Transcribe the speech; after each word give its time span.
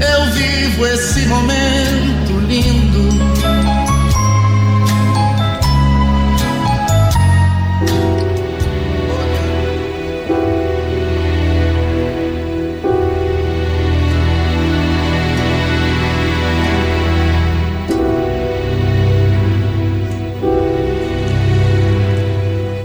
eu 0.00 0.32
vivo 0.32 0.86
esse 0.86 1.26
momento 1.26 2.38
lindo. 2.48 3.10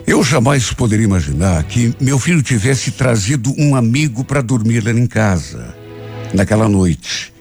Eu 0.07 0.23
jamais 0.23 0.71
poderia 0.71 1.05
imaginar 1.05 1.63
que 1.63 1.93
meu 1.99 2.19
filho 2.19 2.41
tivesse 2.41 2.91
trazido 2.91 3.53
um 3.57 3.75
amigo 3.75 4.23
para 4.23 4.41
dormir 4.41 4.83
lá 4.83 4.91
em 4.91 5.07
casa, 5.07 5.84
naquela 6.35 6.67
noite. 6.67 7.33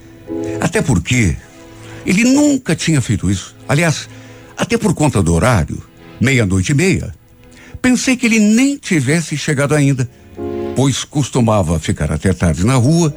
Até 0.61 0.81
porque 0.81 1.37
ele 2.07 2.25
nunca 2.25 2.75
tinha 2.75 3.01
feito 3.01 3.31
isso. 3.31 3.55
Aliás, 3.69 4.09
até 4.57 4.79
por 4.79 4.95
conta 4.95 5.23
do 5.23 5.35
horário, 5.35 5.83
meia-noite 6.21 6.73
e 6.73 6.75
meia, 6.75 7.15
pensei 7.83 8.17
que 8.17 8.27
ele 8.27 8.39
nem 8.39 8.77
tivesse 8.77 9.37
chegado 9.37 9.75
ainda, 9.75 10.09
pois 10.77 11.05
costumava 11.05 11.79
ficar 11.79 12.13
até 12.13 12.33
tarde 12.33 12.65
na 12.65 12.75
rua, 12.75 13.15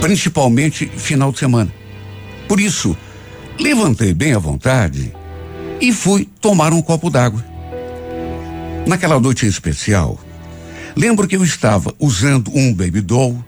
principalmente 0.00 0.86
final 0.86 1.32
de 1.32 1.38
semana. 1.38 1.72
Por 2.48 2.60
isso, 2.60 2.96
levantei 3.58 4.12
bem 4.12 4.34
à 4.34 4.38
vontade 4.38 5.12
e 5.80 5.92
fui 5.92 6.28
tomar 6.40 6.72
um 6.72 6.82
copo 6.82 7.08
d'água. 7.08 7.44
Naquela 8.86 9.18
noite 9.18 9.46
em 9.46 9.48
especial, 9.48 10.18
lembro 10.96 11.26
que 11.28 11.36
eu 11.36 11.44
estava 11.44 11.94
usando 11.98 12.50
um 12.54 12.74
baby 12.74 13.00
doll, 13.00 13.42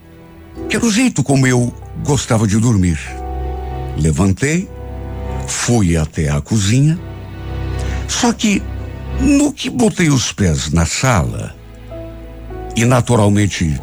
que 0.68 0.76
era 0.76 0.84
o 0.84 0.90
jeito 0.90 1.22
como 1.22 1.46
eu 1.46 1.72
gostava 2.04 2.46
de 2.46 2.58
dormir. 2.58 2.98
Levantei, 3.96 4.68
fui 5.46 5.96
até 5.96 6.30
a 6.30 6.40
cozinha, 6.40 6.98
só 8.08 8.32
que 8.32 8.62
no 9.20 9.52
que 9.52 9.70
botei 9.70 10.08
os 10.08 10.32
pés 10.32 10.72
na 10.72 10.86
sala 10.86 11.54
e 12.76 12.84
naturalmente 12.84 13.80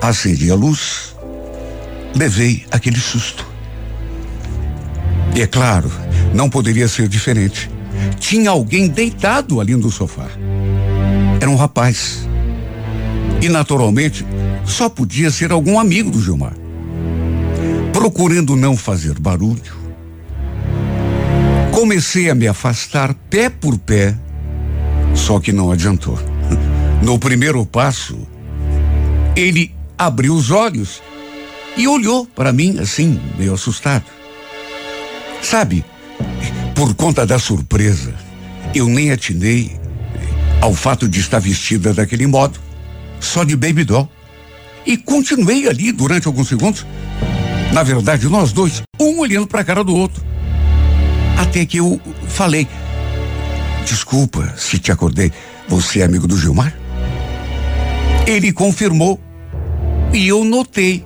acendi 0.00 0.50
a 0.50 0.54
luz, 0.54 1.14
levei 2.14 2.64
aquele 2.70 2.98
susto. 2.98 3.46
E 5.34 5.42
é 5.42 5.46
claro, 5.46 5.90
não 6.32 6.48
poderia 6.48 6.88
ser 6.88 7.08
diferente. 7.08 7.70
Tinha 8.18 8.50
alguém 8.50 8.88
deitado 8.88 9.60
ali 9.60 9.74
no 9.74 9.90
sofá. 9.90 10.28
Era 11.40 11.50
um 11.50 11.56
rapaz. 11.56 12.28
E 13.40 13.48
naturalmente, 13.48 14.24
só 14.64 14.88
podia 14.88 15.30
ser 15.30 15.52
algum 15.52 15.78
amigo 15.78 16.10
do 16.10 16.20
Gilmar. 16.20 16.54
Procurando 17.92 18.56
não 18.56 18.76
fazer 18.76 19.18
barulho, 19.18 19.84
comecei 21.72 22.30
a 22.30 22.34
me 22.34 22.46
afastar 22.46 23.14
pé 23.30 23.48
por 23.48 23.78
pé, 23.78 24.16
só 25.14 25.38
que 25.38 25.52
não 25.52 25.70
adiantou. 25.70 26.18
No 27.02 27.18
primeiro 27.18 27.66
passo, 27.66 28.16
ele 29.36 29.74
abriu 29.98 30.34
os 30.34 30.50
olhos 30.50 31.02
e 31.76 31.86
olhou 31.86 32.24
para 32.24 32.50
mim 32.50 32.78
assim, 32.78 33.20
meio 33.36 33.52
assustado. 33.52 34.04
Sabe, 35.42 35.84
por 36.74 36.94
conta 36.94 37.26
da 37.26 37.38
surpresa, 37.38 38.14
eu 38.74 38.88
nem 38.88 39.10
atinei 39.10 39.78
ao 40.60 40.72
fato 40.72 41.06
de 41.06 41.20
estar 41.20 41.38
vestida 41.38 41.92
daquele 41.92 42.26
modo, 42.26 42.58
só 43.20 43.44
de 43.44 43.54
baby 43.56 43.84
doll. 43.84 44.08
E 44.86 44.96
continuei 44.96 45.68
ali 45.68 45.92
durante 45.92 46.26
alguns 46.26 46.48
segundos. 46.48 46.86
Na 47.72 47.82
verdade, 47.82 48.28
nós 48.28 48.52
dois, 48.52 48.82
um 49.00 49.18
olhando 49.18 49.46
para 49.46 49.60
a 49.60 49.64
cara 49.64 49.82
do 49.82 49.94
outro. 49.94 50.22
Até 51.36 51.64
que 51.66 51.78
eu 51.78 52.00
falei: 52.28 52.68
Desculpa 53.84 54.54
se 54.56 54.78
te 54.78 54.92
acordei. 54.92 55.32
Você 55.68 56.00
é 56.00 56.04
amigo 56.04 56.26
do 56.26 56.38
Gilmar? 56.38 56.74
Ele 58.26 58.52
confirmou. 58.52 59.20
E 60.12 60.28
eu 60.28 60.44
notei 60.44 61.04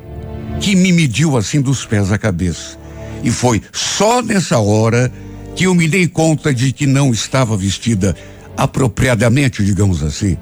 que 0.60 0.76
me 0.76 0.92
mediu 0.92 1.36
assim 1.36 1.60
dos 1.60 1.84
pés 1.84 2.12
à 2.12 2.18
cabeça. 2.18 2.78
E 3.22 3.30
foi 3.30 3.62
só 3.72 4.22
nessa 4.22 4.58
hora 4.58 5.10
que 5.56 5.64
eu 5.64 5.74
me 5.74 5.88
dei 5.88 6.06
conta 6.06 6.52
de 6.52 6.72
que 6.72 6.86
não 6.86 7.10
estava 7.10 7.56
vestida 7.56 8.14
apropriadamente, 8.56 9.64
digamos 9.64 10.02
assim, 10.02 10.36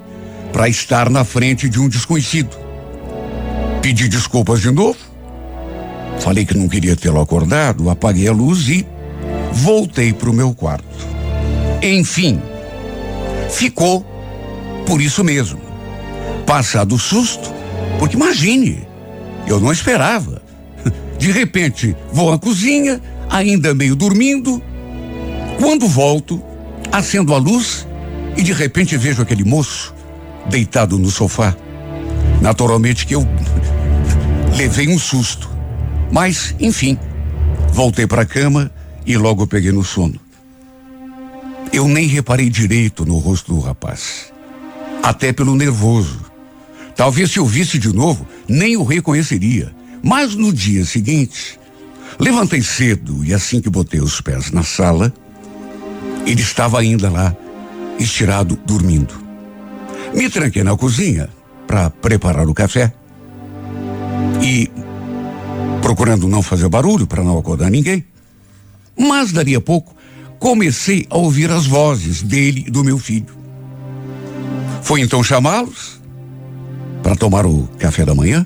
para 0.51 0.67
estar 0.67 1.09
na 1.09 1.23
frente 1.23 1.69
de 1.69 1.79
um 1.79 1.87
desconhecido. 1.87 2.66
Pedi 3.87 4.09
desculpas 4.09 4.59
de 4.59 4.69
novo. 4.69 4.97
Falei 6.19 6.45
que 6.45 6.57
não 6.57 6.67
queria 6.67 6.93
tê-lo 6.93 7.21
acordado, 7.21 7.89
apaguei 7.89 8.27
a 8.27 8.33
luz 8.33 8.67
e 8.67 8.85
voltei 9.53 10.11
para 10.11 10.29
o 10.29 10.33
meu 10.33 10.53
quarto. 10.53 11.07
Enfim, 11.81 12.41
ficou 13.49 14.05
por 14.85 14.99
isso 14.99 15.23
mesmo. 15.23 15.61
Passado 16.45 16.95
o 16.95 16.99
susto, 16.99 17.49
porque 17.97 18.17
imagine, 18.17 18.85
eu 19.47 19.57
não 19.57 19.71
esperava. 19.71 20.41
De 21.17 21.31
repente, 21.31 21.95
vou 22.11 22.33
à 22.33 22.37
cozinha, 22.37 23.01
ainda 23.29 23.73
meio 23.73 23.95
dormindo. 23.95 24.61
Quando 25.61 25.87
volto, 25.87 26.43
acendo 26.91 27.33
a 27.33 27.37
luz 27.37 27.87
e 28.35 28.43
de 28.43 28.51
repente 28.51 28.97
vejo 28.97 29.21
aquele 29.21 29.45
moço 29.45 29.95
deitado 30.49 30.99
no 30.99 31.09
sofá. 31.09 31.55
Naturalmente 32.41 33.05
que 33.05 33.15
eu 33.15 33.25
levei 34.57 34.87
um 34.87 34.97
susto. 34.97 35.47
Mas, 36.11 36.55
enfim, 36.59 36.97
voltei 37.71 38.07
para 38.07 38.23
a 38.23 38.25
cama 38.25 38.71
e 39.05 39.15
logo 39.15 39.45
peguei 39.45 39.71
no 39.71 39.83
sono. 39.83 40.19
Eu 41.71 41.87
nem 41.87 42.07
reparei 42.07 42.49
direito 42.49 43.05
no 43.05 43.17
rosto 43.17 43.53
do 43.53 43.59
rapaz. 43.59 44.33
Até 45.03 45.31
pelo 45.31 45.55
nervoso. 45.55 46.25
Talvez 46.95 47.31
se 47.31 47.37
eu 47.37 47.45
visse 47.45 47.77
de 47.77 47.93
novo, 47.93 48.27
nem 48.47 48.75
o 48.75 48.83
reconheceria. 48.83 49.71
Mas 50.01 50.33
no 50.33 50.51
dia 50.51 50.83
seguinte, 50.85 51.59
levantei 52.19 52.63
cedo 52.63 53.23
e 53.23 53.33
assim 53.33 53.61
que 53.61 53.69
botei 53.69 53.99
os 53.99 54.19
pés 54.21 54.49
na 54.51 54.63
sala, 54.63 55.13
ele 56.25 56.41
estava 56.41 56.79
ainda 56.79 57.11
lá, 57.11 57.35
estirado, 57.99 58.57
dormindo. 58.65 59.13
Me 60.15 60.29
tranquei 60.29 60.63
na 60.63 60.75
cozinha 60.75 61.29
para 61.67 61.89
preparar 61.91 62.47
o 62.47 62.53
café 62.53 62.91
e 64.41 64.69
procurando 65.81 66.27
não 66.27 66.41
fazer 66.41 66.67
barulho 66.69 67.07
para 67.07 67.23
não 67.23 67.37
acordar 67.37 67.69
ninguém. 67.69 68.05
Mas 68.97 69.31
dali 69.31 69.55
a 69.55 69.61
pouco 69.61 69.95
comecei 70.39 71.05
a 71.09 71.17
ouvir 71.17 71.51
as 71.51 71.65
vozes 71.65 72.21
dele 72.21 72.65
e 72.67 72.71
do 72.71 72.83
meu 72.83 72.97
filho. 72.97 73.35
Foi 74.81 75.01
então 75.01 75.23
chamá-los 75.23 76.01
para 77.03 77.15
tomar 77.15 77.45
o 77.45 77.67
café 77.79 78.05
da 78.05 78.15
manhã. 78.15 78.45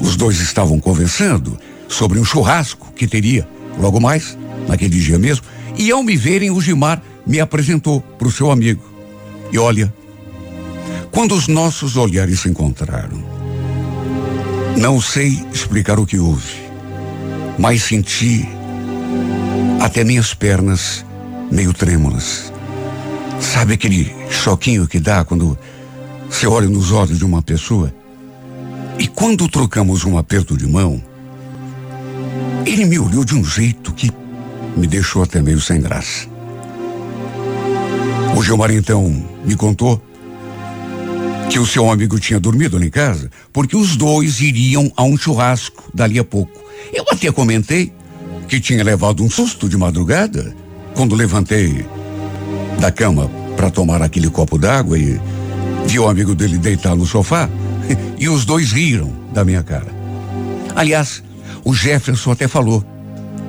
Os 0.00 0.16
dois 0.16 0.40
estavam 0.40 0.80
conversando 0.80 1.58
sobre 1.88 2.18
um 2.18 2.24
churrasco 2.24 2.92
que 2.94 3.06
teria 3.06 3.46
logo 3.78 4.00
mais, 4.00 4.36
naquele 4.68 4.98
dia 4.98 5.18
mesmo, 5.18 5.46
e 5.76 5.90
ao 5.90 6.02
me 6.02 6.16
verem, 6.16 6.50
o 6.50 6.60
Gilmar 6.60 7.02
me 7.26 7.40
apresentou 7.40 8.00
para 8.00 8.28
o 8.28 8.32
seu 8.32 8.50
amigo. 8.50 8.82
E 9.52 9.58
olha, 9.58 9.92
quando 11.10 11.34
os 11.34 11.48
nossos 11.48 11.96
olhares 11.96 12.40
se 12.40 12.48
encontraram, 12.48 13.31
não 14.76 15.00
sei 15.00 15.44
explicar 15.52 15.98
o 15.98 16.06
que 16.06 16.18
houve, 16.18 16.62
mas 17.58 17.82
senti 17.82 18.48
até 19.80 20.04
minhas 20.04 20.34
pernas 20.34 21.04
meio 21.50 21.72
trêmulas. 21.72 22.52
Sabe 23.40 23.74
aquele 23.74 24.14
choquinho 24.30 24.86
que 24.86 24.98
dá 24.98 25.24
quando 25.24 25.58
você 26.28 26.46
olha 26.46 26.68
nos 26.68 26.92
olhos 26.92 27.18
de 27.18 27.24
uma 27.24 27.42
pessoa? 27.42 27.92
E 28.98 29.06
quando 29.06 29.48
trocamos 29.48 30.04
um 30.04 30.16
aperto 30.16 30.56
de 30.56 30.66
mão, 30.66 31.02
ele 32.64 32.84
me 32.84 32.98
olhou 32.98 33.24
de 33.24 33.34
um 33.34 33.44
jeito 33.44 33.92
que 33.92 34.10
me 34.76 34.86
deixou 34.86 35.22
até 35.22 35.42
meio 35.42 35.60
sem 35.60 35.80
graça. 35.80 36.26
O 38.36 38.42
Gilmar 38.42 38.70
então 38.70 39.24
me 39.44 39.54
contou 39.56 40.00
que 41.52 41.58
o 41.58 41.66
seu 41.66 41.90
amigo 41.90 42.18
tinha 42.18 42.40
dormido 42.40 42.78
lá 42.78 42.86
em 42.86 42.88
casa, 42.88 43.30
porque 43.52 43.76
os 43.76 43.94
dois 43.94 44.40
iriam 44.40 44.90
a 44.96 45.02
um 45.02 45.18
churrasco 45.18 45.84
dali 45.92 46.18
a 46.18 46.24
pouco. 46.24 46.58
Eu 46.90 47.04
até 47.10 47.30
comentei 47.30 47.92
que 48.48 48.58
tinha 48.58 48.82
levado 48.82 49.22
um 49.22 49.28
susto 49.28 49.68
de 49.68 49.76
madrugada 49.76 50.56
quando 50.94 51.14
levantei 51.14 51.84
da 52.80 52.90
cama 52.90 53.30
para 53.54 53.70
tomar 53.70 54.00
aquele 54.00 54.30
copo 54.30 54.56
d'água 54.56 54.98
e 54.98 55.20
vi 55.86 55.98
o 55.98 56.08
amigo 56.08 56.34
dele 56.34 56.56
deitar 56.56 56.96
no 56.96 57.04
sofá 57.04 57.50
e 58.18 58.30
os 58.30 58.46
dois 58.46 58.72
riram 58.72 59.12
da 59.30 59.44
minha 59.44 59.62
cara. 59.62 59.94
Aliás, 60.74 61.22
o 61.62 61.74
Jefferson 61.74 62.32
até 62.32 62.48
falou: 62.48 62.82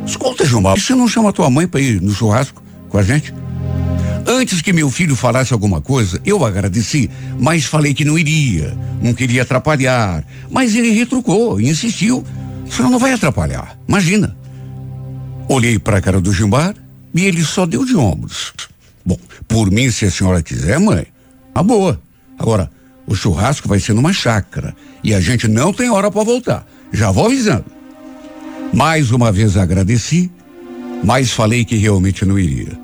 Escuta, 0.06 0.46
Gilmar, 0.46 0.78
você 0.78 0.94
não 0.94 1.08
chama 1.08 1.32
tua 1.32 1.50
mãe 1.50 1.66
para 1.66 1.80
ir 1.80 2.02
no 2.02 2.12
churrasco 2.12 2.62
com 2.90 2.98
a 2.98 3.02
gente? 3.02 3.34
Antes 4.34 4.64
que 4.64 4.74
meu 4.74 4.90
filho 4.90 5.16
falasse 5.16 5.54
alguma 5.54 5.80
coisa, 5.80 6.20
eu 6.26 6.44
agradeci, 6.44 7.08
mas 7.40 7.66
falei 7.66 7.94
que 7.94 8.04
não 8.04 8.18
iria, 8.18 8.76
não 9.00 9.14
queria 9.14 9.44
atrapalhar. 9.44 10.26
Mas 10.50 10.74
ele 10.74 10.90
retrucou, 10.90 11.62
insistiu. 11.62 12.26
Senão 12.68 12.90
não 12.90 12.98
vai 12.98 13.14
atrapalhar. 13.14 13.78
Imagina. 13.88 14.36
Olhei 15.48 15.78
para 15.78 15.98
a 15.98 16.02
cara 16.02 16.20
do 16.20 16.34
Gilmar 16.34 16.74
e 17.14 17.26
ele 17.26 17.44
só 17.44 17.68
deu 17.68 17.86
de 17.86 17.96
ombros. 17.96 18.54
Bom, 19.06 19.20
por 19.48 19.70
mim, 19.70 19.92
se 19.92 20.06
a 20.06 20.10
senhora 20.10 20.42
quiser, 20.42 20.80
mãe, 20.80 21.06
a 21.54 21.62
boa. 21.62 22.02
Agora, 22.40 22.72
o 23.06 23.14
churrasco 23.14 23.68
vai 23.68 23.80
ser 23.80 23.94
numa 23.94 24.14
chácara 24.14 24.76
e 25.04 25.14
a 25.14 25.22
gente 25.22 25.48
não 25.48 25.72
tem 25.72 25.92
hora 25.92 26.10
para 26.10 26.24
voltar. 26.24 26.66
Já 26.92 27.12
vou 27.12 27.28
avisando. 27.28 27.66
Mais 28.74 29.12
uma 29.12 29.32
vez 29.32 29.58
agradeci, 29.58 30.32
mas 31.04 31.30
falei 31.30 31.64
que 31.64 31.76
realmente 31.76 32.26
não 32.26 32.40
iria. 32.40 32.83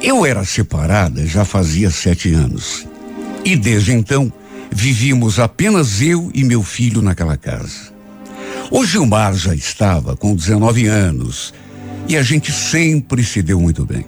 Eu 0.00 0.24
era 0.24 0.44
separada 0.44 1.26
já 1.26 1.44
fazia 1.44 1.90
sete 1.90 2.32
anos. 2.32 2.86
E 3.44 3.56
desde 3.56 3.92
então, 3.92 4.32
vivíamos 4.70 5.40
apenas 5.40 6.00
eu 6.00 6.30
e 6.32 6.44
meu 6.44 6.62
filho 6.62 7.02
naquela 7.02 7.36
casa. 7.36 7.92
O 8.70 8.84
Gilmar 8.84 9.34
já 9.34 9.54
estava 9.54 10.16
com 10.16 10.36
19 10.36 10.86
anos 10.86 11.52
e 12.06 12.16
a 12.16 12.22
gente 12.22 12.52
sempre 12.52 13.24
se 13.24 13.42
deu 13.42 13.60
muito 13.60 13.84
bem. 13.84 14.04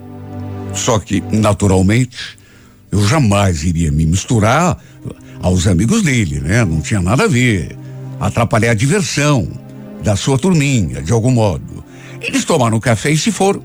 Só 0.75 0.99
que, 0.99 1.21
naturalmente, 1.33 2.39
eu 2.93 3.07
jamais 3.07 3.65
iria 3.65 3.91
me 3.91 4.07
misturar 4.07 4.79
aos 5.43 5.67
amigos 5.67 6.03
dele, 6.03 6.41
né? 6.41 6.65
Não 6.65 6.81
tinha 6.81 7.01
nada 7.01 7.25
a 7.25 7.29
ver. 7.29 7.77
Atrapalhar 8.21 8.71
a 8.71 8.75
diversão 8.75 9.49
da 10.05 10.15
sua 10.15 10.39
turminha, 10.39 11.03
de 11.03 11.13
algum 11.13 11.31
modo. 11.31 11.85
Eles 12.21 12.45
tomaram 12.45 12.79
café 12.79 13.11
e 13.11 13.19
se 13.19 13.33
foram. 13.33 13.63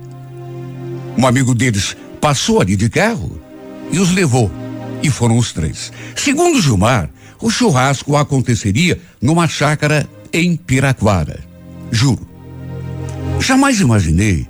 Um 1.18 1.28
amigo 1.28 1.54
deles 1.54 1.95
passou 2.25 2.60
ali 2.60 2.75
de 2.75 2.89
carro 2.89 3.39
e 3.92 4.00
os 4.00 4.10
levou. 4.12 4.51
E 5.04 5.12
foram 5.12 5.38
os 5.38 5.54
três. 5.54 5.94
Segundo 6.16 6.60
Gilmar, 6.60 7.07
o 7.39 7.51
churrasco 7.51 8.18
aconteceria 8.18 9.00
numa 9.22 9.48
chácara 9.48 10.10
em 10.33 10.56
Piraquara. 10.56 11.39
Juro. 11.92 12.27
Jamais 13.39 13.80
imaginei 13.80 14.48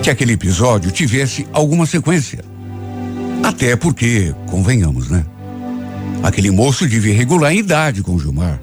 que 0.00 0.10
aquele 0.10 0.34
episódio 0.34 0.92
tivesse 0.92 1.44
alguma 1.52 1.86
sequência. 1.86 2.44
Até 3.42 3.74
porque, 3.74 4.32
convenhamos, 4.46 5.08
né? 5.08 5.26
Aquele 6.22 6.52
moço 6.52 6.86
devia 6.86 7.16
regular 7.16 7.50
a 7.50 7.54
idade 7.54 8.00
com 8.00 8.16
Gilmar. 8.16 8.62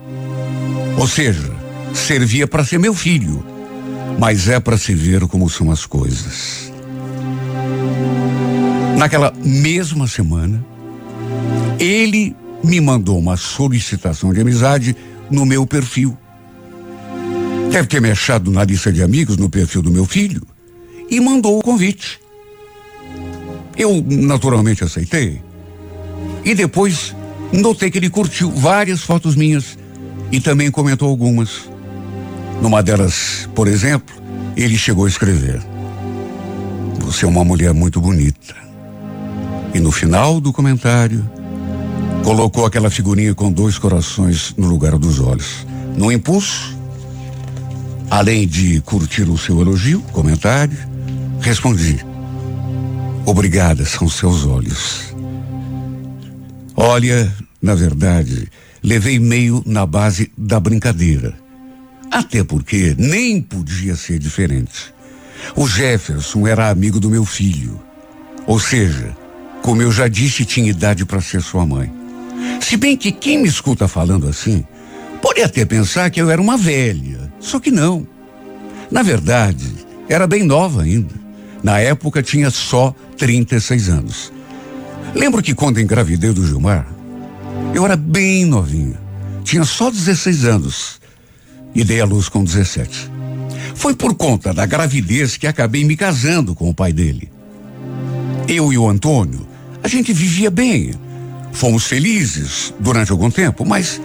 Ou 0.98 1.10
seja, 1.10 1.52
servia 1.94 2.48
para 2.48 2.64
ser 2.64 2.80
meu 2.80 2.94
filho. 2.94 3.46
Mas 4.18 4.48
é 4.48 4.62
para 4.62 4.78
se 4.78 4.94
ver 4.94 5.28
como 5.28 5.50
são 5.50 5.70
as 5.70 5.86
coisas. 5.86 6.69
Naquela 9.00 9.34
mesma 9.42 10.08
semana, 10.08 10.62
ele 11.80 12.36
me 12.62 12.82
mandou 12.82 13.18
uma 13.18 13.38
solicitação 13.38 14.34
de 14.34 14.42
amizade 14.42 14.94
no 15.32 15.46
meu 15.46 15.66
perfil. 15.66 16.18
Deve 17.72 17.88
ter 17.88 18.02
me 18.02 18.12
achado 18.12 18.52
na 18.52 18.62
lista 18.66 18.92
de 18.92 19.02
amigos 19.02 19.38
no 19.38 19.50
perfil 19.50 19.82
do 19.82 19.90
meu 19.90 20.06
filho 20.06 20.46
e 21.10 21.18
mandou 21.22 21.58
o 21.58 21.64
convite. 21.64 22.20
Eu 23.78 24.04
naturalmente 24.06 24.84
aceitei. 24.84 25.42
E 26.44 26.54
depois 26.54 27.16
notei 27.54 27.90
que 27.90 28.00
ele 28.00 28.10
curtiu 28.10 28.52
várias 28.52 29.00
fotos 29.00 29.34
minhas 29.34 29.78
e 30.30 30.42
também 30.42 30.70
comentou 30.70 31.08
algumas. 31.08 31.70
Numa 32.62 32.84
delas, 32.84 33.48
por 33.56 33.66
exemplo, 33.70 34.14
ele 34.58 34.78
chegou 34.78 35.06
a 35.06 35.08
escrever: 35.08 35.62
Você 37.00 37.24
é 37.24 37.30
uma 37.30 37.46
mulher 37.46 37.74
muito 37.74 38.02
bonita. 38.02 38.69
E 39.74 39.80
no 39.80 39.92
final 39.92 40.42
do 40.42 40.52
comentário, 40.52 41.30
colocou 42.24 42.66
aquela 42.66 42.90
figurinha 42.90 43.36
com 43.36 43.52
dois 43.52 43.78
corações 43.78 44.54
no 44.58 44.68
lugar 44.68 44.98
dos 44.98 45.20
olhos. 45.20 45.66
No 45.96 46.12
impulso, 46.12 46.78
além 48.10 48.48
de 48.48 48.82
curtir 48.82 49.30
o 49.30 49.38
seu 49.38 49.62
elogio, 49.62 50.02
comentário, 50.12 50.78
respondi: 51.40 52.04
Obrigada, 53.26 53.86
são 53.86 54.10
seus 54.10 54.46
olhos. 54.46 55.14
Olha, 56.76 57.32
na 57.62 57.76
verdade, 57.76 58.50
levei 58.82 59.20
meio 59.20 59.62
na 59.66 59.86
base 59.86 60.32
da 60.38 60.60
brincadeira. 60.60 61.36
Até 62.10 62.44
porque 62.44 62.96
nem 62.98 63.42
podia 63.42 63.96
ser 63.96 64.18
diferente. 64.18 64.94
O 65.56 65.68
Jefferson 65.68 66.48
era 66.48 66.70
amigo 66.70 67.00
do 67.00 67.10
meu 67.10 67.24
filho. 67.24 67.80
Ou 68.48 68.60
seja, 68.60 69.16
como 69.62 69.82
eu 69.82 69.92
já 69.92 70.08
disse, 70.08 70.46
tinha 70.46 70.70
idade 70.70 71.06
para 71.06 71.22
ser 71.22 71.42
sua 71.42 71.66
mãe. 71.66 71.92
Se 72.62 72.78
bem 72.78 72.96
que 72.96 73.12
quem 73.12 73.38
me 73.38 73.48
escuta 73.48 73.88
falando 73.88 74.28
assim, 74.28 74.66
pode 75.22 75.42
até 75.42 75.66
pensar 75.66 76.10
que 76.10 76.22
eu 76.22 76.30
era 76.30 76.42
uma 76.42 76.58
velha. 76.58 77.32
Só 77.40 77.60
que 77.60 77.72
não. 77.72 78.08
Na 78.92 79.04
verdade, 79.04 79.68
era 80.08 80.26
bem 80.26 80.44
nova 80.44 80.84
ainda. 80.84 81.14
Na 81.62 81.80
época 81.80 82.24
tinha 82.24 82.50
só 82.50 82.96
36 83.18 83.90
anos. 83.90 84.34
Lembro 85.14 85.42
que 85.42 85.54
quando 85.54 85.80
engravidei 85.80 86.32
do 86.32 86.46
Gilmar, 86.46 86.88
eu 87.74 87.86
era 87.86 87.96
bem 87.96 88.46
novinha. 88.46 89.00
Tinha 89.44 89.64
só 89.64 89.90
16 89.90 90.46
anos 90.46 91.00
e 91.74 91.84
dei 91.84 92.02
à 92.02 92.06
luz 92.06 92.30
com 92.30 92.44
17. 92.44 93.12
Foi 93.76 93.96
por 93.96 94.16
conta 94.16 94.54
da 94.54 94.66
gravidez 94.66 95.38
que 95.38 95.48
acabei 95.48 95.84
me 95.84 95.96
casando 95.96 96.54
com 96.54 96.70
o 96.70 96.74
pai 96.74 96.92
dele. 96.92 97.32
Eu 98.50 98.74
e 98.74 98.80
o 98.80 98.90
Antônio, 98.90 99.48
a 99.84 99.88
gente 99.88 100.12
vivia 100.12 100.50
bem. 100.50 100.92
Fomos 101.52 101.86
felizes 101.86 102.74
durante 102.80 103.12
algum 103.12 103.30
tempo, 103.30 103.64
mas 103.64 104.02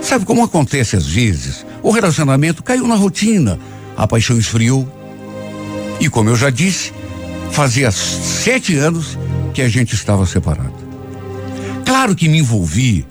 sabe 0.00 0.24
como 0.24 0.44
acontece 0.44 0.94
às 0.94 1.04
vezes? 1.04 1.66
O 1.82 1.90
relacionamento 1.90 2.62
caiu 2.62 2.86
na 2.86 2.94
rotina, 2.94 3.58
a 3.96 4.06
paixão 4.06 4.38
esfriou. 4.38 4.88
E 5.98 6.08
como 6.08 6.30
eu 6.30 6.36
já 6.36 6.50
disse, 6.50 6.92
fazia 7.50 7.90
sete 7.90 8.76
anos 8.76 9.18
que 9.52 9.60
a 9.60 9.68
gente 9.68 9.96
estava 9.96 10.24
separado. 10.24 10.84
Claro 11.84 12.14
que 12.14 12.28
me 12.28 12.38
envolvi 12.38 13.04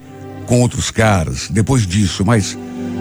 com 0.45 0.61
outros 0.61 0.89
caras 0.89 1.49
depois 1.49 1.85
disso, 1.85 2.23
mas, 2.25 2.57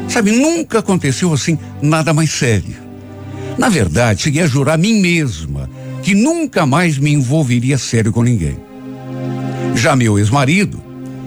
sabe, 0.08 0.32
nunca 0.32 0.80
aconteceu 0.80 1.32
assim 1.32 1.56
nada 1.80 2.12
mais 2.12 2.32
sério. 2.32 2.74
Na 3.56 3.68
verdade, 3.68 4.22
cheguei 4.22 4.42
a 4.42 4.48
jurar 4.48 4.74
a 4.74 4.78
mim 4.78 5.00
mesma 5.00 5.70
que 6.02 6.14
nunca 6.14 6.66
mais 6.66 6.98
me 6.98 7.12
envolveria 7.12 7.78
sério 7.78 8.12
com 8.12 8.22
ninguém. 8.22 8.58
Já 9.74 9.96
meu 9.96 10.18
ex-marido 10.18 10.82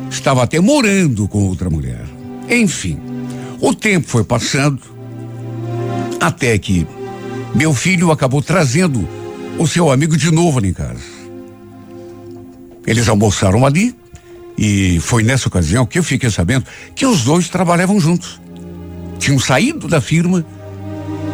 estava 0.10 0.44
até 0.44 0.60
morando 0.60 1.27
com 1.27 1.48
outra 1.48 1.70
mulher. 1.70 2.05
Enfim, 2.50 3.00
o 3.60 3.74
tempo 3.74 4.08
foi 4.08 4.24
passando 4.24 4.82
até 6.20 6.58
que 6.58 6.86
meu 7.53 7.74
filho 7.74 8.12
acabou 8.12 8.41
trazendo 8.41 9.08
o 9.58 9.65
seu 9.65 9.89
amigo 9.89 10.17
de 10.17 10.32
novo 10.32 10.60
ali 10.60 10.70
em 10.70 10.74
casa. 10.74 11.15
Eles 12.86 13.08
almoçaram 13.08 13.65
ali 13.65 13.96
e 14.58 15.00
foi 15.00 15.24
nessa 15.24 15.48
ocasião 15.48 15.86
que 15.86 15.98
eu 15.98 16.03
fiquei 16.03 16.29
sabendo 16.29 16.65
que 16.94 17.05
os 17.05 17.24
dois 17.24 17.50
trabalhavam 17.50 18.00
juntos. 18.00 18.39
Tinham 19.17 19.39
saído 19.39 19.88
da 19.88 20.00
firma 20.00 20.46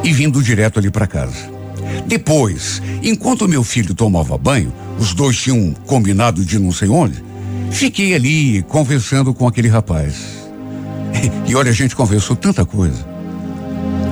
e 0.03 0.13
vindo 0.13 0.41
direto 0.41 0.79
ali 0.79 0.89
para 0.89 1.07
casa. 1.07 1.50
Depois, 2.05 2.81
enquanto 3.01 3.47
meu 3.47 3.63
filho 3.63 3.93
tomava 3.93 4.37
banho, 4.37 4.73
os 4.99 5.13
dois 5.13 5.37
tinham 5.37 5.73
combinado 5.85 6.43
de 6.43 6.59
não 6.59 6.71
sei 6.71 6.89
onde, 6.89 7.23
fiquei 7.71 8.13
ali 8.13 8.61
conversando 8.63 9.33
com 9.33 9.47
aquele 9.47 9.67
rapaz. 9.67 10.15
E 11.45 11.55
olha, 11.55 11.69
a 11.69 11.73
gente 11.73 11.95
conversou 11.97 12.35
tanta 12.35 12.65
coisa. 12.65 13.05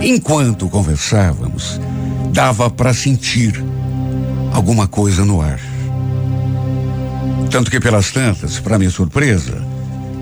Enquanto 0.01 0.67
conversávamos, 0.67 1.79
dava 2.33 2.69
para 2.69 2.93
sentir 2.93 3.63
alguma 4.53 4.87
coisa 4.87 5.23
no 5.23 5.41
ar. 5.41 5.59
Tanto 7.49 7.71
que 7.71 7.79
pelas 7.79 8.11
tantas, 8.11 8.59
para 8.59 8.77
minha 8.77 8.91
surpresa, 8.91 9.65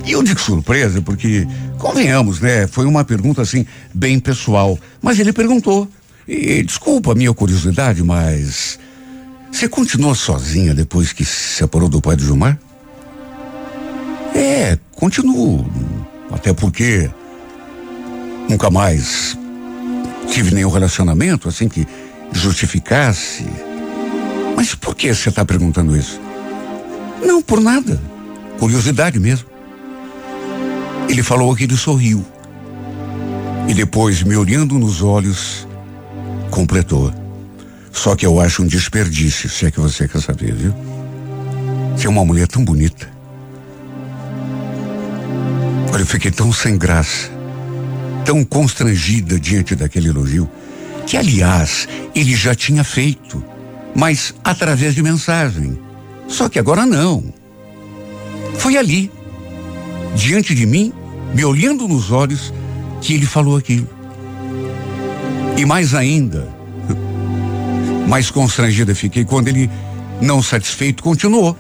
e 0.08 0.14
eu 0.14 0.24
digo 0.24 0.40
surpresa 0.40 1.02
porque, 1.02 1.46
convenhamos, 1.78 2.40
né? 2.40 2.66
Foi 2.66 2.86
uma 2.86 3.04
pergunta 3.04 3.42
assim, 3.42 3.66
bem 3.94 4.18
pessoal. 4.20 4.80
Mas 5.02 5.20
ele 5.20 5.34
perguntou. 5.34 5.86
E 6.28 6.62
desculpa 6.62 7.14
a 7.14 7.16
minha 7.16 7.34
curiosidade, 7.34 8.04
mas. 8.04 8.78
Você 9.52 9.70
continuou 9.70 10.14
sozinha 10.14 10.74
depois 10.74 11.14
que 11.14 11.24
se 11.24 11.56
separou 11.56 11.88
do 11.88 12.02
pai 12.02 12.16
do 12.16 12.24
Gilmar? 12.24 12.60
É, 14.36 14.78
continuo. 14.92 15.66
Até 16.30 16.54
porque 16.54 17.10
nunca 18.50 18.70
mais 18.70 19.38
tive 20.30 20.54
nenhum 20.54 20.70
relacionamento 20.70 21.48
assim 21.48 21.70
que 21.70 21.88
justificasse. 22.34 23.46
Mas 24.56 24.76
por 24.76 24.96
que 24.96 25.14
você 25.14 25.30
está 25.30 25.46
perguntando 25.46 25.96
isso? 25.96 26.20
Não, 27.26 27.42
por 27.42 27.62
nada. 27.62 28.02
Curiosidade 28.60 29.20
mesmo. 29.20 29.48
Ele 31.10 31.24
falou 31.24 31.56
que 31.56 31.64
ele 31.64 31.78
sorriu. 31.78 32.26
E 33.68 33.74
depois, 33.74 34.24
me 34.24 34.36
olhando 34.36 34.78
nos 34.78 35.02
olhos, 35.02 35.67
completou. 36.50 37.14
Só 37.92 38.16
que 38.16 38.26
eu 38.26 38.40
acho 38.40 38.64
um 38.64 38.68
desperdício, 38.68 39.50
se 39.50 39.66
é 39.66 39.72
que 39.72 39.80
você 39.80 40.08
quer 40.08 40.22
saber, 40.22 40.54
viu? 40.54 40.74
Você 41.96 42.06
é 42.06 42.10
uma 42.10 42.24
mulher 42.24 42.48
tão 42.48 42.64
bonita. 42.64 43.10
Olha, 45.92 46.02
eu 46.02 46.06
fiquei 46.06 46.30
tão 46.30 46.54
sem 46.54 46.78
graça, 46.78 47.30
tão 48.24 48.44
constrangida 48.44 49.40
diante 49.40 49.76
daquele 49.76 50.10
elogio, 50.10 50.48
que, 51.08 51.18
aliás, 51.18 51.88
ele 52.14 52.36
já 52.36 52.54
tinha 52.54 52.84
feito, 52.84 53.44
mas 53.96 54.34
através 54.44 54.94
de 54.94 55.02
mensagem. 55.02 55.80
Só 56.28 56.50
que 56.50 56.60
agora 56.60 56.86
não. 56.86 57.34
Foi 58.60 58.78
ali, 58.78 59.10
diante 60.16 60.54
de 60.54 60.66
mim, 60.66 60.94
me 61.34 61.44
olhando 61.44 61.88
nos 61.88 62.12
olhos, 62.12 62.54
que 63.02 63.14
ele 63.14 63.26
falou 63.26 63.58
aquilo. 63.58 63.97
E 65.58 65.66
mais 65.66 65.96
ainda, 65.96 66.48
mais 68.08 68.30
constrangida 68.30 68.94
fiquei 68.94 69.26
quando 69.26 69.48
ele, 69.48 69.70
não 70.22 70.42
satisfeito, 70.42 71.02
continuou. 71.02 71.58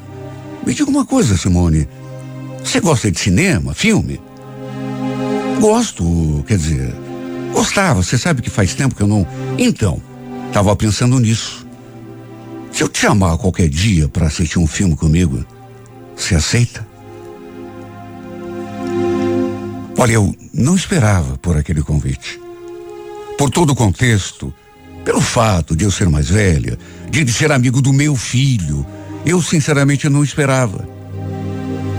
Me 0.65 0.73
diga 0.73 0.89
uma 0.89 1.05
coisa, 1.05 1.35
Simone. 1.35 1.87
Você 2.63 2.79
gosta 2.79 3.11
de 3.11 3.19
cinema, 3.19 3.73
filme? 3.73 4.21
Gosto, 5.59 6.43
quer 6.47 6.57
dizer, 6.57 6.93
gostava. 7.51 8.03
Você 8.03 8.19
sabe 8.19 8.43
que 8.43 8.51
faz 8.51 8.75
tempo 8.75 8.93
que 8.93 9.01
eu 9.01 9.07
não. 9.07 9.25
Então, 9.57 9.99
estava 10.47 10.75
pensando 10.75 11.19
nisso. 11.19 11.65
Se 12.71 12.83
eu 12.83 12.87
te 12.87 12.99
chamar 12.99 13.37
qualquer 13.37 13.67
dia 13.67 14.07
para 14.07 14.27
assistir 14.27 14.59
um 14.59 14.67
filme 14.67 14.95
comigo, 14.95 15.43
você 16.15 16.35
aceita? 16.35 16.87
Olha, 19.97 20.13
eu 20.13 20.35
não 20.53 20.75
esperava 20.75 21.37
por 21.39 21.57
aquele 21.57 21.81
convite. 21.81 22.39
Por 23.37 23.51
todo 23.51 23.71
o 23.71 23.75
contexto, 23.75 24.53
pelo 25.05 25.21
fato 25.21 25.75
de 25.75 25.83
eu 25.83 25.91
ser 25.91 26.09
mais 26.09 26.27
velha, 26.29 26.77
de 27.09 27.31
ser 27.31 27.51
amigo 27.51 27.81
do 27.81 27.93
meu 27.93 28.15
filho, 28.15 28.85
eu 29.25 29.41
sinceramente 29.41 30.09
não 30.09 30.23
esperava. 30.23 30.87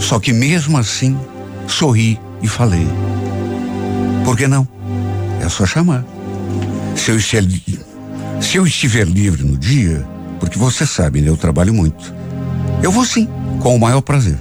Só 0.00 0.18
que 0.18 0.33
mesmo 0.33 0.76
assim, 0.76 1.16
sorri 1.66 2.18
e 2.42 2.49
falei. 2.49 2.87
Por 4.25 4.37
que 4.37 4.47
não? 4.47 4.66
É 5.40 5.49
só 5.49 5.64
chamar. 5.64 6.04
Se 6.97 7.11
eu 7.11 7.16
estiver, 7.16 7.45
se 8.40 8.57
eu 8.57 8.66
estiver 8.66 9.07
livre 9.07 9.45
no 9.45 9.57
dia, 9.57 10.04
porque 10.40 10.59
você 10.59 10.85
sabe, 10.85 11.21
né, 11.21 11.28
eu 11.28 11.37
trabalho 11.37 11.73
muito. 11.73 12.12
Eu 12.83 12.90
vou 12.90 13.04
sim, 13.04 13.28
com 13.61 13.76
o 13.76 13.80
maior 13.80 14.00
prazer. 14.00 14.38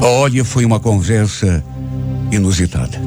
Olha, 0.00 0.44
foi 0.44 0.64
uma 0.64 0.78
conversa 0.78 1.64
inusitada. 2.36 3.00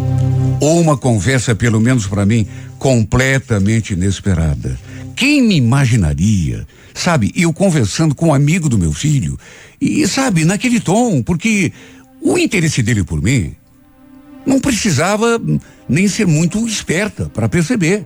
Ou 0.59 0.79
uma 0.79 0.97
conversa, 0.97 1.55
pelo 1.55 1.79
menos 1.79 2.07
para 2.07 2.25
mim, 2.25 2.47
completamente 2.77 3.93
inesperada. 3.93 4.77
Quem 5.15 5.41
me 5.41 5.55
imaginaria, 5.55 6.67
sabe, 6.93 7.31
eu 7.35 7.51
conversando 7.53 8.13
com 8.13 8.27
um 8.27 8.33
amigo 8.33 8.69
do 8.69 8.77
meu 8.77 8.93
filho, 8.93 9.37
e 9.79 10.07
sabe, 10.07 10.45
naquele 10.45 10.79
tom, 10.79 11.21
porque 11.23 11.71
o 12.21 12.37
interesse 12.37 12.81
dele 12.81 13.03
por 13.03 13.21
mim 13.21 13.55
não 14.45 14.59
precisava 14.59 15.41
nem 15.87 16.07
ser 16.07 16.25
muito 16.25 16.65
esperta 16.67 17.25
para 17.25 17.49
perceber. 17.49 18.05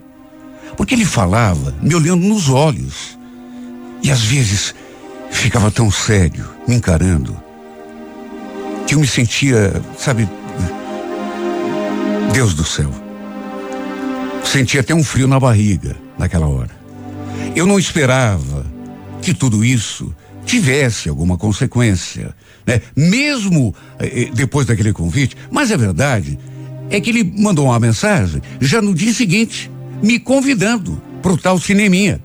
Porque 0.78 0.96
ele 0.96 1.06
falava, 1.06 1.76
me 1.82 1.94
olhando 1.94 2.26
nos 2.26 2.50
olhos. 2.50 3.18
E 4.02 4.10
às 4.10 4.22
vezes 4.22 4.74
ficava 5.30 5.70
tão 5.70 5.92
sério, 5.92 6.46
me 6.68 6.76
encarando 6.76 7.38
que 8.92 8.96
eu 8.96 9.00
me 9.00 9.08
sentia, 9.08 9.82
sabe, 9.98 10.28
Deus 12.34 12.54
do 12.54 12.64
céu. 12.64 12.90
Sentia 14.44 14.80
até 14.80 14.96
um 14.96 15.04
frio 15.04 15.28
na 15.28 15.40
barriga 15.40 15.98
naquela 16.18 16.48
hora. 16.48 16.72
Eu 17.56 17.66
não 17.66 17.78
esperava 17.78 18.66
que 19.22 19.34
tudo 19.34 19.66
isso 19.66 20.16
tivesse 20.46 21.10
alguma 21.10 21.38
consequência, 21.38 22.34
né? 22.66 22.82
Mesmo 22.96 23.76
eh, 24.00 24.24
eh 24.24 24.32
depois 24.34 24.66
daquele 24.66 24.94
convite, 24.94 25.36
mas 25.52 25.72
a 25.72 25.78
verdade 25.78 26.40
é 26.90 27.02
que 27.02 27.10
ele 27.10 27.24
mandou 27.38 27.66
uma 27.66 27.80
mensagem 27.80 28.42
já 28.62 28.82
no 28.82 28.94
dia 28.94 29.14
seguinte, 29.14 29.70
me 30.02 30.18
convidando 30.18 31.02
para 31.22 31.34
o 31.34 31.38
tal 31.38 31.60
cineminha. 31.60 32.22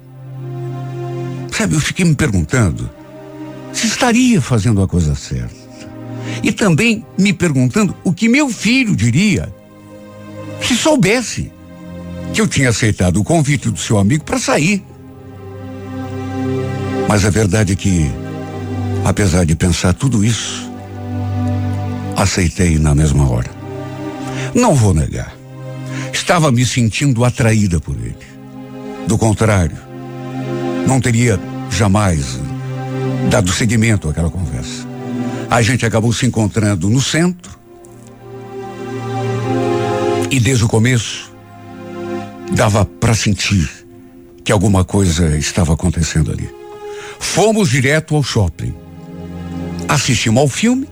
Sabe, 1.50 1.74
eu 1.74 1.80
fiquei 1.80 2.04
me 2.04 2.14
perguntando 2.14 2.88
se 3.72 3.88
estaria 3.88 4.40
fazendo 4.40 4.82
a 4.82 4.88
coisa 4.88 5.14
certa. 5.14 5.66
E 6.42 6.52
também 6.52 7.04
me 7.18 7.32
perguntando 7.32 7.94
o 8.04 8.12
que 8.12 8.28
meu 8.28 8.48
filho 8.48 8.94
diria 8.94 9.52
se 10.66 10.76
soubesse 10.76 11.52
que 12.34 12.40
eu 12.40 12.48
tinha 12.48 12.70
aceitado 12.70 13.18
o 13.18 13.24
convite 13.24 13.70
do 13.70 13.78
seu 13.78 13.98
amigo 13.98 14.24
para 14.24 14.38
sair. 14.38 14.84
Mas 17.08 17.24
a 17.24 17.30
verdade 17.30 17.72
é 17.72 17.76
que, 17.76 18.10
apesar 19.04 19.44
de 19.44 19.54
pensar 19.54 19.94
tudo 19.94 20.24
isso, 20.24 20.68
aceitei 22.16 22.78
na 22.78 22.94
mesma 22.94 23.30
hora. 23.30 23.50
Não 24.54 24.74
vou 24.74 24.92
negar. 24.92 25.32
Estava 26.12 26.50
me 26.50 26.66
sentindo 26.66 27.24
atraída 27.24 27.78
por 27.78 27.94
ele. 27.94 28.16
Do 29.06 29.16
contrário, 29.16 29.76
não 30.86 31.00
teria 31.00 31.38
jamais 31.70 32.40
dado 33.30 33.52
seguimento 33.52 34.08
àquela 34.08 34.30
conversa. 34.30 34.84
A 35.48 35.62
gente 35.62 35.86
acabou 35.86 36.12
se 36.12 36.26
encontrando 36.26 36.90
no 36.90 37.00
centro. 37.00 37.55
E 40.30 40.40
desde 40.40 40.64
o 40.64 40.68
começo, 40.68 41.32
dava 42.52 42.84
para 42.84 43.14
sentir 43.14 43.68
que 44.44 44.52
alguma 44.52 44.84
coisa 44.84 45.36
estava 45.36 45.74
acontecendo 45.74 46.30
ali. 46.30 46.48
Fomos 47.18 47.70
direto 47.70 48.14
ao 48.14 48.22
shopping. 48.22 48.74
Assistimos 49.88 50.40
ao 50.40 50.48
filme. 50.48 50.88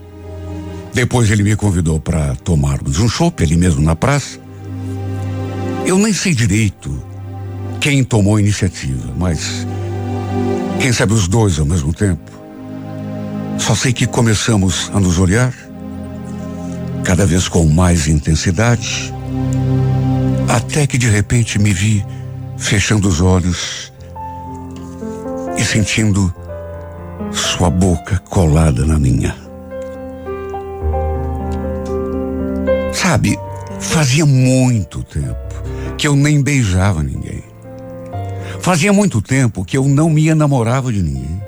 Depois 0.93 1.29
ele 1.29 1.43
me 1.43 1.55
convidou 1.55 1.99
para 1.99 2.35
tomarmos 2.35 2.99
um 2.99 3.09
chopp 3.09 3.43
ali 3.43 3.55
mesmo 3.57 3.81
na 3.81 3.95
praça. 3.95 4.39
Eu 5.85 5.97
nem 5.97 6.13
sei 6.13 6.33
direito 6.33 7.01
quem 7.79 8.03
tomou 8.03 8.37
a 8.37 8.41
iniciativa, 8.41 9.13
mas 9.17 9.67
quem 10.79 10.91
sabe 10.91 11.13
os 11.13 11.27
dois 11.27 11.59
ao 11.59 11.65
mesmo 11.65 11.93
tempo. 11.93 12.31
Só 13.57 13.75
sei 13.75 13.93
que 13.93 14.07
começamos 14.07 14.89
a 14.93 14.99
nos 14.99 15.19
olhar, 15.19 15.53
cada 17.03 17.25
vez 17.25 17.47
com 17.47 17.65
mais 17.67 18.07
intensidade, 18.07 19.13
até 20.49 20.87
que 20.87 20.97
de 20.97 21.09
repente 21.09 21.59
me 21.59 21.73
vi 21.73 22.05
fechando 22.57 23.07
os 23.07 23.21
olhos 23.21 23.91
e 25.57 25.63
sentindo 25.63 26.33
sua 27.31 27.69
boca 27.69 28.19
colada 28.29 28.85
na 28.85 28.99
minha. 28.99 29.35
Sabe, 32.93 33.37
fazia 33.79 34.25
muito 34.25 35.03
tempo 35.03 35.35
que 35.97 36.07
eu 36.07 36.15
nem 36.15 36.41
beijava 36.41 37.03
ninguém. 37.03 37.43
Fazia 38.59 38.91
muito 38.91 39.21
tempo 39.21 39.63
que 39.63 39.77
eu 39.77 39.85
não 39.85 40.09
me 40.09 40.27
enamorava 40.27 40.91
de 40.91 41.01
ninguém. 41.01 41.41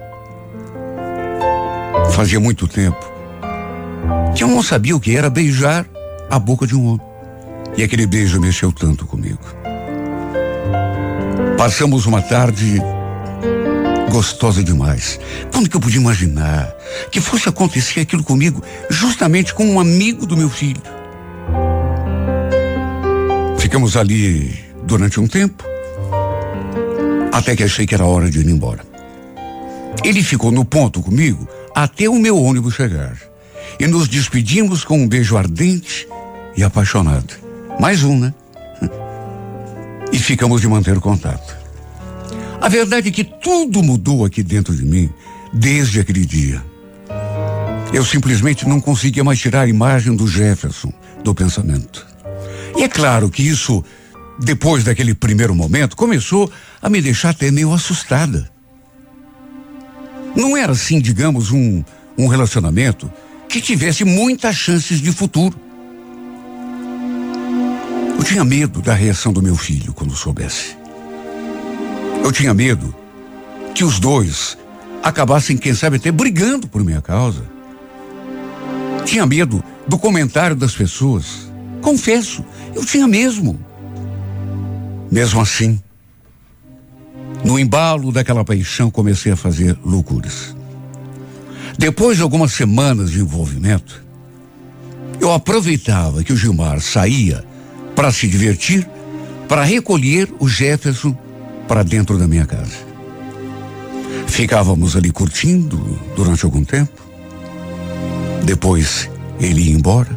Fazia 2.11 2.39
muito 2.39 2.67
tempo 2.67 3.11
que 4.35 4.43
eu 4.43 4.47
não 4.47 4.61
sabia 4.61 4.95
o 4.95 4.99
que 4.99 5.15
era 5.15 5.29
beijar 5.29 5.87
a 6.29 6.37
boca 6.37 6.67
de 6.67 6.75
um 6.75 6.85
homem. 6.85 7.06
E 7.77 7.83
aquele 7.83 8.07
beijo 8.07 8.41
mexeu 8.41 8.71
tanto 8.71 9.05
comigo. 9.05 9.39
Passamos 11.57 12.07
uma 12.07 12.21
tarde 12.21 12.81
gostosa 14.11 14.63
demais. 14.63 15.19
Quando 15.51 15.69
que 15.69 15.75
eu 15.75 15.79
podia 15.79 15.99
imaginar 15.99 16.73
que 17.11 17.21
fosse 17.21 17.47
acontecer 17.47 17.99
aquilo 17.99 18.23
comigo, 18.23 18.63
justamente 18.89 19.53
com 19.53 19.63
um 19.63 19.79
amigo 19.79 20.25
do 20.25 20.35
meu 20.35 20.49
filho? 20.49 20.81
Ficamos 23.59 23.95
ali 23.95 24.57
durante 24.83 25.19
um 25.19 25.27
tempo, 25.27 25.63
até 27.31 27.55
que 27.55 27.63
achei 27.63 27.85
que 27.85 27.93
era 27.93 28.05
hora 28.05 28.29
de 28.29 28.39
ir 28.39 28.47
embora. 28.47 28.81
Ele 30.03 30.23
ficou 30.23 30.51
no 30.51 30.65
ponto 30.65 31.01
comigo 31.01 31.47
até 31.75 32.09
o 32.09 32.15
meu 32.15 32.41
ônibus 32.41 32.73
chegar. 32.73 33.17
E 33.79 33.85
nos 33.85 34.07
despedimos 34.07 34.83
com 34.83 34.97
um 34.97 35.07
beijo 35.07 35.37
ardente 35.37 36.07
e 36.55 36.63
apaixonado. 36.63 37.46
Mais 37.79 38.03
um, 38.03 38.19
né? 38.19 38.33
E 40.11 40.19
ficamos 40.19 40.61
de 40.61 40.67
manter 40.67 40.97
o 40.97 41.01
contato. 41.01 41.55
A 42.59 42.69
verdade 42.69 43.09
é 43.09 43.11
que 43.11 43.23
tudo 43.23 43.83
mudou 43.83 44.25
aqui 44.25 44.41
dentro 44.41 44.75
de 44.75 44.83
mim 44.83 45.09
desde 45.53 45.99
aquele 45.99 46.25
dia. 46.25 46.63
Eu 47.93 48.03
simplesmente 48.03 48.67
não 48.67 48.81
conseguia 48.81 49.23
mais 49.23 49.39
tirar 49.39 49.61
a 49.61 49.67
imagem 49.67 50.15
do 50.15 50.27
Jefferson 50.27 50.91
do 51.23 51.33
pensamento. 51.33 52.05
E 52.75 52.83
é 52.83 52.89
claro 52.89 53.29
que 53.29 53.41
isso, 53.43 53.83
depois 54.39 54.83
daquele 54.83 55.13
primeiro 55.13 55.55
momento, 55.55 55.95
começou 55.95 56.51
a 56.81 56.89
me 56.89 57.01
deixar 57.01 57.29
até 57.29 57.49
meio 57.51 57.73
assustada. 57.73 58.49
Não 60.35 60.55
era 60.55 60.73
assim, 60.73 60.99
digamos, 60.99 61.51
um, 61.51 61.83
um 62.17 62.27
relacionamento 62.27 63.11
que 63.47 63.61
tivesse 63.61 64.03
muitas 64.03 64.55
chances 64.55 64.99
de 64.99 65.11
futuro. 65.11 65.66
Eu 68.17 68.23
tinha 68.23 68.43
medo 68.43 68.81
da 68.81 68.93
reação 68.93 69.31
do 69.31 69.41
meu 69.41 69.55
filho 69.55 69.93
quando 69.93 70.15
soubesse. 70.15 70.75
Eu 72.23 72.31
tinha 72.31 72.53
medo 72.53 72.93
que 73.73 73.83
os 73.83 73.99
dois 73.99 74.57
acabassem, 75.03 75.55
quem 75.55 75.73
sabe, 75.73 75.97
até 75.97 76.11
brigando 76.11 76.67
por 76.67 76.83
minha 76.83 77.01
causa. 77.01 77.43
Tinha 79.05 79.25
medo 79.25 79.63
do 79.87 79.97
comentário 79.97 80.55
das 80.55 80.75
pessoas. 80.75 81.49
Confesso, 81.81 82.43
eu 82.75 82.83
tinha 82.83 83.07
mesmo. 83.07 83.57
Mesmo 85.09 85.39
assim, 85.39 85.81
no 87.45 87.57
embalo 87.57 88.11
daquela 88.11 88.43
paixão, 88.43 88.91
comecei 88.91 89.31
a 89.31 89.37
fazer 89.37 89.77
loucuras. 89.85 90.55
Depois 91.77 92.17
de 92.17 92.23
algumas 92.23 92.51
semanas 92.51 93.11
de 93.11 93.19
envolvimento, 93.19 94.03
eu 95.21 95.31
aproveitava 95.31 96.23
que 96.23 96.33
o 96.33 96.37
Gilmar 96.37 96.81
saía 96.81 97.45
para 97.97 98.11
se 98.11 98.27
divertir, 98.27 98.87
para 99.49 99.63
recolher 99.63 100.31
o 100.39 100.47
Jefferson 100.47 101.17
para 101.67 101.81
dentro 101.81 102.15
da 102.15 102.27
minha 102.27 102.45
casa. 102.45 102.85
Ficávamos 104.27 104.95
ali 104.95 105.09
curtindo 105.09 105.99
durante 106.15 106.45
algum 106.45 106.63
tempo. 106.63 107.01
Depois 108.43 109.09
ele 109.39 109.61
ia 109.61 109.75
embora. 109.75 110.15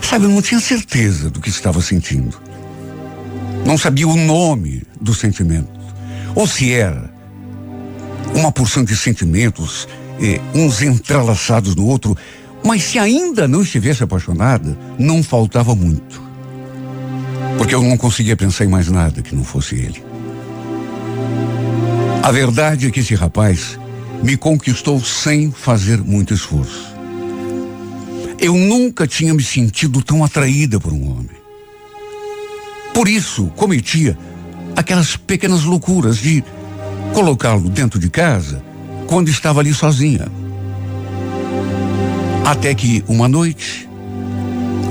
Sabe, 0.00 0.24
eu 0.24 0.30
não 0.30 0.40
tinha 0.40 0.60
certeza 0.60 1.28
do 1.28 1.42
que 1.42 1.50
estava 1.50 1.82
sentindo. 1.82 2.40
Não 3.66 3.76
sabia 3.76 4.08
o 4.08 4.16
nome 4.16 4.82
do 4.98 5.12
sentimento. 5.12 5.68
Ou 6.34 6.46
se 6.46 6.72
era 6.72 7.12
uma 8.34 8.50
porção 8.50 8.82
de 8.82 8.96
sentimentos, 8.96 9.86
eh, 10.22 10.40
uns 10.54 10.80
entrelaçados 10.80 11.76
no 11.76 11.84
outro, 11.84 12.16
mas 12.64 12.82
se 12.82 12.98
ainda 12.98 13.46
não 13.46 13.60
estivesse 13.60 14.02
apaixonada, 14.02 14.74
não 14.98 15.22
faltava 15.22 15.74
muito. 15.74 16.27
Porque 17.58 17.74
eu 17.74 17.82
não 17.82 17.96
conseguia 17.96 18.36
pensar 18.36 18.64
em 18.64 18.68
mais 18.68 18.88
nada 18.88 19.20
que 19.20 19.34
não 19.34 19.44
fosse 19.44 19.74
ele. 19.74 20.02
A 22.22 22.30
verdade 22.30 22.86
é 22.86 22.90
que 22.90 23.00
esse 23.00 23.14
rapaz 23.14 23.78
me 24.22 24.36
conquistou 24.36 25.02
sem 25.04 25.50
fazer 25.50 25.98
muito 25.98 26.32
esforço. 26.32 26.86
Eu 28.40 28.54
nunca 28.54 29.06
tinha 29.06 29.34
me 29.34 29.42
sentido 29.42 30.00
tão 30.02 30.24
atraída 30.24 30.78
por 30.78 30.92
um 30.92 31.10
homem. 31.10 31.36
Por 32.94 33.08
isso, 33.08 33.46
cometia 33.56 34.16
aquelas 34.76 35.16
pequenas 35.16 35.64
loucuras 35.64 36.18
de 36.18 36.44
colocá-lo 37.12 37.68
dentro 37.68 37.98
de 37.98 38.08
casa 38.08 38.62
quando 39.06 39.28
estava 39.28 39.60
ali 39.60 39.74
sozinha. 39.74 40.28
Até 42.44 42.74
que 42.74 43.04
uma 43.08 43.28
noite 43.28 43.88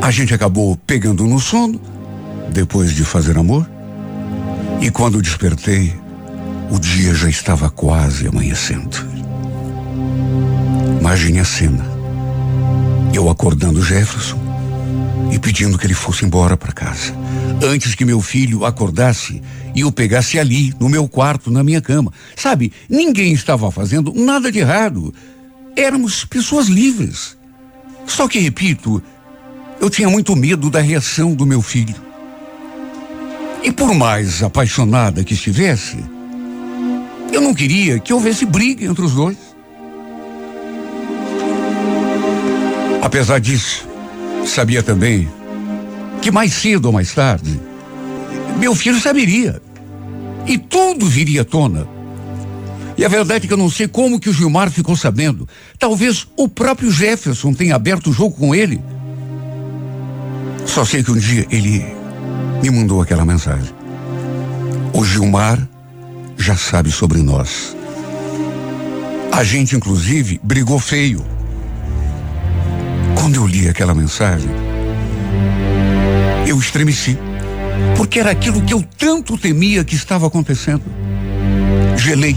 a 0.02 0.12
gente 0.12 0.34
acabou 0.34 0.76
pegando 0.76 1.26
no 1.26 1.40
sono 1.40 1.80
depois 2.52 2.94
de 2.94 3.04
fazer 3.04 3.38
amor. 3.38 3.70
E 4.82 4.90
quando 4.90 5.22
despertei, 5.22 5.94
o 6.70 6.80
dia 6.80 7.14
já 7.14 7.30
estava 7.30 7.70
quase 7.70 8.28
amanhecendo. 8.28 8.98
Imagine 11.00 11.40
a 11.40 11.46
cena. 11.46 11.86
Eu 13.14 13.30
acordando 13.30 13.84
Jefferson 13.84 14.38
e 15.32 15.40
pedindo 15.40 15.78
que 15.78 15.86
ele 15.88 15.94
fosse 15.94 16.26
embora 16.26 16.56
para 16.56 16.72
casa. 16.72 17.14
Antes 17.64 17.96
que 17.96 18.06
meu 18.06 18.22
filho 18.22 18.66
acordasse 18.66 19.42
e 19.74 19.84
o 19.84 19.92
pegasse 19.92 20.40
ali, 20.40 20.74
no 20.80 20.90
meu 20.90 21.08
quarto, 21.08 21.52
na 21.52 21.64
minha 21.64 21.82
cama. 21.82 22.12
Sabe, 22.36 22.72
ninguém 22.90 23.34
estava 23.34 23.72
fazendo 23.72 24.14
nada 24.14 24.52
de 24.52 24.60
errado. 24.60 25.14
Éramos 25.76 26.26
pessoas 26.26 26.68
livres. 26.68 27.38
Só 28.06 28.28
que, 28.28 28.40
repito, 28.40 29.02
eu 29.80 29.90
tinha 29.90 30.10
muito 30.10 30.36
medo 30.36 30.70
da 30.70 30.80
reação 30.80 31.34
do 31.34 31.46
meu 31.46 31.62
filho. 31.62 32.07
E 33.64 33.72
por 33.72 33.94
mais 33.94 34.44
apaixonada 34.44 35.24
que 35.24 35.34
estivesse, 35.34 35.98
eu 37.32 37.42
não 37.42 37.54
queria 37.54 38.00
que 38.00 38.14
houvesse 38.14 38.46
briga 38.46 38.86
entre 38.86 39.04
os 39.04 39.14
dois. 39.14 39.38
Apesar 43.02 43.40
disso, 43.40 43.88
sabia 44.46 44.84
também 44.84 45.28
que 46.22 46.32
mais 46.32 46.54
cedo 46.54 46.86
ou 46.86 46.92
mais 46.92 47.14
tarde, 47.14 47.60
meu 48.60 48.74
filho 48.76 49.00
saberia. 49.00 49.62
E 50.46 50.58
tudo 50.58 51.06
viria 51.06 51.42
à 51.42 51.46
tona. 51.46 51.88
E 52.98 53.06
a 53.06 53.10
verdade 53.10 53.46
é 53.46 53.48
que 53.48 53.54
eu 53.54 53.58
não 53.58 53.70
sei 53.70 53.88
como 53.88 54.20
que 54.20 54.30
o 54.30 54.34
Gilmar 54.34 54.72
ficou 54.72 54.96
sabendo. 54.96 55.48
Talvez 55.78 56.26
o 56.36 56.48
próprio 56.48 56.90
Jefferson 56.90 57.54
tenha 57.54 57.76
aberto 57.76 58.10
o 58.10 58.14
jogo 58.14 58.36
com 58.36 58.56
ele. 58.56 58.82
Só 60.66 60.84
sei 60.84 61.04
que 61.04 61.12
um 61.12 61.18
dia 61.18 61.46
ele 61.52 61.97
me 62.62 62.70
mandou 62.72 63.02
aquela 63.02 63.26
mensagem. 63.26 63.74
O 64.94 65.06
Gilmar 65.06 65.68
já 66.38 66.56
sabe 66.56 66.92
sobre 66.92 67.22
nós. 67.22 67.76
A 69.32 69.44
gente, 69.44 69.76
inclusive, 69.76 70.40
brigou 70.44 70.80
feio. 70.80 71.24
Quando 73.20 73.36
eu 73.36 73.46
li 73.46 73.68
aquela 73.68 73.94
mensagem, 73.94 74.50
eu 76.48 76.58
estremeci. 76.58 77.18
Porque 77.96 78.20
era 78.20 78.32
aquilo 78.32 78.62
que 78.62 78.74
eu 78.74 78.84
tanto 78.98 79.38
temia 79.38 79.84
que 79.84 79.96
estava 79.96 80.26
acontecendo. 80.26 80.84
Gelei. 81.96 82.36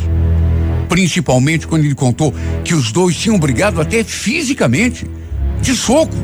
Principalmente 0.89 1.67
quando 1.67 1.85
ele 1.85 1.95
contou 1.95 2.35
que 2.65 2.75
os 2.75 2.91
dois 2.93 3.17
tinham 3.17 3.39
brigado 3.39 3.81
até 3.81 4.03
fisicamente, 4.03 5.09
de 5.63 5.75
soco. 5.75 6.17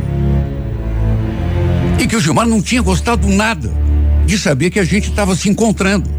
E 1.99 2.07
que 2.07 2.17
o 2.17 2.21
Gilmar 2.21 2.47
não 2.47 2.61
tinha 2.61 2.83
gostado 2.83 3.27
nada 3.29 3.86
de 4.27 4.37
saber 4.37 4.71
que 4.71 4.81
a 4.81 4.85
gente 4.85 5.09
estava 5.09 5.37
se 5.37 5.49
encontrando. 5.49 6.11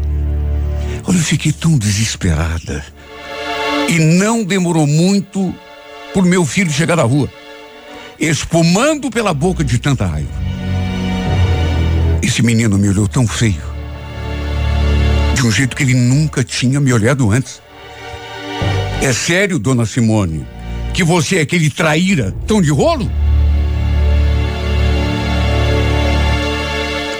Olha, 1.06 1.16
eu 1.16 1.22
fiquei 1.22 1.52
tão 1.52 1.76
desesperada. 1.78 2.84
E 3.88 3.98
não 3.98 4.42
demorou 4.42 4.86
muito 4.86 5.54
por 6.12 6.24
meu 6.24 6.44
filho 6.44 6.70
chegar 6.70 6.96
da 6.96 7.02
rua, 7.02 7.30
espumando 8.18 9.10
pela 9.10 9.32
boca 9.32 9.62
de 9.62 9.78
tanta 9.78 10.06
raiva. 10.06 10.48
Esse 12.22 12.42
menino 12.42 12.76
me 12.76 12.88
olhou 12.88 13.06
tão 13.06 13.26
feio, 13.26 13.62
de 15.34 15.46
um 15.46 15.50
jeito 15.50 15.76
que 15.76 15.82
ele 15.82 15.94
nunca 15.94 16.42
tinha 16.42 16.80
me 16.80 16.92
olhado 16.92 17.30
antes. 17.30 17.62
É 19.00 19.12
sério, 19.12 19.58
dona 19.58 19.86
Simone, 19.86 20.44
que 20.92 21.04
você 21.04 21.36
é 21.36 21.40
aquele 21.42 21.70
traíra 21.70 22.34
tão 22.46 22.60
de 22.60 22.70
rolo? 22.70 23.10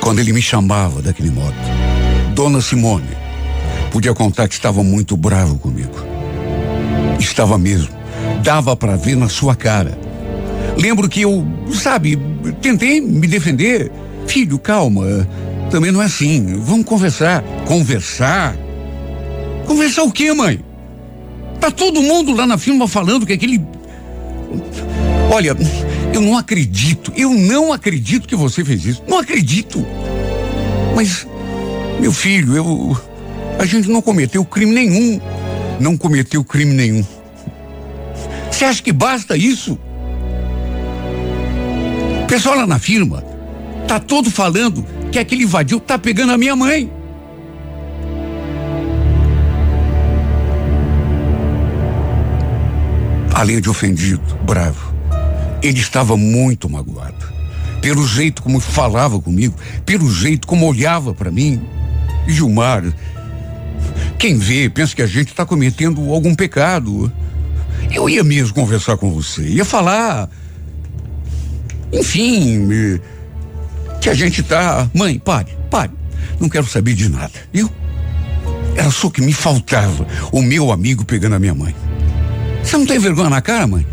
Quando 0.09 0.21
ele 0.21 0.33
me 0.33 0.40
chamava 0.40 1.03
daquele 1.03 1.31
modo, 1.31 1.55
Dona 2.35 2.62
Simone, 2.62 3.11
Podia 3.90 4.14
contar 4.14 4.49
que 4.49 4.55
estava 4.55 4.83
muito 4.83 5.18
bravo 5.18 5.59
comigo. 5.59 5.92
Estava 7.21 7.59
mesmo. 7.59 7.90
Dava 8.42 8.75
para 8.75 8.97
ver 8.97 9.18
na 9.18 9.29
sua 9.29 9.55
cara. 9.55 9.99
Lembro 10.79 11.11
que 11.11 11.21
eu, 11.21 11.47
sabe, 11.75 12.18
tentei 12.62 13.03
me 13.03 13.27
defender. 13.27 13.92
Filho, 14.27 14.59
calma. 14.59 15.29
Também 15.71 15.92
não 15.92 16.01
é 16.01 16.07
assim. 16.07 16.59
Vamos 16.59 16.87
conversar. 16.87 17.42
Conversar? 17.66 18.57
Conversar 19.66 20.05
o 20.05 20.11
quê, 20.11 20.33
mãe? 20.33 20.59
Tá 21.61 21.71
todo 21.71 22.01
mundo 22.01 22.33
lá 22.35 22.47
na 22.47 22.57
firma 22.57 22.88
falando 22.88 23.27
que 23.27 23.35
aquele. 23.35 23.62
Olha, 25.31 25.55
eu 26.12 26.21
não 26.21 26.37
acredito. 26.37 27.12
Eu 27.16 27.31
não 27.31 27.73
acredito 27.73 28.27
que 28.27 28.37
você 28.37 28.64
fez 28.64 28.85
isso. 28.85 29.03
Não 29.07 29.18
acredito. 29.18 29.85
Mas, 30.94 31.27
meu 32.01 32.12
filho, 32.12 32.57
eu. 32.57 33.01
A 33.59 33.64
gente 33.64 33.88
não 33.88 34.01
cometeu 34.01 34.44
crime 34.44 34.73
nenhum. 34.73 35.21
Não 35.81 35.97
cometeu 35.97 36.44
crime 36.44 36.75
nenhum. 36.75 37.05
Você 38.51 38.64
acha 38.64 38.83
que 38.83 38.92
basta 38.92 39.37
isso? 39.37 39.79
O 42.23 42.27
pessoal 42.27 42.57
lá 42.57 42.66
na 42.66 42.79
firma 42.79 43.23
tá 43.87 43.99
todo 44.01 44.31
falando 44.31 44.85
que 45.11 45.18
aquele 45.18 45.47
vadio 45.47 45.81
tá 45.81 45.99
pegando 45.99 46.33
a 46.33 46.38
minha 46.38 46.57
mãe. 46.57 46.90
Além 53.33 53.61
de 53.61 53.71
ofendido, 53.71 54.37
bravo, 54.44 54.88
ele 55.62 55.81
estava 55.81 56.16
muito 56.16 56.68
magoado. 56.68 57.38
Pelo 57.81 58.07
jeito 58.07 58.42
como 58.42 58.61
falava 58.61 59.21
comigo, 59.21 59.57
pelo 59.87 60.12
jeito 60.12 60.47
como 60.47 60.66
olhava 60.66 61.14
para 61.14 61.31
mim. 61.31 61.61
Gilmar, 62.27 62.85
quem 64.18 64.37
vê 64.37 64.68
pensa 64.68 64.94
que 64.94 65.03
a 65.03 65.07
gente 65.07 65.29
está 65.29 65.47
cometendo 65.47 66.12
algum 66.12 66.35
pecado. 66.35 67.11
eu 67.90 68.09
ia 68.09 68.25
mesmo 68.25 68.55
conversar 68.55 68.97
com 68.97 69.11
você, 69.11 69.42
ia 69.42 69.64
falar. 69.64 70.29
Enfim, 71.92 72.68
que 74.01 74.11
a 74.11 74.14
gente 74.14 74.42
tá. 74.42 74.90
Mãe, 74.92 75.18
pare, 75.18 75.57
pare. 75.71 75.92
Não 76.40 76.49
quero 76.49 76.66
saber 76.66 76.94
de 76.94 77.09
nada, 77.09 77.33
viu? 77.53 77.71
Era 78.77 78.90
só 78.90 79.09
que 79.09 79.21
me 79.21 79.33
faltava 79.33 80.07
o 80.31 80.42
meu 80.42 80.71
amigo 80.71 81.05
pegando 81.05 81.35
a 81.35 81.38
minha 81.38 81.55
mãe. 81.55 81.75
Você 82.62 82.77
não 82.77 82.87
tem 82.87 82.99
vergonha 82.99 83.31
na 83.31 83.40
cara, 83.40 83.66
mãe? 83.66 83.87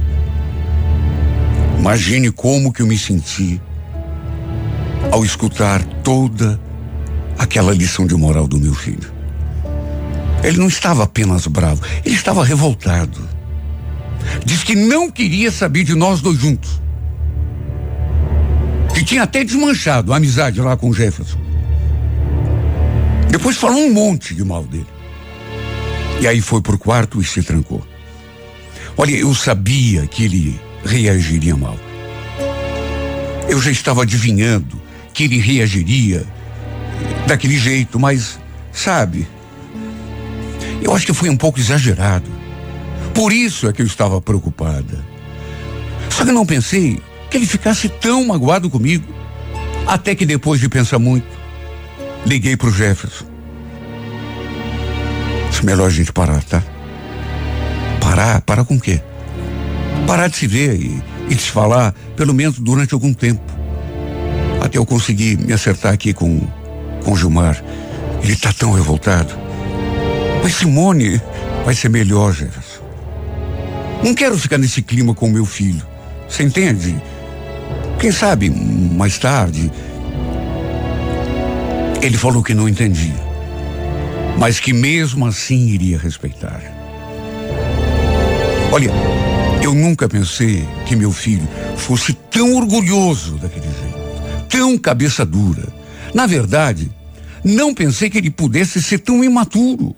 Imagine 1.85 2.31
como 2.31 2.73
que 2.73 2.81
eu 2.81 2.87
me 2.87 2.97
senti 2.97 3.61
ao 5.11 5.23
escutar 5.23 5.83
toda 6.03 6.59
aquela 7.37 7.75
lição 7.75 8.07
de 8.07 8.15
moral 8.15 8.47
do 8.47 8.59
meu 8.59 8.73
filho. 8.73 9.13
Ele 10.43 10.57
não 10.57 10.67
estava 10.67 11.03
apenas 11.03 11.45
bravo, 11.45 11.83
ele 12.03 12.15
estava 12.15 12.43
revoltado. 12.43 13.29
Diz 14.43 14.63
que 14.63 14.73
não 14.73 15.11
queria 15.11 15.51
saber 15.51 15.83
de 15.83 15.93
nós 15.93 16.21
dois 16.21 16.39
juntos. 16.39 16.81
Que 18.95 19.05
tinha 19.05 19.21
até 19.21 19.43
desmanchado 19.43 20.11
a 20.11 20.17
amizade 20.17 20.59
lá 20.61 20.75
com 20.75 20.91
Jefferson. 20.91 21.37
Depois 23.29 23.57
falou 23.57 23.77
um 23.77 23.93
monte 23.93 24.33
de 24.33 24.43
mal 24.43 24.63
dele. 24.63 24.87
E 26.19 26.27
aí 26.27 26.41
foi 26.41 26.63
pro 26.63 26.79
quarto 26.79 27.21
e 27.21 27.23
se 27.23 27.43
trancou. 27.43 27.85
Olha, 28.97 29.11
eu 29.11 29.35
sabia 29.35 30.07
que 30.07 30.23
ele 30.23 30.64
reagiria 30.85 31.55
mal. 31.55 31.77
Eu 33.49 33.61
já 33.61 33.71
estava 33.71 34.03
adivinhando 34.03 34.81
que 35.13 35.23
ele 35.23 35.39
reagiria 35.39 36.25
daquele 37.27 37.57
jeito, 37.57 37.99
mas, 37.99 38.39
sabe, 38.71 39.27
eu 40.81 40.93
acho 40.95 41.05
que 41.05 41.13
foi 41.13 41.29
um 41.29 41.37
pouco 41.37 41.59
exagerado. 41.59 42.29
Por 43.13 43.31
isso 43.31 43.67
é 43.67 43.73
que 43.73 43.81
eu 43.81 43.85
estava 43.85 44.21
preocupada. 44.21 45.03
Só 46.09 46.25
que 46.25 46.31
não 46.31 46.45
pensei 46.45 47.01
que 47.29 47.37
ele 47.37 47.45
ficasse 47.45 47.89
tão 47.89 48.25
magoado 48.25 48.69
comigo. 48.69 49.13
Até 49.87 50.15
que 50.15 50.25
depois 50.25 50.59
de 50.59 50.67
pensar 50.67 50.99
muito, 50.99 51.27
liguei 52.25 52.55
para 52.57 52.67
o 52.67 52.71
Jefferson. 52.71 53.25
Melhor 55.63 55.87
a 55.87 55.89
gente 55.89 56.13
parar, 56.13 56.43
tá? 56.43 56.61
Parar? 57.99 58.39
Parar 58.41 58.65
com 58.65 58.75
o 58.75 58.79
quê? 58.79 59.01
Parar 60.07 60.27
de 60.27 60.37
se 60.37 60.47
ver 60.47 60.75
e, 60.75 61.01
e 61.29 61.35
de 61.35 61.41
se 61.41 61.49
falar, 61.49 61.93
pelo 62.15 62.33
menos 62.33 62.59
durante 62.59 62.93
algum 62.93 63.13
tempo. 63.13 63.41
Até 64.61 64.77
eu 64.77 64.85
conseguir 64.85 65.37
me 65.37 65.53
acertar 65.53 65.93
aqui 65.93 66.13
com, 66.13 66.47
com 67.03 67.11
o 67.11 67.17
Gilmar. 67.17 67.63
Ele 68.21 68.33
está 68.33 68.51
tão 68.51 68.71
revoltado. 68.71 69.33
Mas 70.43 70.55
Simone 70.55 71.21
vai 71.63 71.73
ser 71.73 71.89
melhor, 71.89 72.33
Jefferson. 72.33 72.83
Não 74.03 74.13
quero 74.13 74.37
ficar 74.37 74.57
nesse 74.57 74.81
clima 74.81 75.13
com 75.13 75.27
o 75.27 75.31
meu 75.31 75.45
filho. 75.45 75.85
Você 76.27 76.43
entende? 76.43 76.95
Quem 77.99 78.11
sabe 78.11 78.49
mais 78.49 79.17
tarde. 79.17 79.71
Ele 82.01 82.17
falou 82.17 82.43
que 82.43 82.53
não 82.53 82.69
entendia, 82.69 83.15
mas 84.37 84.59
que 84.59 84.71
mesmo 84.71 85.25
assim 85.25 85.69
iria 85.69 85.97
respeitar. 85.97 86.61
Olha, 88.71 88.91
eu 89.65 89.73
nunca 89.73 90.07
pensei 90.07 90.67
que 90.85 90.95
meu 90.95 91.11
filho 91.11 91.47
fosse 91.75 92.13
tão 92.13 92.55
orgulhoso 92.55 93.35
daquele 93.35 93.65
jeito 93.65 94.05
tão 94.55 94.77
cabeça 94.77 95.25
dura. 95.25 95.67
Na 96.13 96.25
verdade, 96.25 96.89
não 97.43 97.73
pensei 97.73 98.09
que 98.09 98.17
ele 98.17 98.29
pudesse 98.29 98.81
ser 98.81 98.99
tão 98.99 99.21
imaturo. 99.21 99.93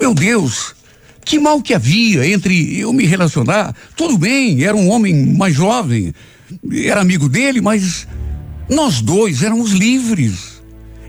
Meu 0.00 0.14
Deus, 0.14 0.74
que 1.22 1.38
mal 1.38 1.60
que 1.60 1.74
havia 1.74 2.26
entre 2.26 2.78
eu 2.78 2.94
me 2.94 3.04
relacionar. 3.04 3.74
Tudo 3.94 4.16
bem, 4.16 4.64
era 4.64 4.74
um 4.74 4.88
homem 4.88 5.34
mais 5.34 5.54
jovem, 5.54 6.14
era 6.84 7.02
amigo 7.02 7.28
dele, 7.28 7.60
mas 7.60 8.08
nós 8.70 9.02
dois 9.02 9.42
éramos 9.42 9.72
livres. 9.72 10.62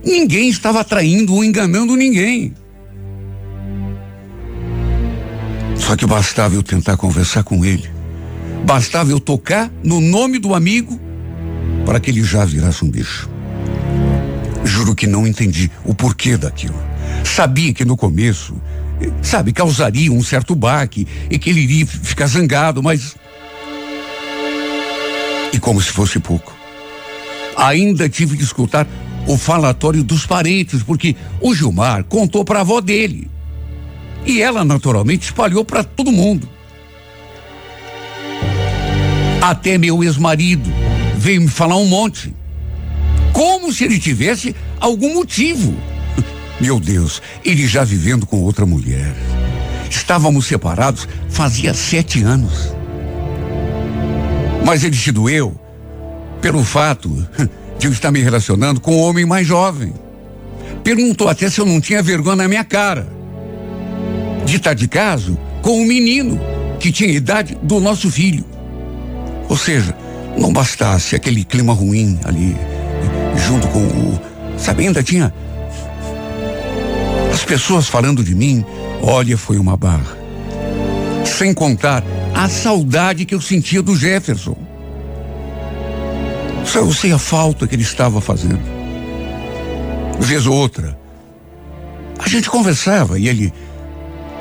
Ninguém 0.04 0.50
estava 0.50 0.84
traindo 0.84 1.34
ou 1.34 1.46
enganando 1.46 1.96
ninguém. 1.96 2.54
Só 5.80 5.96
que 5.96 6.06
bastava 6.06 6.56
eu 6.56 6.64
tentar 6.64 6.98
conversar 6.98 7.44
com 7.44 7.64
ele. 7.64 7.90
Bastava 8.66 9.12
eu 9.12 9.20
tocar 9.20 9.72
no 9.84 10.02
nome 10.02 10.40
do 10.40 10.54
amigo 10.54 11.00
para 11.86 12.00
que 12.00 12.10
ele 12.12 12.24
já 12.24 12.44
virasse 12.44 12.84
um 12.84 12.90
bicho. 12.90 13.30
Juro 14.66 14.94
que 14.94 15.08
não 15.08 15.26
entendi 15.26 15.72
o 15.86 15.96
porquê 15.96 16.36
daquilo. 16.36 16.76
Sabia 17.24 17.74
que 17.74 17.86
no 17.86 17.96
começo, 17.96 18.62
sabe, 19.22 19.54
causaria 19.54 20.12
um 20.12 20.22
certo 20.22 20.54
baque 20.54 21.08
e 21.30 21.40
que 21.40 21.50
ele 21.50 21.62
iria 21.62 21.86
ficar 21.86 22.28
zangado, 22.28 22.84
mas. 22.84 23.16
E 25.54 25.60
como 25.60 25.82
se 25.82 25.92
fosse 25.92 26.20
pouco. 26.20 26.56
Ainda 27.56 28.10
tive 28.10 28.36
que 28.36 28.44
escutar 28.44 28.86
o 29.26 29.38
falatório 29.38 30.04
dos 30.04 30.26
parentes, 30.26 30.84
porque 30.84 31.16
o 31.42 31.56
Gilmar 31.56 32.04
contou 32.04 32.44
para 32.44 32.60
a 32.60 32.62
avó 32.62 32.82
dele. 32.82 33.30
E 34.28 34.42
ela, 34.42 34.66
naturalmente, 34.66 35.24
espalhou 35.24 35.64
para 35.64 35.86
todo 35.86 36.12
mundo. 36.12 36.50
Até 39.42 39.78
meu 39.78 40.04
ex-marido 40.04 40.70
veio 41.16 41.42
me 41.42 41.48
falar 41.48 41.78
um 41.78 41.86
monte. 41.86 42.36
Como 43.32 43.72
se 43.72 43.86
ele 43.86 43.98
tivesse 43.98 44.54
algum 44.82 45.14
motivo. 45.14 45.74
Meu 46.60 46.80
Deus, 46.80 47.22
ele 47.46 47.66
já 47.68 47.86
vivendo 47.86 48.26
com 48.26 48.42
outra 48.42 48.66
mulher. 48.66 49.16
Estávamos 49.90 50.48
separados 50.48 51.08
fazia 51.30 51.74
sete 51.74 52.22
anos. 52.24 52.74
Mas 54.66 54.84
ele 54.84 54.98
se 54.98 55.12
doeu 55.12 55.58
pelo 56.42 56.64
fato 56.66 57.10
de 57.80 57.88
eu 57.88 57.94
estar 57.94 58.12
me 58.12 58.20
relacionando 58.20 58.82
com 58.82 58.98
um 58.98 59.02
homem 59.02 59.26
mais 59.26 59.48
jovem. 59.48 59.94
Perguntou 60.84 61.30
até 61.30 61.50
se 61.50 61.62
eu 61.62 61.66
não 61.66 61.80
tinha 61.80 62.04
vergonha 62.04 62.36
na 62.36 62.48
minha 62.48 62.66
cara. 62.66 63.17
De 64.48 64.56
estar 64.56 64.74
de 64.74 64.88
caso 64.88 65.38
com 65.62 65.82
um 65.82 65.86
menino 65.86 66.40
que 66.80 66.92
tinha 66.92 67.10
a 67.10 67.14
idade 67.14 67.58
do 67.62 67.82
nosso 67.82 68.10
filho. 68.10 68.46
Ou 69.50 69.58
seja, 69.58 69.94
não 70.38 70.54
bastasse 70.54 71.16
aquele 71.16 71.44
clima 71.44 71.74
ruim 71.74 72.18
ali, 72.24 72.56
junto 73.46 73.68
com 73.68 73.80
o. 73.80 74.20
Sabe, 74.58 74.88
ainda 74.88 75.04
tinha. 75.04 75.34
As 77.34 77.44
pessoas 77.44 77.88
falando 77.88 78.24
de 78.24 78.34
mim, 78.34 78.66
olha, 79.02 79.38
foi 79.38 79.58
uma 79.58 79.76
barra. 79.76 80.18
Sem 81.26 81.54
contar 81.54 82.02
a 82.34 82.48
saudade 82.48 83.26
que 83.26 83.36
eu 83.36 83.42
sentia 83.42 83.82
do 83.82 83.98
Jefferson. 83.98 84.56
Só 86.66 86.80
eu 86.80 86.94
sei 86.94 87.12
a 87.12 87.18
falta 87.18 87.68
que 87.68 87.76
ele 87.76 87.84
estava 87.84 88.22
fazendo. 88.22 88.62
Vez 90.20 90.48
ou 90.48 90.56
outra, 90.56 90.98
a 92.18 92.28
gente 92.28 92.50
conversava 92.50 93.20
e 93.20 93.28
ele 93.28 93.54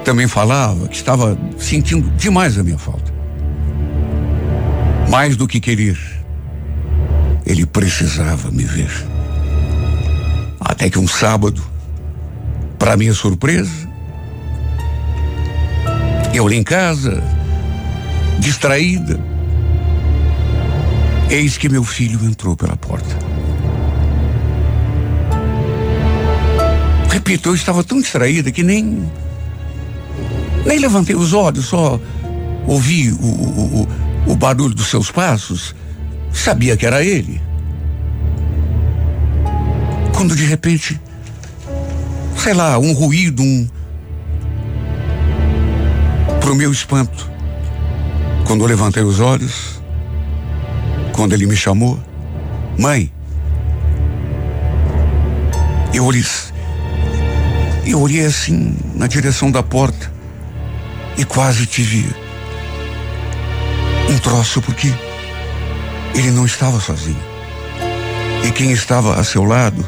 também 0.07 0.29
falava 0.29 0.87
que 0.87 0.95
estava 0.95 1.37
sentindo 1.59 2.09
demais 2.11 2.57
a 2.57 2.63
minha 2.63 2.79
falta. 2.79 3.13
Mais 5.11 5.37
do 5.37 5.49
que 5.49 5.59
querer, 5.59 5.99
ele 7.45 7.67
precisava 7.67 8.53
me 8.53 8.63
ver. 8.63 8.89
Até 10.61 10.89
que 10.89 10.97
um 10.97 11.09
sábado, 11.09 11.61
para 12.79 12.97
minha 12.97 13.13
surpresa, 13.13 13.89
eu 16.33 16.49
em 16.53 16.63
casa, 16.63 17.21
distraída, 18.39 19.19
eis 21.29 21.59
que 21.59 21.69
meu 21.69 21.83
filho 21.83 22.25
entrou 22.25 22.57
pela 22.57 22.77
porta. 22.77 23.17
Repito, 27.11 27.49
eu 27.49 27.57
estava 27.57 27.83
tão 27.83 28.01
distraída 28.01 28.53
que 28.53 28.63
nem 28.63 29.11
nem 30.67 30.79
levantei 30.79 31.17
os 31.17 31.33
olhos, 31.33 31.67
só 31.67 31.99
ouvi 32.67 33.11
o, 33.13 33.25
o, 33.25 33.83
o 33.83 33.89
o 34.27 34.35
barulho 34.35 34.75
dos 34.75 34.89
seus 34.89 35.11
passos, 35.11 35.75
sabia 36.33 36.77
que 36.77 36.85
era 36.85 37.03
ele. 37.03 37.41
Quando 40.15 40.35
de 40.35 40.45
repente, 40.45 41.01
sei 42.37 42.53
lá, 42.53 42.79
um 42.79 42.93
ruído, 42.93 43.43
um. 43.43 43.69
Pro 46.41 46.55
meu 46.55 46.73
espanto, 46.73 47.31
quando 48.47 48.63
eu 48.63 48.67
levantei 48.67 49.03
os 49.03 49.21
olhos, 49.21 49.81
quando 51.13 51.33
ele 51.33 51.47
me 51.47 51.57
chamou, 51.57 51.99
mãe, 52.79 53.13
eu 55.93 56.05
olhei, 56.05 56.25
eu 57.85 58.01
olhei 58.01 58.25
assim 58.25 58.77
na 58.95 59.07
direção 59.07 59.51
da 59.51 59.63
porta 59.63 60.16
e 61.17 61.25
quase 61.25 61.67
tive 61.67 62.15
um 64.11 64.19
troço 64.19 64.61
porque 64.63 64.93
ele 66.15 66.31
não 66.31 66.47
estava 66.47 66.81
sozinho. 66.81 67.21
E 68.47 68.53
quem 68.53 68.71
estava 68.73 69.19
a 69.19 69.25
seu 69.25 69.45
lado 69.45 69.85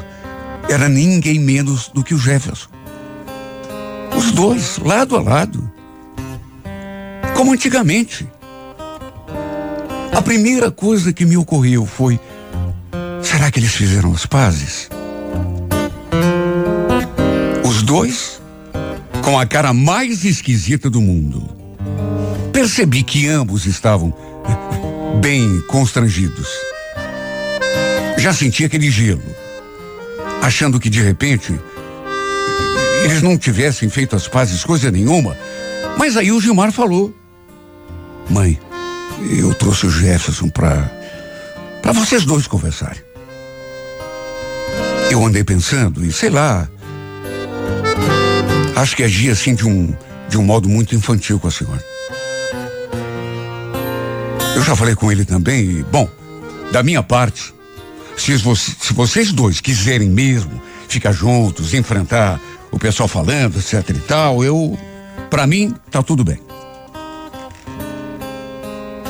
era 0.69 0.89
ninguém 0.89 1.39
menos 1.39 1.89
do 1.89 2.03
que 2.03 2.13
o 2.13 2.19
Jefferson. 2.19 2.69
Os 4.15 4.31
dois, 4.31 4.77
lado 4.79 5.15
a 5.15 5.21
lado. 5.21 5.71
como 7.35 7.53
antigamente. 7.53 8.27
A 10.11 10.21
primeira 10.21 10.69
coisa 10.69 11.13
que 11.13 11.25
me 11.25 11.37
ocorreu 11.37 11.85
foi: 11.85 12.19
será 13.23 13.49
que 13.49 13.59
eles 13.59 13.73
fizeram 13.73 14.11
as 14.11 14.25
pazes? 14.25 14.89
Os 17.63 17.81
dois, 17.81 18.38
com 19.29 19.37
a 19.37 19.45
cara 19.45 19.71
mais 19.73 20.25
esquisita 20.25 20.89
do 20.89 20.99
mundo. 20.99 21.47
Percebi 22.51 23.03
que 23.03 23.27
ambos 23.27 23.67
estavam 23.67 24.11
bem 25.21 25.61
constrangidos. 25.67 26.47
Já 28.17 28.33
senti 28.33 28.65
aquele 28.65 28.89
gelo, 28.89 29.21
achando 30.41 30.79
que 30.79 30.89
de 30.89 30.99
repente 30.99 31.53
eles 33.03 33.21
não 33.21 33.37
tivessem 33.37 33.87
feito 33.87 34.15
as 34.15 34.27
pazes 34.27 34.63
coisa 34.63 34.89
nenhuma. 34.89 35.37
Mas 35.95 36.17
aí 36.17 36.31
o 36.31 36.41
Gilmar 36.41 36.71
falou: 36.71 37.15
Mãe, 38.31 38.59
eu 39.29 39.53
trouxe 39.53 39.85
o 39.85 39.91
Jefferson 39.91 40.49
para 40.49 40.91
para 41.83 41.91
vocês 41.91 42.25
dois 42.25 42.47
conversarem. 42.47 43.03
Eu 45.11 45.23
andei 45.23 45.43
pensando 45.43 46.03
e 46.03 46.11
sei 46.11 46.31
lá, 46.31 46.67
acho 48.79 48.95
que 48.95 49.03
agi 49.03 49.29
assim 49.29 49.53
de 49.53 49.67
um 49.67 49.93
de 50.29 50.37
um 50.37 50.43
modo 50.43 50.69
muito 50.69 50.95
infantil 50.95 51.39
com 51.39 51.47
a 51.47 51.51
senhora. 51.51 51.83
Eu 54.55 54.63
já 54.63 54.75
falei 54.75 54.95
com 54.95 55.11
ele 55.11 55.25
também 55.25 55.63
e, 55.63 55.83
bom, 55.83 56.07
da 56.71 56.83
minha 56.83 57.01
parte, 57.01 57.53
se, 58.15 58.35
você, 58.37 58.71
se 58.79 58.93
vocês 58.93 59.31
dois 59.31 59.59
quiserem 59.59 60.09
mesmo 60.09 60.61
ficar 60.87 61.11
juntos, 61.11 61.73
enfrentar 61.73 62.39
o 62.71 62.77
pessoal 62.77 63.07
falando, 63.07 63.57
etc 63.57 63.89
e 63.89 63.99
tal, 64.01 64.43
eu, 64.43 64.77
para 65.29 65.47
mim, 65.47 65.73
tá 65.89 66.03
tudo 66.03 66.23
bem. 66.23 66.39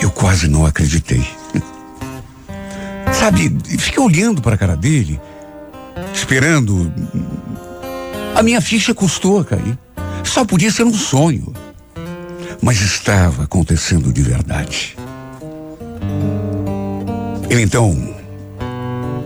Eu 0.02 0.10
quase 0.12 0.48
não 0.48 0.66
acreditei. 0.66 1.26
Sabe, 3.12 3.54
fiquei 3.78 4.02
olhando 4.02 4.42
para 4.42 4.56
a 4.56 4.58
cara 4.58 4.78
dele, 4.78 5.20
esperando. 6.14 6.94
A 8.36 8.44
minha 8.44 8.62
ficha 8.62 8.94
custou 8.94 9.40
a 9.40 9.46
cair. 9.46 9.78
Só 10.24 10.46
podia 10.46 10.72
ser 10.72 10.84
um 10.84 10.94
sonho. 10.94 11.54
Mas 12.62 12.82
estava 12.82 13.44
acontecendo 13.44 14.12
de 14.14 14.22
verdade. 14.22 14.96
Ele 17.50 17.62
então 17.62 18.16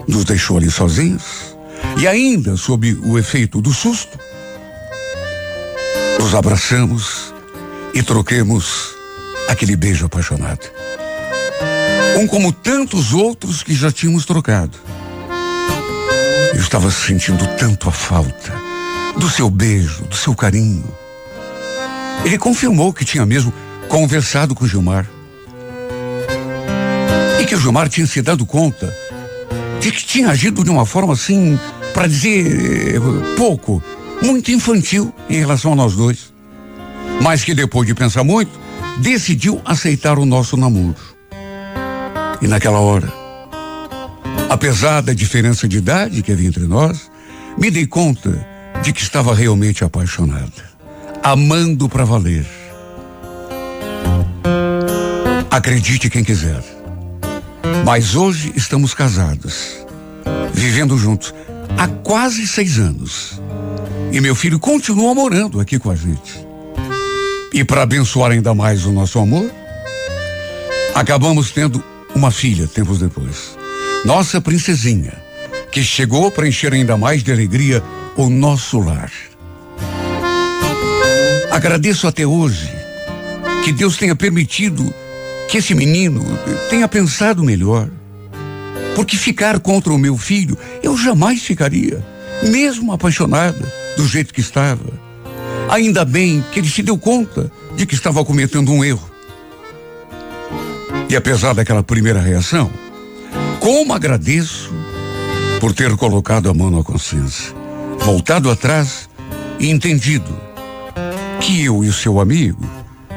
nos 0.08 0.24
deixou 0.24 0.58
ali 0.58 0.70
sozinhos 0.70 1.56
e 1.98 2.08
ainda 2.08 2.56
sob 2.56 2.94
o 3.06 3.18
efeito 3.18 3.62
do 3.62 3.74
susto, 3.74 4.18
nos 6.20 6.34
abraçamos 6.34 7.34
e 7.94 8.02
troquemos 8.02 8.96
aquele 9.48 9.76
beijo 9.76 10.06
apaixonado. 10.06 10.72
Um 12.18 12.28
como 12.28 12.52
tantos 12.52 13.14
outros 13.14 13.64
que 13.64 13.74
já 13.74 13.92
tínhamos 13.92 14.26
trocado. 14.26 14.78
Eu 16.54 16.60
estava 16.60 16.90
sentindo 16.92 17.46
tanto 17.58 17.90
a 17.90 17.92
falta 17.92 18.73
do 19.18 19.30
seu 19.30 19.50
beijo, 19.50 20.04
do 20.06 20.16
seu 20.16 20.36
carinho. 20.36 20.84
Ele 22.26 22.38
confirmou 22.38 22.94
que 22.94 23.06
tinha 23.06 23.26
mesmo 23.26 23.54
conversado 23.88 24.56
com 24.56 24.68
Gilmar. 24.68 25.08
E 27.40 27.46
que 27.46 27.56
o 27.56 27.60
Gilmar 27.60 27.90
tinha 27.90 28.08
se 28.08 28.22
dado 28.22 28.46
conta 28.46 28.94
de 29.80 29.92
que 29.92 30.06
tinha 30.06 30.30
agido 30.30 30.64
de 30.64 30.70
uma 30.70 30.86
forma 30.86 31.14
assim, 31.14 31.60
para 31.94 32.08
dizer 32.08 32.96
eh, 32.96 33.00
pouco, 33.38 33.84
muito 34.22 34.50
infantil 34.52 35.14
em 35.30 35.40
relação 35.40 35.74
a 35.74 35.76
nós 35.76 35.94
dois. 35.94 36.34
Mas 37.22 37.44
que 37.44 37.54
depois 37.54 37.86
de 37.86 37.94
pensar 37.94 38.24
muito, 38.24 38.52
decidiu 39.00 39.62
aceitar 39.66 40.18
o 40.18 40.26
nosso 40.26 40.56
namoro. 40.56 40.96
E 42.42 42.48
naquela 42.48 42.80
hora, 42.80 43.12
apesar 44.50 45.02
da 45.02 45.14
diferença 45.14 45.68
de 45.68 45.78
idade 45.78 46.22
que 46.22 46.32
havia 46.32 46.48
entre 46.48 46.66
nós, 46.66 47.12
me 47.58 47.70
dei 47.70 47.86
conta 47.86 48.53
de 48.84 48.92
que 48.92 49.02
estava 49.02 49.34
realmente 49.34 49.82
apaixonada, 49.86 50.52
amando 51.24 51.88
para 51.88 52.04
valer. 52.04 52.46
Acredite 55.50 56.10
quem 56.10 56.22
quiser. 56.22 56.62
Mas 57.86 58.14
hoje 58.14 58.52
estamos 58.58 58.94
casados, 58.94 59.86
vivendo 60.54 60.98
juntos 60.98 61.34
há 61.78 61.88
quase 61.88 62.46
seis 62.46 62.78
anos. 62.78 63.42
E 64.12 64.20
meu 64.20 64.36
filho 64.36 64.60
continua 64.60 65.16
morando 65.16 65.62
aqui 65.62 65.80
com 65.80 65.90
a 65.90 65.96
gente. 65.96 66.46
E 67.54 67.64
para 67.64 67.84
abençoar 67.84 68.32
ainda 68.32 68.54
mais 68.54 68.86
o 68.86 68.92
nosso 68.92 69.18
amor, 69.18 69.50
acabamos 70.94 71.52
tendo 71.52 71.82
uma 72.14 72.32
filha 72.32 72.68
tempos 72.68 73.00
depois. 73.00 73.58
Nossa 74.04 74.42
princesinha, 74.42 75.14
que 75.72 75.82
chegou 75.82 76.30
para 76.30 76.48
encher 76.48 76.74
ainda 76.74 76.98
mais 76.98 77.24
de 77.24 77.32
alegria 77.32 77.82
o 78.16 78.30
nosso 78.30 78.80
lar. 78.80 79.12
Agradeço 81.52 82.08
até 82.08 82.26
hoje 82.26 82.72
que 83.64 83.72
Deus 83.72 83.98
tenha 83.98 84.16
permitido 84.16 84.94
que 85.48 85.58
esse 85.58 85.74
menino 85.74 86.24
tenha 86.70 86.88
pensado 86.88 87.44
melhor. 87.44 87.88
Porque 88.96 89.18
ficar 89.18 89.60
contra 89.60 89.92
o 89.92 89.98
meu 89.98 90.18
filho, 90.18 90.58
eu 90.84 90.98
jamais 90.98 91.42
ficaria, 91.42 92.04
mesmo 92.44 92.92
apaixonada 92.92 93.74
do 93.98 94.08
jeito 94.08 94.34
que 94.34 94.42
estava. 94.42 95.02
Ainda 95.70 96.06
bem 96.06 96.44
que 96.52 96.60
ele 96.60 96.70
se 96.70 96.84
deu 96.84 96.98
conta 96.98 97.52
de 97.76 97.86
que 97.86 97.96
estava 97.96 98.24
cometendo 98.24 98.72
um 98.72 98.84
erro. 98.84 99.10
E 101.10 101.16
apesar 101.16 101.54
daquela 101.54 101.84
primeira 101.84 102.20
reação, 102.20 102.72
como 103.60 103.94
agradeço 103.94 104.74
por 105.60 105.74
ter 105.74 105.96
colocado 105.96 106.50
a 106.50 106.54
mão 106.54 106.70
na 106.70 106.84
consciência, 106.84 107.63
voltado 108.04 108.52
atrás 108.52 109.10
e 109.58 109.70
entendido 109.70 110.38
que 111.40 111.64
eu 111.64 111.86
e 111.86 111.88
o 111.88 111.94
seu 111.94 112.20
amigo 112.20 112.62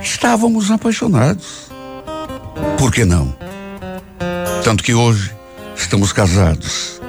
estávamos 0.01 0.71
apaixonados. 0.71 1.69
Por 2.79 2.93
que 2.93 3.05
não? 3.05 3.37
Tanto 4.63 4.85
que 4.85 4.95
hoje 4.95 5.33
estamos 5.77 6.13
casados. 6.13 7.01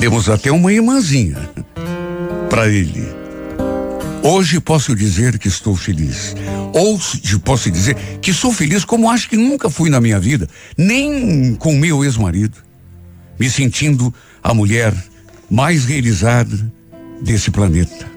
Demos 0.00 0.28
até 0.28 0.50
uma 0.50 0.72
irmãzinha 0.72 1.38
para 2.50 2.68
ele. 2.68 3.06
Hoje 4.24 4.58
posso 4.58 4.92
dizer 4.92 5.38
que 5.38 5.46
estou 5.46 5.76
feliz. 5.76 6.34
Ou 6.72 6.98
posso 7.44 7.70
dizer 7.70 7.94
que 8.20 8.32
sou 8.32 8.52
feliz 8.52 8.84
como 8.84 9.08
acho 9.08 9.28
que 9.28 9.36
nunca 9.36 9.70
fui 9.70 9.90
na 9.90 10.00
minha 10.00 10.18
vida, 10.18 10.48
nem 10.76 11.54
com 11.54 11.76
meu 11.76 12.04
ex-marido. 12.04 12.58
Me 13.38 13.48
sentindo 13.48 14.12
a 14.42 14.52
mulher 14.52 14.92
mais 15.48 15.84
realizada 15.84 16.81
desse 17.22 17.50
planeta. 17.50 18.10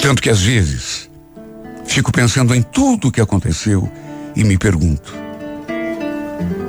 Tanto 0.00 0.20
que 0.20 0.30
às 0.30 0.40
vezes 0.40 1.08
fico 1.84 2.10
pensando 2.10 2.54
em 2.54 2.62
tudo 2.62 3.08
o 3.08 3.12
que 3.12 3.20
aconteceu 3.20 3.90
e 4.34 4.42
me 4.42 4.58
pergunto: 4.58 5.14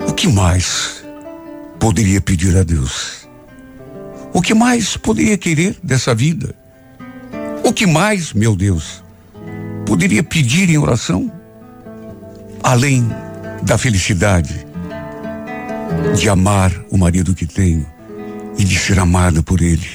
o 0.07 0.13
que 0.13 0.27
mais 0.27 1.03
poderia 1.79 2.21
pedir 2.21 2.55
a 2.57 2.63
Deus? 2.63 3.27
O 4.33 4.41
que 4.41 4.53
mais 4.53 4.97
poderia 4.97 5.37
querer 5.37 5.77
dessa 5.81 6.13
vida? 6.13 6.55
O 7.63 7.71
que 7.71 7.85
mais, 7.85 8.33
meu 8.33 8.55
Deus, 8.55 9.03
poderia 9.85 10.23
pedir 10.23 10.69
em 10.69 10.77
oração? 10.77 11.31
Além 12.61 13.07
da 13.63 13.77
felicidade 13.77 14.65
de 16.17 16.29
amar 16.29 16.71
o 16.89 16.97
marido 16.97 17.33
que 17.33 17.45
tenho 17.45 17.85
e 18.57 18.63
de 18.63 18.77
ser 18.77 18.99
amada 18.99 19.41
por 19.41 19.61
ele. 19.61 19.87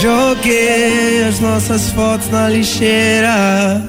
Joguei 0.00 1.24
as 1.28 1.40
nossas 1.40 1.90
fotos 1.90 2.30
na 2.30 2.48
lixeira. 2.48 3.82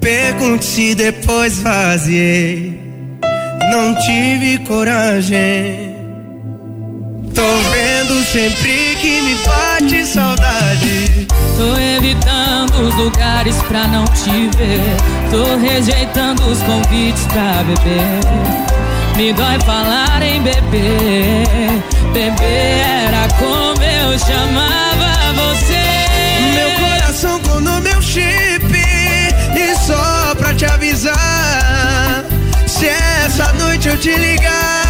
Pergunte 0.00 0.94
depois 0.96 1.58
vaziei. 1.60 2.80
Não 3.70 3.94
tive 4.00 4.58
coragem. 4.66 5.94
Tô 7.32 7.46
vendo 7.70 8.24
sempre 8.24 8.96
que 9.00 9.22
me 9.22 9.34
bate 9.36 10.04
saudade. 10.04 11.28
Tô 11.56 11.78
evitando 11.78 12.88
os 12.88 12.94
lugares 12.96 13.56
pra 13.68 13.86
não 13.86 14.04
te 14.06 14.50
ver. 14.56 14.96
Tô 15.30 15.56
rejeitando 15.56 16.42
os 16.44 16.60
convites 16.62 17.24
pra 17.26 17.62
beber. 17.62 19.16
Me 19.16 19.32
dói 19.32 19.60
falar 19.60 20.22
em 20.22 20.42
beber. 20.42 21.82
Beber 22.12 22.36
era 23.06 23.26
como 23.38 23.82
eu 23.82 24.18
chamava 24.18 25.32
coração 26.78 27.38
no 27.60 27.80
meu 27.80 28.02
chip. 28.02 28.70
E 29.56 29.76
só 29.86 30.34
pra 30.34 30.54
te 30.54 30.66
avisar: 30.66 32.24
se 32.66 32.86
te 33.96 34.14
ligar, 34.14 34.81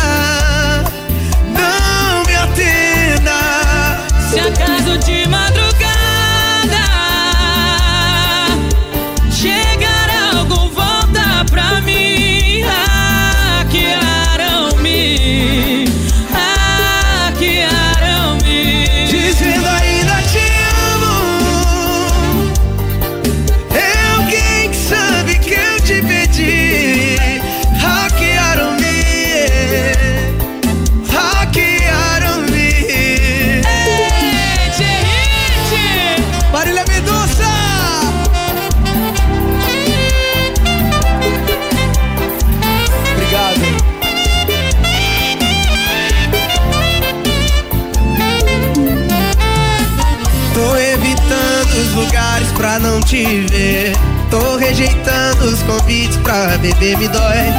Tô 54.30 54.56
rejeitando 54.56 55.44
os 55.44 55.62
convites 55.62 56.16
pra 56.18 56.56
beber. 56.58 56.96
Me 56.96 57.08
dói, 57.08 57.52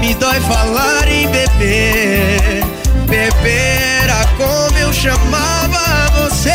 me 0.00 0.14
dói 0.14 0.40
falar 0.40 1.08
em 1.08 1.28
beber. 1.28 2.64
Beber 3.08 4.02
era 4.04 4.24
como 4.36 4.78
eu 4.78 4.92
chamava 4.92 6.10
você. 6.22 6.52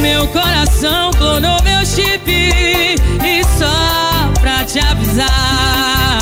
Meu 0.00 0.26
coração 0.28 1.10
clonou 1.12 1.62
meu 1.62 1.84
chip 1.84 2.24
e 2.26 3.44
só 3.58 4.32
pra 4.40 4.64
te 4.64 4.78
avisar. 4.78 6.20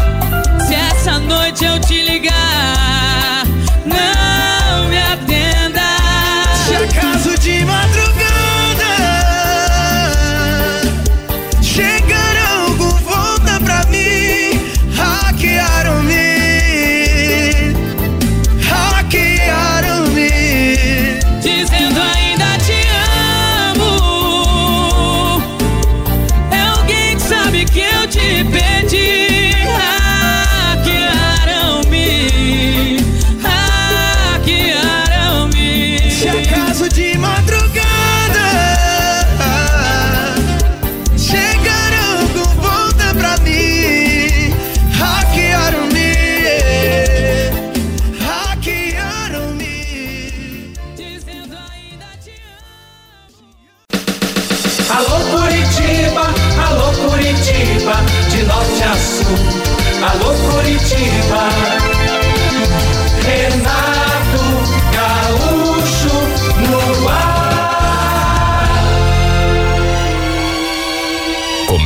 Se 0.67 0.75
essa 0.75 1.19
noite 1.21 1.65
eu 1.65 1.79
te 1.81 2.03
ligar, 2.03 2.92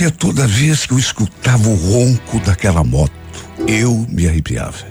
Olha, 0.00 0.10
toda 0.10 0.46
vez 0.46 0.86
que 0.86 0.94
eu 0.94 0.98
escutava 0.98 1.68
o 1.68 1.74
ronco 1.74 2.40
daquela 2.40 2.82
moto, 2.82 3.12
eu 3.68 4.06
me 4.08 4.26
arrepiava. 4.26 4.86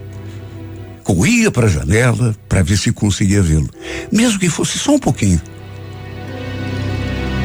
Corria 1.04 1.50
para 1.50 1.66
a 1.66 1.70
janela 1.70 2.36
para 2.48 2.62
ver 2.62 2.78
se 2.78 2.92
conseguia 2.92 3.42
vê-lo, 3.42 3.68
mesmo 4.12 4.38
que 4.38 4.48
fosse 4.50 4.78
só 4.78 4.94
um 4.94 5.00
pouquinho. 5.00 5.42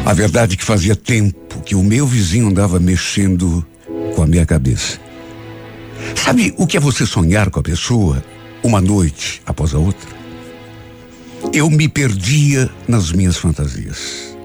A 0.04 0.12
verdade 0.12 0.52
é 0.52 0.56
que 0.58 0.64
fazia 0.64 0.94
tempo 0.94 1.58
que 1.62 1.74
o 1.74 1.82
meu 1.82 2.06
vizinho 2.06 2.48
andava 2.48 2.78
mexendo 2.78 3.66
com 4.14 4.22
a 4.22 4.26
minha 4.26 4.44
cabeça. 4.44 5.00
Sabe 6.14 6.52
o 6.58 6.66
que 6.66 6.76
é 6.76 6.80
você 6.80 7.06
sonhar 7.06 7.48
com 7.48 7.60
a 7.60 7.62
pessoa 7.62 8.22
uma 8.62 8.82
noite 8.82 9.40
após 9.46 9.72
a 9.74 9.78
outra? 9.78 10.10
Eu 11.50 11.70
me 11.70 11.88
perdia 11.88 12.68
nas 12.86 13.10
minhas 13.10 13.38
fantasias. 13.38 14.36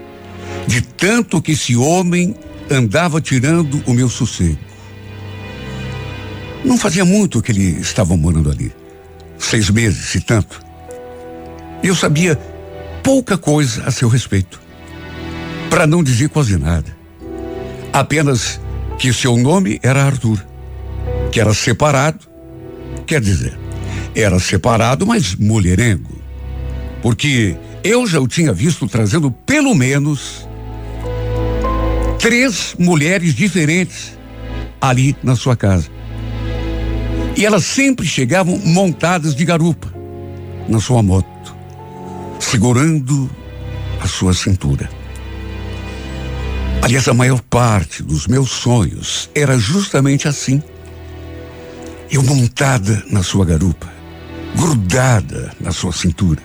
De 0.66 0.82
tanto 0.82 1.42
que 1.42 1.52
esse 1.52 1.76
homem 1.76 2.34
andava 2.70 3.20
tirando 3.20 3.82
o 3.86 3.94
meu 3.94 4.10
sossego. 4.10 4.60
Não 6.64 6.78
fazia 6.78 7.06
muito 7.06 7.42
que 7.42 7.52
ele 7.52 7.80
estava 7.80 8.16
morando 8.18 8.50
ali. 8.50 8.72
Seis 9.38 9.70
meses, 9.70 10.06
se 10.10 10.22
tanto. 10.22 10.62
E 11.82 11.88
eu 11.88 11.96
sabia 11.96 12.36
pouca 13.02 13.38
coisa 13.38 13.84
a 13.86 13.92
seu 13.92 14.10
respeito. 14.10 14.62
Para 15.70 15.88
não 15.88 16.04
dizer 16.04 16.30
quase 16.30 16.58
nada. 16.58 16.96
Apenas 17.94 18.60
que 18.98 19.14
seu 19.14 19.38
nome 19.38 19.80
era 19.82 20.04
Arthur. 20.04 20.46
Que 21.32 21.40
era 21.40 21.54
separado. 21.54 22.28
Quer 23.06 23.22
dizer, 23.22 23.58
era 24.14 24.40
separado, 24.40 25.06
mas 25.08 25.36
mulherengo. 25.36 26.20
Porque 27.02 27.56
eu 27.84 28.06
já 28.06 28.20
o 28.20 28.28
tinha 28.28 28.52
visto 28.52 28.88
trazendo 28.88 29.32
pelo 29.32 29.74
menos 29.74 30.49
três 32.20 32.76
mulheres 32.78 33.34
diferentes 33.34 34.18
ali 34.80 35.16
na 35.24 35.36
sua 35.36 35.56
casa. 35.56 35.90
E 37.36 37.46
elas 37.46 37.64
sempre 37.64 38.06
chegavam 38.06 38.60
montadas 38.60 39.34
de 39.34 39.46
garupa 39.46 39.92
na 40.68 40.80
sua 40.80 41.02
moto, 41.02 41.56
segurando 42.40 43.30
a 44.02 44.08
sua 44.08 44.34
cintura. 44.34 44.90
Aliás, 46.82 47.08
a 47.08 47.14
maior 47.14 47.42
parte 47.42 48.04
dos 48.04 48.28
meus 48.28 48.52
sonhos 48.52 49.30
era 49.34 49.58
justamente 49.58 50.28
assim. 50.28 50.62
Eu 52.12 52.24
montada 52.24 53.04
na 53.10 53.24
sua 53.24 53.46
garupa, 53.46 53.88
grudada 54.56 55.54
na 55.60 55.72
sua 55.72 55.94
cintura. 55.94 56.42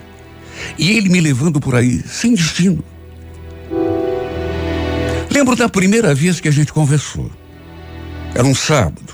E 0.79 0.93
ele 0.93 1.09
me 1.09 1.21
levando 1.21 1.61
por 1.61 1.75
aí, 1.75 2.03
sem 2.07 2.35
destino. 2.35 2.85
Lembro 5.35 5.57
da 5.57 5.69
primeira 5.69 6.15
vez 6.15 6.39
que 6.39 6.47
a 6.47 6.53
gente 6.53 6.73
conversou. 6.73 7.29
Era 8.37 8.47
um 8.47 8.55
sábado, 8.55 9.13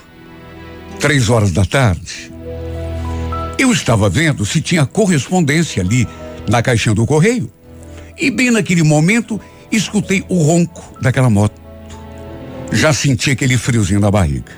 três 1.01 1.31
horas 1.31 1.51
da 1.51 1.65
tarde. 1.65 2.31
Eu 3.59 3.73
estava 3.73 4.07
vendo 4.11 4.45
se 4.45 4.61
tinha 4.61 4.85
correspondência 4.85 5.83
ali 5.83 6.07
na 6.47 6.61
caixinha 6.61 6.95
do 6.95 7.07
correio. 7.07 7.51
E 8.19 8.31
bem 8.31 8.51
naquele 8.51 8.83
momento, 8.83 9.41
escutei 9.73 10.23
o 10.29 10.43
ronco 10.43 10.95
daquela 11.01 11.31
moto. 11.31 11.59
Já 12.71 12.93
senti 12.93 13.31
aquele 13.31 13.57
friozinho 13.57 14.01
na 14.01 14.11
barriga. 14.11 14.53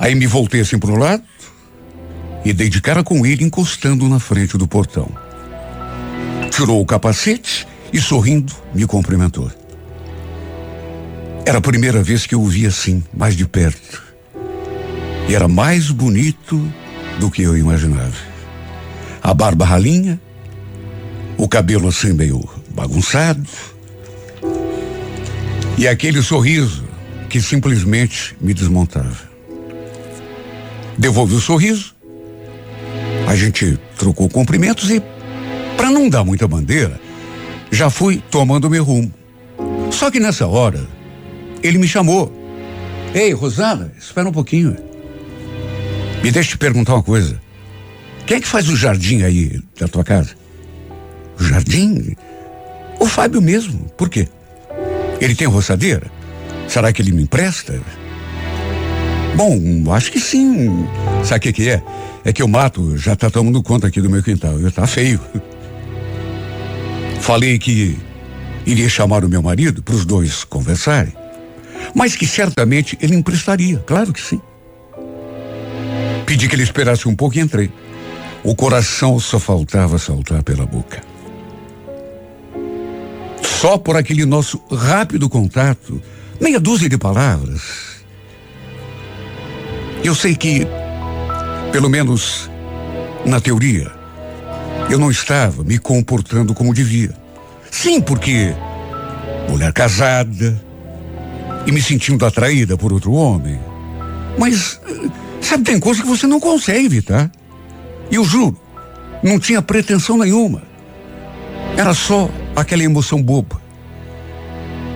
Aí 0.00 0.12
me 0.16 0.26
voltei 0.26 0.62
assim 0.62 0.76
pro 0.76 0.96
lado 0.96 1.22
e 2.44 2.52
dei 2.52 2.68
de 2.68 2.80
cara 2.80 3.04
com 3.04 3.24
ele 3.24 3.44
encostando 3.44 4.08
na 4.08 4.18
frente 4.18 4.58
do 4.58 4.66
portão. 4.66 5.08
Tirou 6.50 6.80
o 6.80 6.86
capacete 6.86 7.64
e 7.92 8.00
sorrindo 8.00 8.52
me 8.74 8.84
cumprimentou. 8.86 9.57
Era 11.48 11.56
a 11.56 11.62
primeira 11.62 12.02
vez 12.02 12.26
que 12.26 12.34
eu 12.34 12.42
o 12.42 12.46
vi 12.46 12.66
assim, 12.66 13.02
mais 13.10 13.34
de 13.34 13.48
perto. 13.48 14.02
E 15.26 15.34
era 15.34 15.48
mais 15.48 15.90
bonito 15.90 16.62
do 17.18 17.30
que 17.30 17.40
eu 17.40 17.56
imaginava. 17.56 18.18
A 19.22 19.32
barba 19.32 19.64
ralinha, 19.64 20.20
o 21.38 21.48
cabelo 21.48 21.88
assim 21.88 22.12
meio 22.12 22.46
bagunçado. 22.74 23.42
E 25.78 25.88
aquele 25.88 26.20
sorriso 26.20 26.84
que 27.30 27.40
simplesmente 27.40 28.36
me 28.38 28.52
desmontava. 28.52 29.16
Devolvi 30.98 31.34
o 31.34 31.40
sorriso, 31.40 31.96
a 33.26 33.34
gente 33.34 33.80
trocou 33.96 34.28
cumprimentos 34.28 34.90
e, 34.90 35.02
para 35.78 35.90
não 35.90 36.10
dar 36.10 36.24
muita 36.24 36.46
bandeira, 36.46 37.00
já 37.70 37.88
fui 37.88 38.22
tomando 38.30 38.68
meu 38.68 38.84
rumo. 38.84 39.10
Só 39.90 40.10
que 40.10 40.20
nessa 40.20 40.46
hora, 40.46 40.97
ele 41.62 41.78
me 41.78 41.88
chamou. 41.88 42.32
Ei, 43.14 43.32
Rosana, 43.32 43.92
espera 43.98 44.28
um 44.28 44.32
pouquinho. 44.32 44.76
Me 46.22 46.30
deixa 46.30 46.50
te 46.50 46.58
perguntar 46.58 46.94
uma 46.94 47.02
coisa. 47.02 47.40
Quem 48.26 48.36
é 48.36 48.40
que 48.40 48.46
faz 48.46 48.68
o 48.68 48.76
jardim 48.76 49.22
aí 49.22 49.60
da 49.78 49.88
tua 49.88 50.04
casa? 50.04 50.30
O 51.38 51.42
jardim? 51.42 52.14
O 53.00 53.06
Fábio 53.06 53.40
mesmo. 53.40 53.88
Por 53.96 54.08
quê? 54.08 54.28
Ele 55.20 55.34
tem 55.34 55.46
roçadeira? 55.46 56.10
Será 56.68 56.92
que 56.92 57.00
ele 57.00 57.12
me 57.12 57.22
empresta? 57.22 57.80
Bom, 59.34 59.92
acho 59.92 60.12
que 60.12 60.20
sim. 60.20 60.86
Sabe 61.24 61.38
o 61.38 61.40
que, 61.40 61.52
que 61.52 61.70
é? 61.70 61.82
É 62.24 62.32
que 62.32 62.42
o 62.42 62.48
mato 62.48 62.96
já 62.98 63.16
tá 63.16 63.30
tomando 63.30 63.62
conta 63.62 63.86
aqui 63.86 64.00
do 64.00 64.10
meu 64.10 64.22
quintal. 64.22 64.54
Tá 64.74 64.86
feio. 64.86 65.20
Falei 67.20 67.58
que 67.58 67.96
iria 68.66 68.88
chamar 68.88 69.24
o 69.24 69.28
meu 69.28 69.42
marido 69.42 69.82
para 69.82 69.94
os 69.94 70.04
dois 70.04 70.44
conversarem. 70.44 71.12
Mas 71.94 72.14
que 72.16 72.26
certamente 72.26 72.96
ele 73.00 73.14
emprestaria, 73.14 73.78
claro 73.86 74.12
que 74.12 74.20
sim. 74.20 74.40
Pedi 76.26 76.48
que 76.48 76.54
ele 76.54 76.62
esperasse 76.62 77.08
um 77.08 77.16
pouco 77.16 77.36
e 77.36 77.40
entrei. 77.40 77.70
O 78.44 78.54
coração 78.54 79.18
só 79.18 79.38
faltava 79.38 79.98
saltar 79.98 80.42
pela 80.42 80.66
boca. 80.66 81.00
Só 83.42 83.76
por 83.76 83.96
aquele 83.96 84.24
nosso 84.24 84.62
rápido 84.70 85.28
contato, 85.28 86.00
meia 86.40 86.60
dúzia 86.60 86.88
de 86.88 86.96
palavras. 86.96 87.62
Eu 90.04 90.14
sei 90.14 90.36
que, 90.36 90.66
pelo 91.72 91.88
menos 91.88 92.48
na 93.26 93.40
teoria, 93.40 93.90
eu 94.88 94.98
não 94.98 95.10
estava 95.10 95.64
me 95.64 95.78
comportando 95.78 96.54
como 96.54 96.72
devia. 96.72 97.12
Sim, 97.70 98.00
porque 98.00 98.54
mulher 99.48 99.72
casada 99.72 100.67
e 101.68 101.72
me 101.72 101.82
sentindo 101.82 102.24
atraída 102.24 102.78
por 102.78 102.94
outro 102.94 103.12
homem. 103.12 103.60
Mas, 104.38 104.80
sabe, 105.38 105.64
tem 105.64 105.78
coisa 105.78 106.00
que 106.00 106.08
você 106.08 106.26
não 106.26 106.40
consegue 106.40 106.86
evitar. 106.86 107.30
E 108.10 108.14
eu 108.14 108.24
juro, 108.24 108.58
não 109.22 109.38
tinha 109.38 109.60
pretensão 109.60 110.16
nenhuma. 110.16 110.62
Era 111.76 111.92
só 111.92 112.30
aquela 112.56 112.82
emoção 112.82 113.22
boba. 113.22 113.60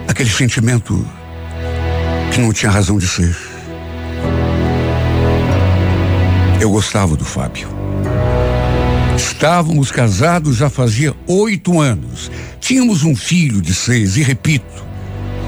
Aquele 0.07 0.31
sentimento 0.31 1.07
que 2.33 2.41
não 2.41 2.51
tinha 2.51 2.71
razão 2.71 2.97
de 2.97 3.07
ser. 3.07 3.37
Eu 6.59 6.71
gostava 6.71 7.15
do 7.15 7.23
Fábio. 7.23 7.67
Estávamos 9.15 9.91
casados 9.91 10.55
já 10.55 10.71
fazia 10.71 11.13
oito 11.27 11.79
anos. 11.79 12.31
Tínhamos 12.59 13.03
um 13.03 13.15
filho 13.15 13.61
de 13.61 13.75
seis, 13.75 14.17
e 14.17 14.23
repito, 14.23 14.92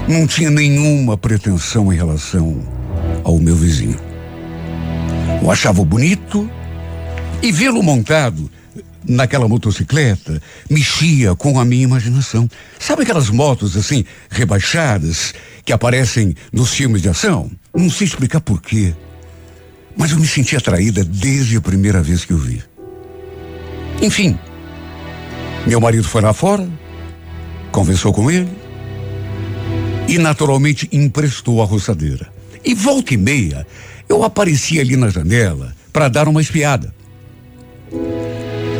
não 0.08 0.26
tinha 0.26 0.50
nenhuma 0.50 1.16
pretensão 1.16 1.92
em 1.92 1.96
relação 1.96 2.62
ao 3.24 3.38
meu 3.38 3.56
vizinho. 3.56 3.98
O 5.42 5.50
achava 5.50 5.84
bonito 5.84 6.48
e 7.42 7.50
vê-lo 7.50 7.82
montado 7.82 8.50
naquela 9.08 9.48
motocicleta 9.48 10.40
mexia 10.70 11.34
com 11.34 11.58
a 11.58 11.64
minha 11.64 11.84
imaginação. 11.84 12.48
Sabe 12.78 13.02
aquelas 13.02 13.30
motos 13.30 13.76
assim, 13.76 14.04
rebaixadas, 14.30 15.34
que 15.64 15.72
aparecem 15.72 16.34
nos 16.52 16.70
filmes 16.70 17.02
de 17.02 17.08
ação? 17.08 17.50
Não 17.74 17.90
sei 17.90 18.06
explicar 18.06 18.40
porquê, 18.40 18.94
mas 19.96 20.12
eu 20.12 20.18
me 20.18 20.26
senti 20.26 20.56
atraída 20.56 21.04
desde 21.04 21.56
a 21.56 21.60
primeira 21.60 22.00
vez 22.00 22.24
que 22.24 22.32
o 22.32 22.38
vi. 22.38 22.62
Enfim, 24.00 24.38
meu 25.66 25.80
marido 25.80 26.04
foi 26.04 26.20
lá 26.20 26.32
fora, 26.32 26.68
conversou 27.72 28.12
com 28.12 28.30
ele 28.30 28.65
e 30.08 30.18
naturalmente 30.18 30.88
emprestou 30.92 31.62
a 31.62 31.64
roçadeira. 31.64 32.28
E 32.64 32.74
volta 32.74 33.14
e 33.14 33.16
meia, 33.16 33.66
eu 34.08 34.22
aparecia 34.22 34.80
ali 34.80 34.96
na 34.96 35.08
janela 35.08 35.74
para 35.92 36.08
dar 36.08 36.28
uma 36.28 36.40
espiada. 36.40 36.94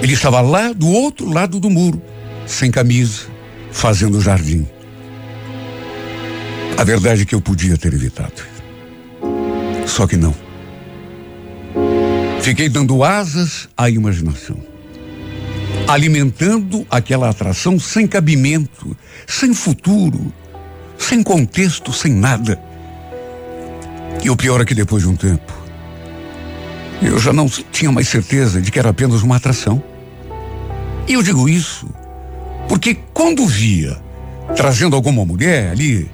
Ele 0.02 0.12
estava 0.12 0.40
lá 0.40 0.72
do 0.72 0.88
outro 0.88 1.28
lado 1.28 1.58
do 1.58 1.70
muro, 1.70 2.00
sem 2.46 2.70
camisa, 2.70 3.22
fazendo 3.72 4.20
jardim. 4.20 4.66
A 6.76 6.84
verdade 6.84 7.22
é 7.22 7.24
que 7.24 7.34
eu 7.34 7.40
podia 7.40 7.76
ter 7.76 7.92
evitado. 7.94 8.42
Só 9.86 10.06
que 10.06 10.16
não. 10.16 10.34
Fiquei 12.40 12.68
dando 12.68 13.02
asas 13.02 13.68
à 13.76 13.88
imaginação. 13.88 14.56
Alimentando 15.88 16.86
aquela 16.90 17.30
atração 17.30 17.78
sem 17.78 18.06
cabimento, 18.06 18.96
sem 19.26 19.54
futuro, 19.54 20.32
sem 20.99 21.22
contexto, 21.22 21.92
sem 21.92 22.12
nada. 22.12 22.61
E 24.22 24.30
o 24.30 24.36
pior 24.36 24.61
é 24.61 24.64
que 24.64 24.74
depois 24.74 25.03
de 25.03 25.09
um 25.09 25.16
tempo, 25.16 25.53
eu 27.03 27.18
já 27.18 27.32
não 27.32 27.49
tinha 27.49 27.92
mais 27.92 28.09
certeza 28.09 28.61
de 28.61 28.70
que 28.70 28.78
era 28.78 28.90
apenas 28.90 29.22
uma 29.22 29.36
atração. 29.36 29.82
E 31.07 31.12
eu 31.12 31.22
digo 31.22 31.49
isso 31.49 31.86
porque 32.68 32.97
quando 33.12 33.47
via 33.47 33.97
trazendo 34.57 34.97
alguma 34.97 35.24
mulher 35.24 35.70
ali 35.70 36.11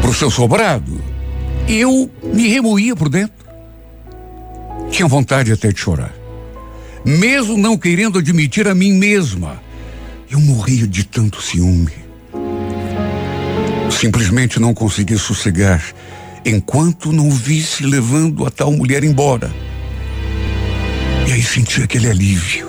para 0.00 0.10
o 0.10 0.14
seu 0.14 0.30
sobrado, 0.30 1.00
eu 1.68 2.10
me 2.22 2.48
remoía 2.48 2.94
por 2.94 3.08
dentro. 3.08 3.44
Tinha 4.90 5.08
vontade 5.08 5.50
até 5.50 5.72
de 5.72 5.80
chorar. 5.80 6.14
Mesmo 7.04 7.56
não 7.56 7.76
querendo 7.76 8.18
admitir 8.18 8.68
a 8.68 8.74
mim 8.74 8.92
mesma, 8.92 9.62
eu 10.30 10.38
morria 10.40 10.86
de 10.86 11.04
tanto 11.04 11.42
ciúme. 11.42 12.03
Simplesmente 13.90 14.60
não 14.60 14.74
conseguia 14.74 15.18
sossegar 15.18 15.82
enquanto 16.44 17.12
não 17.12 17.30
visse 17.30 17.84
levando 17.84 18.44
a 18.44 18.50
tal 18.50 18.70
mulher 18.72 19.02
embora. 19.02 19.50
E 21.26 21.32
aí 21.32 21.42
senti 21.42 21.82
aquele 21.82 22.08
alívio. 22.08 22.68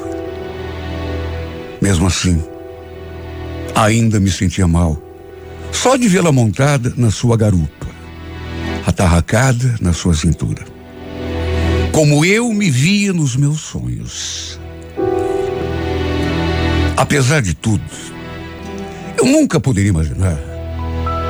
Mesmo 1.82 2.08
assim, 2.08 2.42
ainda 3.76 4.20
me 4.20 4.32
sentia 4.32 4.68
mal. 4.68 5.02
Só 5.72 5.98
de 5.98 6.08
vê-la 6.08 6.32
montada 6.32 6.94
na 6.96 7.12
sua 7.12 7.36
garupa, 7.36 7.88
atarracada 8.86 9.76
na 9.82 9.92
sua 9.92 10.14
cintura. 10.14 10.64
Como 11.92 12.24
eu 12.24 12.52
me 12.54 12.70
via 12.70 13.12
nos 13.12 13.36
meus 13.36 13.60
sonhos. 13.60 14.60
Apesar 16.96 17.42
de 17.42 17.54
tudo, 17.54 17.84
eu 19.18 19.26
nunca 19.26 19.60
poderia 19.60 19.90
imaginar 19.90 20.55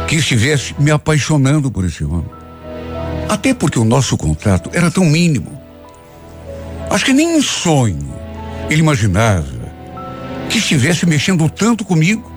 que 0.08 0.16
estivesse 0.16 0.76
me 0.80 0.92
apaixonando 0.92 1.72
por 1.72 1.86
esse 1.86 2.04
homem. 2.04 2.30
Até 3.28 3.54
porque 3.54 3.80
o 3.80 3.86
nosso 3.86 4.16
contato 4.18 4.70
era 4.74 4.92
tão 4.92 5.06
mínimo. 5.06 5.60
Acho 6.90 7.06
que 7.06 7.14
nem 7.14 7.38
em 7.38 7.42
sonho 7.42 8.14
ele 8.70 8.82
imaginava 8.82 9.66
que 10.50 10.58
estivesse 10.60 11.06
mexendo 11.06 11.50
tanto 11.50 11.84
comigo. 11.84 12.32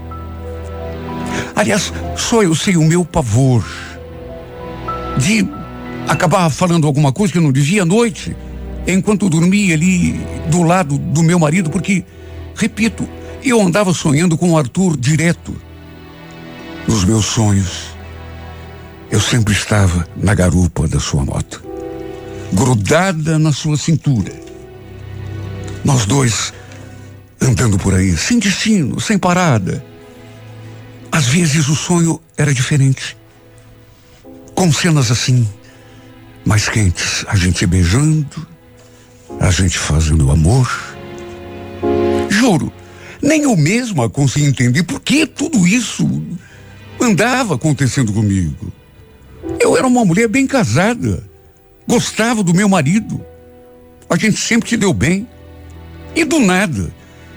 Aliás, 1.55 1.93
só 2.17 2.43
eu 2.43 2.55
sei 2.55 2.77
o 2.77 2.85
meu 2.85 3.05
pavor 3.05 3.65
de 5.19 5.47
acabar 6.07 6.49
falando 6.51 6.87
alguma 6.87 7.13
coisa 7.13 7.33
que 7.33 7.39
eu 7.39 7.43
não 7.43 7.53
devia 7.53 7.83
à 7.83 7.85
noite, 7.85 8.35
enquanto 8.87 9.29
dormia 9.29 9.75
ali 9.75 10.19
do 10.51 10.63
lado 10.63 10.97
do 10.97 11.23
meu 11.23 11.39
marido, 11.39 11.69
porque, 11.69 12.05
repito, 12.55 13.09
eu 13.45 13.61
andava 13.61 13.93
sonhando 13.93 14.39
com 14.39 14.53
o 14.53 14.59
Arthur 14.59 14.97
direto. 14.97 15.55
Nos 16.89 17.05
meus 17.05 17.27
sonhos, 17.27 17.91
eu 19.11 19.21
sempre 19.21 19.53
estava 19.53 20.09
na 20.17 20.35
garupa 20.35 20.89
da 20.89 20.99
sua 20.99 21.23
moto, 21.23 21.63
grudada 22.51 23.39
na 23.39 23.53
sua 23.53 23.77
cintura. 23.77 24.33
Nós 25.85 26.07
dois 26.07 26.51
andando 27.43 27.77
por 27.79 27.93
aí, 27.93 28.17
sem 28.17 28.39
destino, 28.39 28.99
sem 28.99 29.19
parada. 29.19 29.85
Às 31.13 31.27
vezes 31.27 31.69
o 31.69 31.77
sonho 31.77 32.19
era 32.39 32.55
diferente. 32.55 33.19
Com 34.55 34.73
cenas 34.73 35.11
assim, 35.11 35.47
mais 36.43 36.71
quentes, 36.71 37.23
a 37.29 37.37
gente 37.37 37.67
beijando, 37.67 38.47
a 39.39 39.51
gente 39.51 39.79
fazendo 39.79 40.31
amor. 40.31 40.97
Juro, 42.31 42.73
nem 43.21 43.43
eu 43.43 43.55
mesma 43.59 44.09
consegui 44.09 44.47
entender 44.47 44.85
por 44.85 45.01
que 45.01 45.27
tudo 45.27 45.67
isso 45.67 46.09
andava 47.01 47.55
acontecendo 47.55 48.13
comigo. 48.13 48.73
Eu 49.61 49.77
era 49.77 49.87
uma 49.87 50.05
mulher 50.05 50.29
bem 50.29 50.47
casada. 50.47 51.25
Gostava 51.87 52.43
do 52.43 52.55
meu 52.55 52.69
marido. 52.69 53.25
A 54.09 54.17
gente 54.17 54.39
sempre 54.39 54.69
se 54.69 54.77
deu 54.77 54.93
bem. 54.93 55.27
E 56.15 56.25
do 56.25 56.41
nada, 56.41 56.93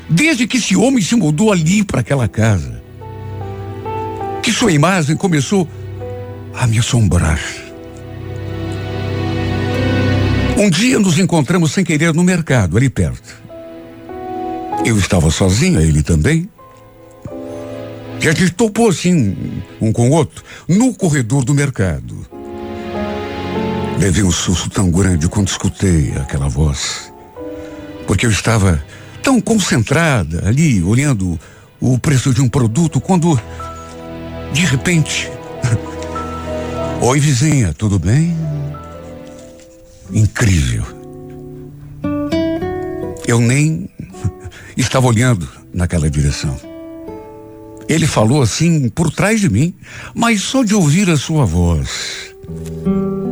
desde 0.10 0.48
que 0.48 0.58
esse 0.58 0.76
homem 0.76 1.02
se 1.02 1.16
mudou 1.16 1.52
ali 1.52 1.84
para 1.84 2.02
aquela 2.02 2.28
casa, 2.28 2.82
que 4.42 4.52
sua 4.52 4.72
imagem 4.72 5.16
começou 5.16 5.68
a 6.54 6.66
me 6.66 6.80
assombrar. 6.80 7.40
Um 10.58 10.70
dia 10.70 11.00
nos 11.00 11.18
encontramos 11.18 11.72
sem 11.72 11.84
querer 11.84 12.14
no 12.14 12.24
mercado, 12.24 12.78
ali 12.78 12.90
perto. 12.90 13.42
Eu 14.86 14.98
estava 14.98 15.30
sozinho, 15.30 15.80
ele 15.80 16.02
também. 16.02 16.50
E 18.22 18.28
a 18.28 18.34
gente 18.34 18.52
topou 18.52 18.88
assim, 18.88 19.36
um 19.82 19.92
com 19.92 20.10
o 20.10 20.14
outro, 20.14 20.44
no 20.68 20.94
corredor 20.94 21.44
do 21.44 21.56
mercado. 21.56 22.24
Levei 23.98 24.22
um 24.22 24.32
susto 24.32 24.70
tão 24.70 24.92
grande 24.92 25.28
quando 25.28 25.48
escutei 25.48 26.14
aquela 26.18 26.48
voz. 26.48 27.12
Porque 28.06 28.28
eu 28.28 28.30
estava 28.30 28.84
tão 29.24 29.42
concentrada 29.42 30.48
ali, 30.48 30.84
olhando 30.84 31.40
o 31.80 31.98
preço 31.98 32.32
de 32.32 32.42
um 32.42 32.48
produto, 32.48 33.02
quando, 33.02 33.40
de 34.54 34.66
repente. 34.66 35.28
Oi, 37.02 37.20
vizinha, 37.20 37.74
tudo 37.74 37.98
bem? 37.98 38.38
Incrível. 40.14 40.86
Eu 43.26 43.40
nem 43.40 43.90
estava 44.78 45.08
olhando 45.08 45.50
naquela 45.74 46.08
direção. 46.08 46.71
Ele 47.88 48.08
falou 48.08 48.42
assim 48.42 48.90
por 48.90 49.12
trás 49.12 49.42
de 49.42 49.50
mim, 49.50 49.74
mas 50.14 50.42
só 50.42 50.64
de 50.64 50.74
ouvir 50.74 51.10
a 51.10 51.18
sua 51.18 51.46
voz, 51.46 52.34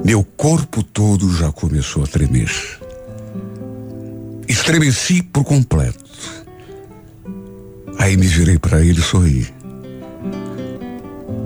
meu 0.04 0.24
corpo 0.24 0.84
todo 0.84 1.34
já 1.36 1.52
começou 1.52 2.04
a 2.04 2.08
tremer. 2.08 2.52
Estremeci 4.48 5.22
por 5.22 5.44
completo. 5.44 6.10
Aí 8.00 8.18
me 8.18 8.28
virei 8.28 8.58
para 8.58 8.84
ele 8.84 9.00
e 9.00 9.04
sorri. 9.04 9.48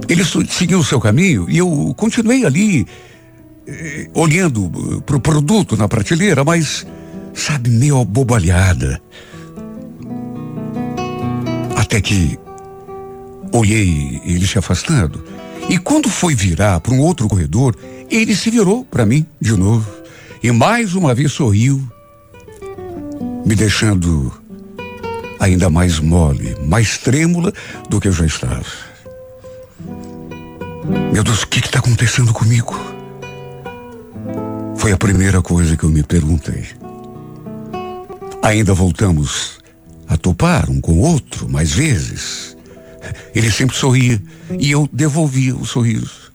Ele 0.08 0.24
seguiu 0.50 0.80
o 0.80 0.84
seu 0.84 1.00
caminho 1.00 1.50
e 1.50 1.58
eu 1.58 1.94
continuei 1.98 2.46
ali, 2.46 2.86
eh, 3.68 4.08
olhando 4.14 4.72
eh, 4.76 5.02
para 5.06 5.16
o 5.16 5.20
produto 5.20 5.76
na 5.76 5.88
prateleira, 5.88 6.44
mas, 6.44 6.86
sabe, 7.34 7.70
meio 7.70 8.00
abobalhada. 8.00 9.02
Até 11.76 12.00
que 12.02 12.38
olhei 13.54 14.22
ele 14.26 14.46
se 14.46 14.58
afastando. 14.58 15.24
E 15.70 15.78
quando 15.78 16.10
foi 16.10 16.36
virar 16.36 16.82
para 16.82 16.94
um 16.94 17.00
outro 17.00 17.28
corredor, 17.30 17.76
ele 18.10 18.36
se 18.36 18.50
virou 18.50 18.84
para 18.84 19.06
mim 19.06 19.26
de 19.40 19.56
novo. 19.56 19.90
E 20.42 20.52
mais 20.52 20.94
uma 20.94 21.16
vez 21.16 21.32
sorriu, 21.32 21.82
me 23.46 23.56
deixando 23.56 24.34
ainda 25.40 25.70
mais 25.70 26.00
mole, 26.00 26.58
mais 26.66 26.98
trêmula 26.98 27.54
do 27.90 28.00
que 28.02 28.10
eu 28.10 28.12
já 28.12 28.26
estava. 28.26 28.66
Meu 31.14 31.24
Deus, 31.24 31.44
o 31.44 31.48
que 31.48 31.60
está 31.60 31.80
acontecendo 31.80 32.34
comigo? 32.34 32.78
Foi 34.76 34.92
a 34.92 34.98
primeira 34.98 35.42
coisa 35.42 35.78
que 35.78 35.84
eu 35.84 35.90
me 35.90 36.04
perguntei. 36.04 36.66
Ainda 38.42 38.74
voltamos 38.74 39.60
a 40.08 40.18
topar 40.18 40.70
um 40.70 40.82
com 40.82 40.94
o 40.94 41.00
outro 41.00 41.48
mais 41.50 41.72
vezes. 41.72 42.58
Ele 43.34 43.52
sempre 43.52 43.76
sorria 43.76 44.22
e 44.60 44.72
eu 44.72 44.90
devolvia 44.92 45.56
o 45.56 45.66
sorriso. 45.66 46.32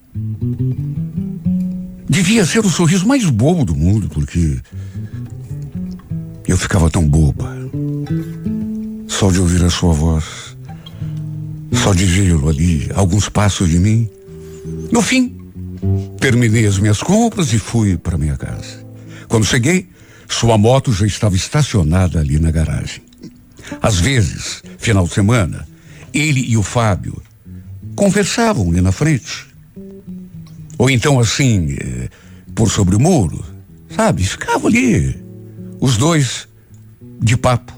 Devia 2.09 2.45
ser 2.45 2.65
o 2.65 2.69
sorriso 2.69 3.07
mais 3.07 3.29
bobo 3.29 3.65
do 3.65 3.75
mundo, 3.75 4.09
porque 4.09 4.59
eu 6.47 6.57
ficava 6.57 6.89
tão 6.89 7.07
boba. 7.07 7.55
Só 9.07 9.31
de 9.31 9.39
ouvir 9.39 9.63
a 9.63 9.69
sua 9.69 9.93
voz, 9.93 10.25
só 11.73 11.93
de 11.93 12.05
vê-lo 12.05 12.49
ali, 12.49 12.89
alguns 12.95 13.29
passos 13.29 13.69
de 13.69 13.79
mim. 13.79 14.09
No 14.91 15.01
fim, 15.01 15.37
terminei 16.19 16.65
as 16.65 16.79
minhas 16.79 17.01
compras 17.01 17.53
e 17.53 17.59
fui 17.59 17.97
para 17.97 18.17
minha 18.17 18.35
casa. 18.35 18.85
Quando 19.27 19.45
cheguei, 19.45 19.89
sua 20.27 20.57
moto 20.57 20.91
já 20.91 21.05
estava 21.05 21.35
estacionada 21.35 22.19
ali 22.19 22.39
na 22.39 22.51
garagem. 22.51 23.01
Às 23.81 23.99
vezes, 23.99 24.63
final 24.77 25.05
de 25.05 25.13
semana, 25.13 25.67
ele 26.13 26.41
e 26.41 26.57
o 26.57 26.63
Fábio 26.63 27.21
conversavam 27.95 28.69
ali 28.69 28.81
na 28.81 28.91
frente. 28.91 29.47
Ou 30.77 30.89
então 30.89 31.19
assim, 31.19 31.75
eh, 31.79 32.09
por 32.55 32.69
sobre 32.69 32.95
o 32.95 32.99
muro, 32.99 33.43
sabe? 33.95 34.23
Ficavam 34.23 34.67
ali, 34.67 35.17
os 35.79 35.97
dois 35.97 36.47
de 37.21 37.35
papo. 37.35 37.73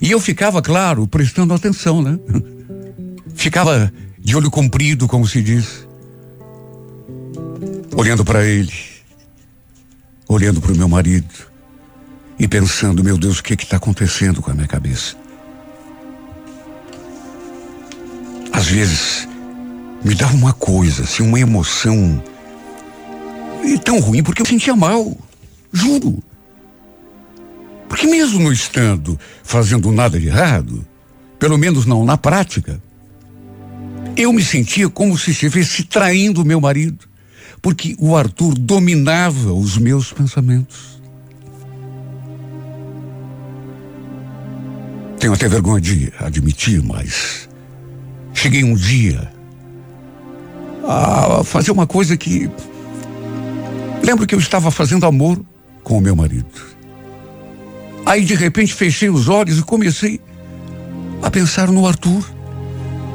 E 0.00 0.10
eu 0.10 0.20
ficava, 0.20 0.60
claro, 0.60 1.06
prestando 1.06 1.54
atenção, 1.54 2.02
né? 2.02 2.18
Ficava 3.34 3.92
de 4.18 4.36
olho 4.36 4.50
comprido, 4.50 5.08
como 5.08 5.26
se 5.26 5.42
diz. 5.42 5.86
Olhando 7.96 8.24
para 8.24 8.44
ele, 8.44 8.72
olhando 10.28 10.60
para 10.60 10.72
o 10.72 10.76
meu 10.76 10.88
marido 10.88 11.34
e 12.38 12.46
pensando, 12.46 13.02
meu 13.02 13.18
Deus, 13.18 13.38
o 13.38 13.42
que 13.42 13.54
está 13.54 13.76
acontecendo 13.76 14.40
com 14.40 14.50
a 14.50 14.54
minha 14.54 14.68
cabeça? 14.68 15.16
Às 18.52 18.66
vezes 18.66 19.28
me 20.04 20.14
dava 20.14 20.34
uma 20.34 20.52
coisa, 20.52 21.02
assim, 21.02 21.22
uma 21.22 21.40
emoção 21.40 22.22
e 23.64 23.78
tão 23.78 24.00
ruim 24.00 24.22
porque 24.22 24.42
eu 24.42 24.46
sentia 24.46 24.74
mal, 24.74 25.16
juro. 25.72 26.22
Porque 27.88 28.06
mesmo 28.06 28.40
não 28.40 28.52
estando 28.52 29.18
fazendo 29.42 29.92
nada 29.92 30.18
de 30.18 30.26
errado, 30.26 30.84
pelo 31.38 31.56
menos 31.56 31.86
não 31.86 32.04
na 32.04 32.16
prática, 32.16 32.80
eu 34.16 34.32
me 34.32 34.42
sentia 34.42 34.88
como 34.88 35.16
se 35.16 35.30
estivesse 35.30 35.84
traindo 35.84 36.44
meu 36.44 36.60
marido, 36.60 37.06
porque 37.60 37.94
o 37.98 38.16
Arthur 38.16 38.54
dominava 38.54 39.52
os 39.52 39.78
meus 39.78 40.12
pensamentos. 40.12 41.00
Tenho 45.18 45.32
até 45.32 45.48
vergonha 45.48 45.80
de 45.80 46.12
admitir, 46.18 46.82
mas 46.82 47.48
cheguei 48.42 48.64
um 48.64 48.74
dia 48.74 49.30
a 50.84 51.44
fazer 51.44 51.70
uma 51.70 51.86
coisa 51.86 52.16
que. 52.16 52.50
Lembro 54.02 54.26
que 54.26 54.34
eu 54.34 54.38
estava 54.40 54.68
fazendo 54.68 55.06
amor 55.06 55.40
com 55.84 55.98
o 55.98 56.00
meu 56.00 56.16
marido. 56.16 56.50
Aí 58.04 58.24
de 58.24 58.34
repente 58.34 58.74
fechei 58.74 59.08
os 59.08 59.28
olhos 59.28 59.60
e 59.60 59.62
comecei 59.62 60.20
a 61.22 61.30
pensar 61.30 61.70
no 61.70 61.86
Arthur. 61.86 62.28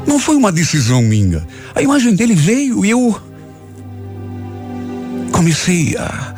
Não 0.08 0.18
foi 0.18 0.38
uma 0.38 0.50
decisão 0.50 1.02
minha. 1.02 1.46
A 1.76 1.82
imagem 1.82 2.16
dele 2.16 2.34
veio 2.34 2.86
e 2.86 2.90
eu 2.90 3.22
comecei 5.34 5.98
a, 5.98 6.36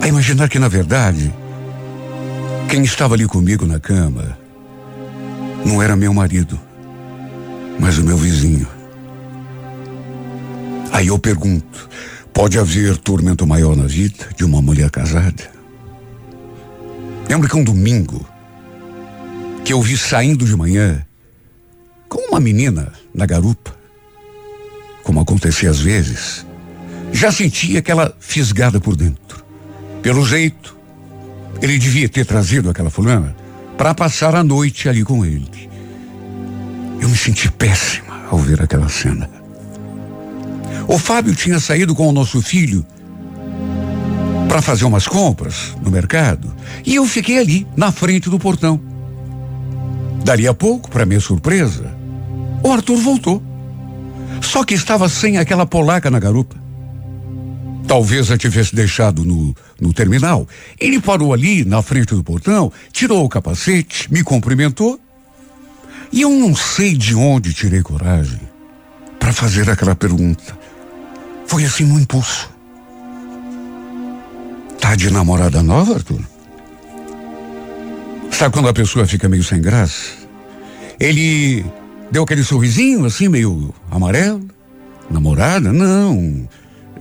a 0.00 0.06
imaginar 0.06 0.48
que 0.48 0.60
na 0.60 0.68
verdade 0.68 1.34
quem 2.68 2.84
estava 2.84 3.14
ali 3.14 3.26
comigo 3.26 3.66
na 3.66 3.80
cama 3.80 4.38
não 5.66 5.82
era 5.82 5.96
meu 5.96 6.14
marido, 6.14 6.60
mas 7.78 7.98
o 7.98 8.04
meu 8.04 8.16
vizinho. 8.16 8.68
Aí 10.92 11.08
eu 11.08 11.18
pergunto: 11.18 11.88
pode 12.32 12.58
haver 12.58 12.96
tormento 12.96 13.46
maior 13.46 13.76
na 13.76 13.86
vida 13.86 14.28
de 14.36 14.44
uma 14.44 14.60
mulher 14.62 14.90
casada? 14.90 15.50
Lembro 17.28 17.48
que 17.48 17.56
um 17.56 17.64
domingo, 17.64 18.26
que 19.64 19.72
eu 19.72 19.80
vi 19.80 19.96
saindo 19.96 20.44
de 20.44 20.56
manhã 20.56 21.04
com 22.08 22.28
uma 22.28 22.40
menina 22.40 22.92
na 23.14 23.24
garupa, 23.24 23.74
como 25.02 25.20
acontecia 25.20 25.70
às 25.70 25.80
vezes, 25.80 26.46
já 27.12 27.32
sentia 27.32 27.78
aquela 27.78 28.14
fisgada 28.20 28.80
por 28.80 28.96
dentro. 28.96 29.44
Pelo 30.02 30.26
jeito, 30.26 30.76
ele 31.60 31.78
devia 31.78 32.08
ter 32.08 32.26
trazido 32.26 32.68
aquela 32.68 32.90
fulana 32.90 33.34
para 33.78 33.94
passar 33.94 34.34
a 34.34 34.44
noite 34.44 34.88
ali 34.88 35.04
com 35.04 35.24
ele. 35.24 35.71
Eu 37.02 37.08
me 37.08 37.16
senti 37.16 37.50
péssima 37.50 38.26
ao 38.30 38.38
ver 38.38 38.62
aquela 38.62 38.88
cena. 38.88 39.28
O 40.86 40.96
Fábio 40.96 41.34
tinha 41.34 41.58
saído 41.58 41.96
com 41.96 42.06
o 42.06 42.12
nosso 42.12 42.40
filho 42.40 42.86
para 44.48 44.62
fazer 44.62 44.84
umas 44.84 45.08
compras 45.08 45.74
no 45.82 45.90
mercado 45.90 46.54
e 46.86 46.94
eu 46.94 47.04
fiquei 47.04 47.38
ali 47.38 47.66
na 47.76 47.90
frente 47.90 48.30
do 48.30 48.38
portão. 48.38 48.80
Dali 50.24 50.46
a 50.46 50.54
pouco, 50.54 50.88
para 50.88 51.04
minha 51.04 51.18
surpresa, 51.18 51.92
o 52.62 52.70
Arthur 52.70 52.98
voltou. 52.98 53.42
Só 54.40 54.62
que 54.62 54.74
estava 54.74 55.08
sem 55.08 55.38
aquela 55.38 55.66
polaca 55.66 56.08
na 56.08 56.20
garupa. 56.20 56.54
Talvez 57.88 58.30
a 58.30 58.38
tivesse 58.38 58.76
deixado 58.76 59.24
no, 59.24 59.56
no 59.80 59.92
terminal. 59.92 60.46
Ele 60.78 61.00
parou 61.00 61.32
ali 61.32 61.64
na 61.64 61.82
frente 61.82 62.14
do 62.14 62.22
portão, 62.22 62.72
tirou 62.92 63.24
o 63.24 63.28
capacete, 63.28 64.06
me 64.12 64.22
cumprimentou. 64.22 65.01
E 66.12 66.20
eu 66.20 66.30
não 66.30 66.54
sei 66.54 66.94
de 66.94 67.14
onde 67.14 67.54
tirei 67.54 67.82
coragem 67.82 68.40
para 69.18 69.32
fazer 69.32 69.70
aquela 69.70 69.94
pergunta. 69.94 70.58
Foi 71.46 71.64
assim 71.64 71.84
no 71.84 71.98
impulso. 71.98 72.50
Tá 74.78 74.94
de 74.94 75.10
namorada 75.10 75.62
nova, 75.62 75.94
Arthur? 75.94 76.20
Sabe 78.30 78.52
quando 78.52 78.68
a 78.68 78.74
pessoa 78.74 79.06
fica 79.06 79.28
meio 79.28 79.42
sem 79.42 79.62
graça? 79.62 80.12
Ele 81.00 81.64
deu 82.10 82.24
aquele 82.24 82.42
sorrisinho 82.42 83.06
assim, 83.06 83.28
meio 83.28 83.74
amarelo. 83.90 84.46
Namorada? 85.10 85.72
Não. 85.72 86.48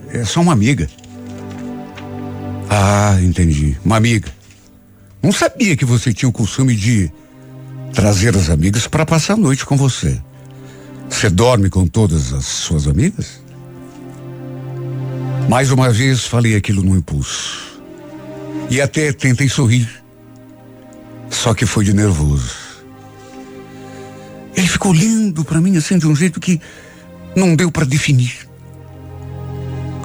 É 0.10 0.24
só 0.24 0.42
uma 0.42 0.54
amiga. 0.54 0.88
Ah, 2.70 3.18
entendi. 3.22 3.78
Uma 3.84 3.98
amiga. 3.98 4.32
Não 5.22 5.32
sabia 5.32 5.76
que 5.76 5.86
você 5.86 6.14
tinha 6.14 6.30
o 6.30 6.34
costume 6.34 6.76
de 6.76 7.12
trazer 7.94 8.36
as 8.36 8.50
amigas 8.50 8.88
para 8.88 9.06
passar 9.06 9.34
a 9.34 9.38
noite 9.38 9.66
com 9.66 9.76
você. 9.76 10.20
Você 11.10 11.30
dorme 11.30 11.70
com 11.70 11.86
todas 11.86 12.34
as 12.34 12.46
suas 12.46 12.88
amigas? 12.88 13.42
Mais 15.50 15.72
uma 15.72 15.90
vez 15.90 16.26
falei 16.26 16.56
aquilo 16.56 16.84
no 16.84 16.96
impulso. 16.96 17.82
E 18.70 18.80
até 18.80 19.12
tentei 19.12 19.50
sorrir. 19.50 19.90
Só 21.30 21.54
que 21.54 21.66
foi 21.66 21.84
de 21.84 21.94
nervoso. 21.94 22.56
Ele 24.56 24.68
ficou 24.68 24.92
olhando 24.92 25.44
para 25.44 25.60
mim 25.60 25.76
assim 25.78 25.98
de 25.98 26.08
um 26.08 26.16
jeito 26.16 26.40
que 26.40 26.60
não 27.36 27.56
deu 27.56 27.72
para 27.72 27.86
definir. 27.86 28.48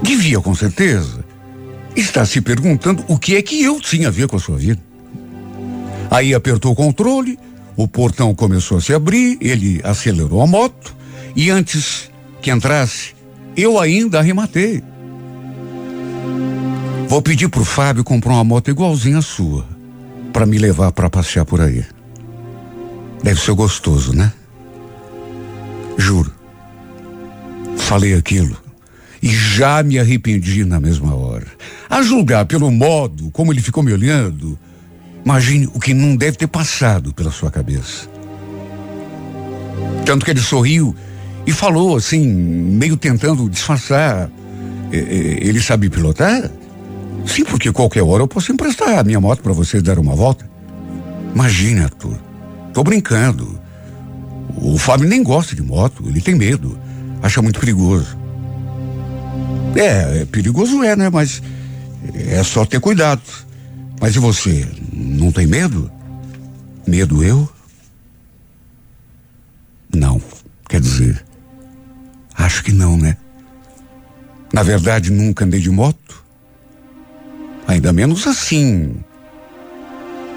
Devia, 0.02 0.40
com 0.40 0.54
certeza, 0.54 1.24
estar 1.94 2.26
se 2.26 2.40
perguntando 2.40 3.04
o 3.08 3.18
que 3.18 3.36
é 3.36 3.42
que 3.42 3.62
eu 3.62 3.80
tinha 3.80 4.08
a 4.08 4.10
ver 4.10 4.28
com 4.28 4.36
a 4.36 4.40
sua 4.40 4.56
vida. 4.56 4.80
Aí 6.10 6.34
apertou 6.34 6.72
o 6.72 6.76
controle, 6.76 7.38
o 7.76 7.86
portão 7.86 8.34
começou 8.34 8.78
a 8.78 8.80
se 8.80 8.94
abrir, 8.94 9.36
ele 9.40 9.80
acelerou 9.84 10.40
a 10.40 10.46
moto 10.46 10.94
e 11.34 11.50
antes 11.50 12.10
que 12.40 12.50
entrasse, 12.50 13.14
eu 13.56 13.78
ainda 13.78 14.18
arrematei. 14.18 14.82
Vou 17.08 17.22
pedir 17.22 17.48
pro 17.48 17.64
Fábio 17.64 18.02
comprar 18.02 18.32
uma 18.32 18.44
moto 18.44 18.70
igualzinha 18.70 19.18
à 19.18 19.22
sua, 19.22 19.66
para 20.32 20.46
me 20.46 20.58
levar 20.58 20.92
para 20.92 21.10
passear 21.10 21.44
por 21.44 21.60
aí. 21.60 21.84
Deve 23.22 23.40
ser 23.40 23.52
gostoso, 23.54 24.14
né? 24.14 24.32
Juro. 25.96 26.32
Falei 27.76 28.14
aquilo 28.14 28.56
e 29.22 29.28
já 29.28 29.82
me 29.82 29.98
arrependi 29.98 30.64
na 30.64 30.78
mesma 30.78 31.14
hora. 31.14 31.46
A 31.88 32.02
julgar 32.02 32.44
pelo 32.46 32.70
modo 32.70 33.30
como 33.30 33.52
ele 33.52 33.60
ficou 33.60 33.82
me 33.82 33.92
olhando, 33.92 34.58
imagine 35.26 35.68
o 35.74 35.80
que 35.80 35.92
não 35.92 36.14
deve 36.14 36.36
ter 36.36 36.46
passado 36.46 37.12
pela 37.12 37.32
sua 37.32 37.50
cabeça. 37.50 38.08
Tanto 40.04 40.24
que 40.24 40.30
ele 40.30 40.40
sorriu 40.40 40.94
e 41.44 41.50
falou 41.50 41.96
assim, 41.96 42.24
meio 42.24 42.96
tentando 42.96 43.50
disfarçar. 43.50 44.30
Ele 44.92 45.60
sabe 45.60 45.90
pilotar? 45.90 46.48
Sim, 47.26 47.44
porque 47.44 47.72
qualquer 47.72 48.04
hora 48.04 48.22
eu 48.22 48.28
posso 48.28 48.52
emprestar 48.52 49.00
a 49.00 49.02
minha 49.02 49.20
moto 49.20 49.42
para 49.42 49.52
você 49.52 49.82
dar 49.82 49.98
uma 49.98 50.14
volta. 50.14 50.48
Imagine, 51.34 51.80
Arthur. 51.80 52.16
Tô 52.72 52.84
brincando. 52.84 53.60
O 54.56 54.78
Fábio 54.78 55.08
nem 55.08 55.24
gosta 55.24 55.56
de 55.56 55.62
moto, 55.62 56.04
ele 56.06 56.20
tem 56.20 56.36
medo. 56.36 56.78
Acha 57.20 57.42
muito 57.42 57.58
perigoso. 57.58 58.16
É, 59.74 60.20
é 60.20 60.24
perigoso 60.24 60.84
é, 60.84 60.94
né? 60.94 61.10
Mas 61.10 61.42
é 62.14 62.42
só 62.44 62.64
ter 62.64 62.78
cuidado. 62.78 63.22
Mas 64.00 64.14
e 64.14 64.18
você? 64.18 64.68
Não 64.92 65.32
tem 65.32 65.46
medo? 65.46 65.90
Medo 66.86 67.22
eu? 67.24 67.48
Não. 69.94 70.20
Quer 70.68 70.80
dizer, 70.80 71.24
acho 72.34 72.62
que 72.62 72.72
não, 72.72 72.96
né? 72.96 73.16
Na 74.52 74.62
verdade, 74.62 75.10
nunca 75.10 75.44
andei 75.44 75.60
de 75.60 75.70
moto. 75.70 76.24
Ainda 77.66 77.92
menos 77.92 78.26
assim. 78.26 78.96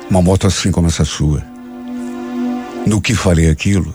Uma 0.09 0.21
moto 0.21 0.47
assim 0.47 0.71
como 0.71 0.87
essa 0.87 1.05
sua. 1.05 1.43
No 2.85 3.01
que 3.01 3.13
falei 3.13 3.49
aquilo, 3.49 3.93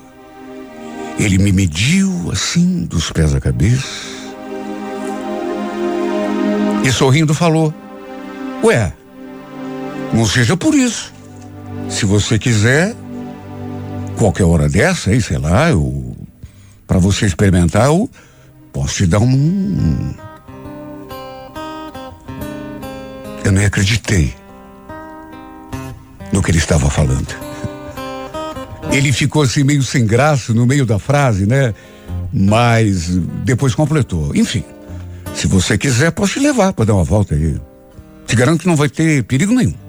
ele 1.18 1.38
me 1.38 1.52
mediu 1.52 2.30
assim, 2.30 2.84
dos 2.84 3.10
pés 3.10 3.34
à 3.34 3.40
cabeça. 3.40 4.14
E 6.84 6.92
sorrindo 6.92 7.34
falou: 7.34 7.74
Ué, 8.62 8.92
não 10.14 10.24
seja 10.24 10.56
por 10.56 10.74
isso. 10.74 11.12
Se 11.90 12.06
você 12.06 12.38
quiser, 12.38 12.94
qualquer 14.16 14.44
hora 14.44 14.68
dessa 14.68 15.10
aí, 15.10 15.20
sei 15.20 15.38
lá, 15.38 15.70
eu. 15.70 16.16
para 16.86 16.98
você 16.98 17.26
experimentar, 17.26 17.86
eu 17.86 18.08
posso 18.72 18.94
te 18.94 19.06
dar 19.06 19.18
um, 19.18 20.14
Eu 23.44 23.52
nem 23.52 23.66
acreditei 23.66 24.34
no 26.32 26.42
que 26.42 26.50
ele 26.50 26.58
estava 26.58 26.88
falando. 26.88 27.28
Ele 28.90 29.12
ficou 29.12 29.42
assim 29.42 29.62
meio 29.62 29.82
sem 29.82 30.06
graça 30.06 30.54
no 30.54 30.64
meio 30.64 30.86
da 30.86 30.98
frase, 30.98 31.46
né? 31.46 31.74
Mas 32.32 33.08
depois 33.44 33.74
completou. 33.74 34.34
Enfim, 34.34 34.64
se 35.34 35.46
você 35.46 35.76
quiser, 35.76 36.10
posso 36.12 36.34
te 36.34 36.40
levar 36.40 36.72
para 36.72 36.86
dar 36.86 36.94
uma 36.94 37.04
volta 37.04 37.34
aí. 37.34 37.60
Te 38.26 38.34
garanto 38.34 38.62
que 38.62 38.66
não 38.66 38.76
vai 38.76 38.88
ter 38.88 39.22
perigo 39.24 39.52
nenhum. 39.52 39.84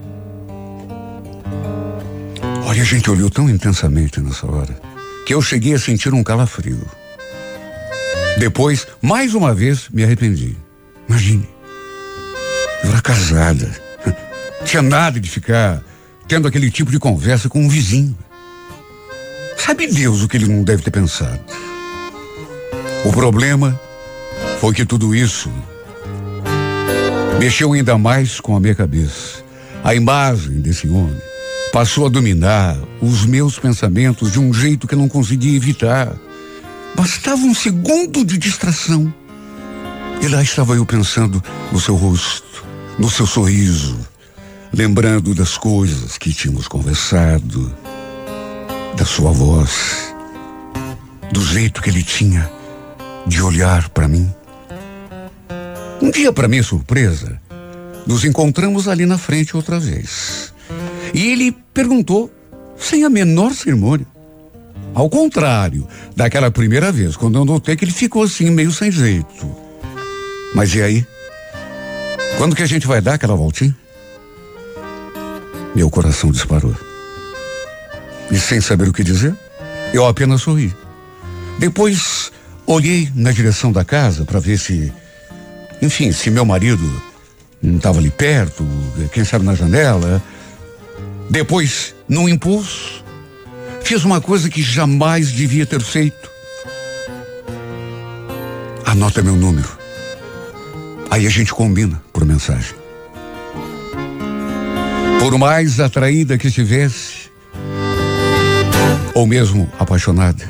Gente 2.85 3.09
olhou 3.09 3.31
tão 3.31 3.49
intensamente 3.49 4.21
nessa 4.21 4.45
hora 4.45 4.79
que 5.25 5.33
eu 5.33 5.41
cheguei 5.41 5.73
a 5.73 5.79
sentir 5.79 6.13
um 6.13 6.23
calafrio. 6.23 6.87
Depois, 8.37 8.85
mais 9.01 9.33
uma 9.33 9.55
vez, 9.55 9.89
me 9.89 10.03
arrependi. 10.03 10.55
Imagine. 11.09 11.49
Eu 12.83 12.91
era 12.91 13.01
casada. 13.01 13.75
Tinha 14.65 14.83
nada 14.83 15.19
de 15.19 15.27
ficar 15.27 15.81
tendo 16.27 16.47
aquele 16.47 16.69
tipo 16.69 16.91
de 16.91 16.99
conversa 16.99 17.49
com 17.49 17.59
um 17.59 17.67
vizinho. 17.67 18.15
Sabe 19.57 19.87
Deus 19.87 20.21
o 20.21 20.27
que 20.27 20.37
ele 20.37 20.47
não 20.47 20.63
deve 20.63 20.83
ter 20.83 20.91
pensado. 20.91 21.39
O 23.03 23.11
problema 23.11 23.81
foi 24.61 24.75
que 24.75 24.85
tudo 24.85 25.15
isso 25.15 25.51
mexeu 27.39 27.73
ainda 27.73 27.97
mais 27.97 28.39
com 28.39 28.55
a 28.55 28.59
minha 28.59 28.75
cabeça. 28.75 29.43
A 29.83 29.95
imagem 29.95 30.61
desse 30.61 30.87
homem 30.87 31.34
passou 31.75 32.05
a 32.05 32.09
dominar 32.09 32.77
os 33.01 33.25
meus 33.25 33.59
pensamentos 33.59 34.31
de 34.31 34.39
um 34.39 34.53
jeito 34.53 34.87
que 34.87 34.93
eu 34.93 34.97
não 34.97 35.09
conseguia 35.09 35.57
evitar. 35.57 36.15
Bastava 36.95 37.41
um 37.41 37.53
segundo 37.53 38.23
de 38.23 38.37
distração. 38.37 39.13
E 40.21 40.27
lá 40.29 40.41
estava 40.41 40.77
eu 40.77 40.85
pensando 40.85 41.43
no 41.73 41.79
seu 41.81 41.95
rosto, 41.95 42.65
no 42.97 43.09
seu 43.09 43.27
sorriso, 43.27 43.99
lembrando 44.71 45.35
das 45.35 45.57
coisas 45.57 46.17
que 46.17 46.33
tínhamos 46.33 46.65
conversado, 46.65 47.69
da 48.95 49.03
sua 49.03 49.31
voz, 49.31 50.15
do 51.33 51.43
jeito 51.43 51.81
que 51.81 51.89
ele 51.89 52.03
tinha 52.03 52.49
de 53.27 53.41
olhar 53.41 53.89
para 53.89 54.07
mim. 54.07 54.33
Um 56.01 56.09
dia, 56.09 56.31
para 56.31 56.47
minha 56.47 56.63
surpresa, 56.63 57.37
nos 58.07 58.23
encontramos 58.23 58.87
ali 58.87 59.05
na 59.05 59.17
frente 59.17 59.57
outra 59.57 59.77
vez. 59.77 60.54
E 61.15 61.31
ele 61.31 61.55
perguntou, 61.73 62.29
sem 62.77 63.05
a 63.05 63.09
menor 63.09 63.53
cerimônia. 63.53 64.05
Ao 64.93 65.09
contrário 65.09 65.87
daquela 66.13 66.51
primeira 66.51 66.91
vez, 66.91 67.15
quando 67.15 67.37
eu 67.37 67.45
notei 67.45 67.77
que 67.77 67.85
ele 67.85 67.93
ficou 67.93 68.23
assim, 68.23 68.49
meio 68.49 68.69
sem 68.69 68.91
jeito. 68.91 69.49
Mas 70.53 70.75
e 70.75 70.81
aí? 70.81 71.07
Quando 72.37 72.53
que 72.53 72.63
a 72.63 72.65
gente 72.65 72.85
vai 72.85 72.99
dar 72.99 73.13
aquela 73.13 73.33
voltinha? 73.33 73.73
Meu 75.73 75.89
coração 75.89 76.31
disparou. 76.31 76.75
E 78.29 78.37
sem 78.37 78.59
saber 78.59 78.89
o 78.89 78.93
que 78.93 79.01
dizer, 79.01 79.33
eu 79.93 80.05
apenas 80.05 80.41
sorri. 80.41 80.75
Depois 81.57 82.29
olhei 82.67 83.09
na 83.15 83.31
direção 83.31 83.71
da 83.71 83.85
casa 83.85 84.25
para 84.25 84.41
ver 84.41 84.57
se, 84.57 84.91
enfim, 85.81 86.11
se 86.11 86.29
meu 86.29 86.43
marido 86.43 86.83
não 87.61 87.77
estava 87.77 87.99
ali 87.99 88.11
perto, 88.11 88.67
quem 89.13 89.23
sabe 89.23 89.45
na 89.45 89.55
janela. 89.55 90.21
Depois, 91.29 91.95
num 92.07 92.29
impulso, 92.29 93.03
fiz 93.81 94.03
uma 94.03 94.21
coisa 94.21 94.49
que 94.49 94.61
jamais 94.61 95.31
devia 95.31 95.65
ter 95.65 95.81
feito. 95.81 96.29
Anota 98.85 99.21
meu 99.21 99.35
número. 99.35 99.69
Aí 101.09 101.25
a 101.25 101.29
gente 101.29 101.53
combina 101.53 102.01
por 102.13 102.25
mensagem. 102.25 102.75
Por 105.19 105.37
mais 105.37 105.79
atraída 105.79 106.37
que 106.37 106.47
estivesse, 106.47 107.31
ou 109.13 109.25
mesmo 109.25 109.71
apaixonada, 109.79 110.49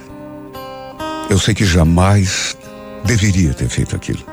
eu 1.30 1.40
sei 1.40 1.54
que 1.54 1.66
jamais 1.66 2.58
deveria 3.06 3.54
ter 3.54 3.70
feito 3.70 3.96
aquilo. 3.96 4.24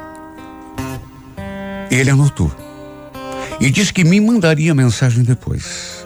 Ele 1.90 2.11
anotou 2.11 2.51
e 3.61 3.70
disse 3.70 3.93
que 3.93 4.03
me 4.03 4.20
mandaria 4.20 4.74
mensagem 4.74 5.22
depois. 5.22 6.02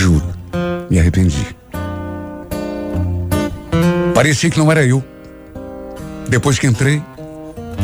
Juro, 0.00 0.34
me 0.88 0.98
arrependi. 0.98 1.54
Parecia 4.14 4.48
que 4.48 4.58
não 4.58 4.72
era 4.72 4.82
eu. 4.82 5.04
Depois 6.26 6.58
que 6.58 6.66
entrei, 6.66 7.02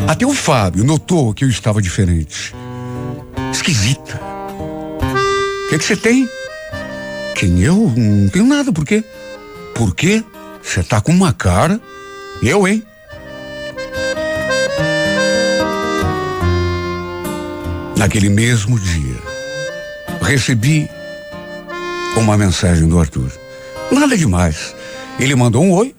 até 0.09 0.25
o 0.25 0.33
Fábio 0.33 0.83
notou 0.83 1.35
que 1.35 1.45
eu 1.45 1.51
estava 1.51 1.83
diferente. 1.83 2.55
Esquisita. 3.53 4.19
O 4.19 5.69
que, 5.69 5.77
que 5.77 5.85
você 5.85 5.95
tem? 5.95 6.27
Quem 7.35 7.61
eu? 7.63 7.93
Não 7.95 8.31
tenho 8.31 8.47
nada, 8.47 8.73
por 8.73 8.87
quê? 8.87 9.05
Por 9.75 9.95
quê? 9.95 10.25
Você 10.63 10.83
tá 10.83 11.03
com 11.03 11.13
uma 11.13 11.35
cara. 11.35 11.79
Eu, 12.43 12.67
hein? 12.67 12.83
Naquele 17.99 18.31
mesmo 18.31 18.81
dia, 18.81 19.17
recebi 20.23 20.89
uma 22.17 22.37
mensagem 22.37 22.89
do 22.89 22.99
Arthur. 22.99 23.31
Nada 23.91 24.17
demais. 24.17 24.75
Ele 25.19 25.35
mandou 25.35 25.63
um 25.63 25.73
oi, 25.73 25.95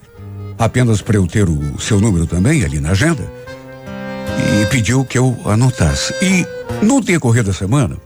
apenas 0.57 1.01
para 1.01 1.17
eu 1.17 1.27
ter 1.27 1.47
o 1.47 1.79
seu 1.79 1.99
número 1.99 2.25
também 2.25 2.63
ali 2.63 2.79
na 2.79 2.91
agenda, 2.91 3.23
e 4.61 4.65
pediu 4.67 5.05
que 5.05 5.17
eu 5.17 5.37
anotasse. 5.45 6.13
E 6.21 6.45
no 6.83 7.01
decorrer 7.01 7.43
da 7.43 7.53
semana, 7.53 7.97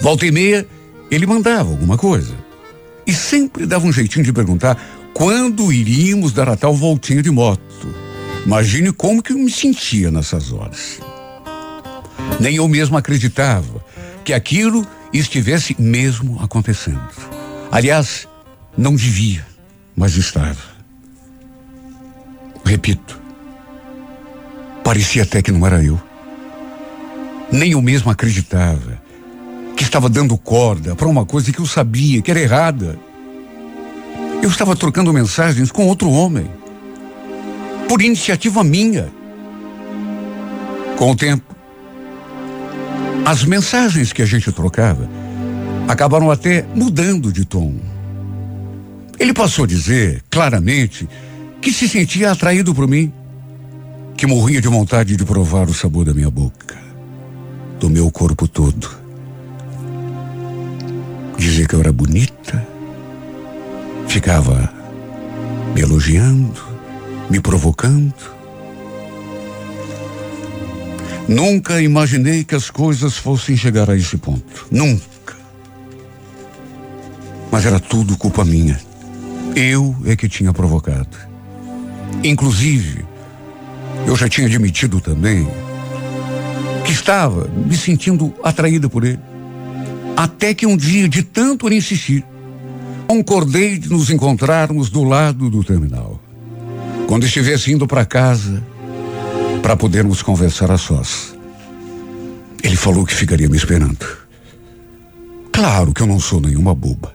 volta 0.00 0.26
e 0.26 0.30
meia, 0.30 0.66
ele 1.10 1.26
mandava 1.26 1.70
alguma 1.70 1.98
coisa. 1.98 2.34
E 3.06 3.12
sempre 3.12 3.66
dava 3.66 3.86
um 3.86 3.92
jeitinho 3.92 4.24
de 4.24 4.32
perguntar 4.32 4.80
quando 5.12 5.72
iríamos 5.72 6.32
dar 6.32 6.48
a 6.48 6.56
tal 6.56 6.74
voltinha 6.74 7.22
de 7.22 7.30
moto. 7.30 7.62
Imagine 8.46 8.92
como 8.92 9.22
que 9.22 9.32
eu 9.32 9.38
me 9.38 9.50
sentia 9.50 10.10
nessas 10.10 10.52
horas. 10.52 11.00
Nem 12.40 12.56
eu 12.56 12.66
mesmo 12.66 12.96
acreditava 12.96 13.84
que 14.24 14.32
aquilo 14.32 14.86
estivesse 15.12 15.76
mesmo 15.78 16.40
acontecendo. 16.42 17.00
Aliás, 17.70 18.26
não 18.76 18.94
devia, 18.94 19.46
mas 19.94 20.16
estava. 20.16 20.72
Repito, 22.64 23.20
parecia 24.82 25.22
até 25.24 25.42
que 25.42 25.52
não 25.52 25.66
era 25.66 25.82
eu. 25.82 26.00
Nem 27.50 27.72
eu 27.72 27.82
mesmo 27.82 28.10
acreditava 28.10 29.02
que 29.76 29.82
estava 29.82 30.08
dando 30.08 30.36
corda 30.38 30.94
para 30.94 31.08
uma 31.08 31.26
coisa 31.26 31.52
que 31.52 31.60
eu 31.60 31.66
sabia 31.66 32.22
que 32.22 32.30
era 32.30 32.40
errada. 32.40 32.98
Eu 34.42 34.48
estava 34.48 34.74
trocando 34.74 35.12
mensagens 35.12 35.70
com 35.70 35.86
outro 35.86 36.10
homem, 36.10 36.50
por 37.88 38.00
iniciativa 38.00 38.64
minha. 38.64 39.12
Com 40.96 41.10
o 41.10 41.16
tempo, 41.16 41.51
as 43.24 43.44
mensagens 43.44 44.12
que 44.12 44.22
a 44.22 44.26
gente 44.26 44.50
trocava 44.50 45.08
acabaram 45.88 46.30
até 46.30 46.64
mudando 46.74 47.32
de 47.32 47.44
tom. 47.44 47.76
Ele 49.18 49.32
passou 49.32 49.64
a 49.64 49.68
dizer 49.68 50.22
claramente 50.30 51.08
que 51.60 51.72
se 51.72 51.88
sentia 51.88 52.32
atraído 52.32 52.74
por 52.74 52.88
mim, 52.88 53.12
que 54.16 54.26
morria 54.26 54.60
de 54.60 54.68
vontade 54.68 55.16
de 55.16 55.24
provar 55.24 55.68
o 55.68 55.74
sabor 55.74 56.04
da 56.04 56.12
minha 56.12 56.30
boca, 56.30 56.76
do 57.78 57.88
meu 57.88 58.10
corpo 58.10 58.48
todo. 58.48 58.90
Dizia 61.38 61.66
que 61.66 61.74
eu 61.74 61.80
era 61.80 61.92
bonita, 61.92 62.66
ficava 64.08 64.72
me 65.74 65.80
elogiando, 65.80 66.60
me 67.30 67.40
provocando. 67.40 68.31
Nunca 71.28 71.80
imaginei 71.80 72.44
que 72.44 72.54
as 72.54 72.70
coisas 72.70 73.16
fossem 73.16 73.56
chegar 73.56 73.88
a 73.88 73.96
esse 73.96 74.16
ponto. 74.16 74.66
Nunca. 74.70 75.36
Mas 77.50 77.64
era 77.66 77.78
tudo 77.78 78.16
culpa 78.16 78.44
minha. 78.44 78.80
Eu 79.54 79.94
é 80.04 80.16
que 80.16 80.28
tinha 80.28 80.52
provocado. 80.52 81.16
Inclusive, 82.24 83.04
eu 84.06 84.16
já 84.16 84.28
tinha 84.28 84.46
admitido 84.46 85.00
também 85.00 85.46
que 86.84 86.92
estava 86.92 87.48
me 87.48 87.76
sentindo 87.76 88.34
atraída 88.42 88.88
por 88.88 89.04
ele. 89.04 89.20
Até 90.16 90.54
que 90.54 90.66
um 90.66 90.76
dia, 90.76 91.08
de 91.08 91.22
tanto 91.22 91.72
insistir, 91.72 92.24
concordei 93.06 93.78
de 93.78 93.88
nos 93.88 94.10
encontrarmos 94.10 94.90
do 94.90 95.04
lado 95.04 95.48
do 95.48 95.62
terminal. 95.62 96.20
Quando 97.06 97.26
estivesse 97.26 97.72
indo 97.72 97.86
para 97.86 98.04
casa, 98.04 98.62
para 99.62 99.76
podermos 99.76 100.22
conversar 100.22 100.70
a 100.70 100.76
sós. 100.76 101.34
Ele 102.62 102.76
falou 102.76 103.06
que 103.06 103.14
ficaria 103.14 103.48
me 103.48 103.56
esperando. 103.56 104.04
Claro 105.52 105.94
que 105.94 106.02
eu 106.02 106.06
não 106.06 106.18
sou 106.18 106.40
nenhuma 106.40 106.74
boba. 106.74 107.14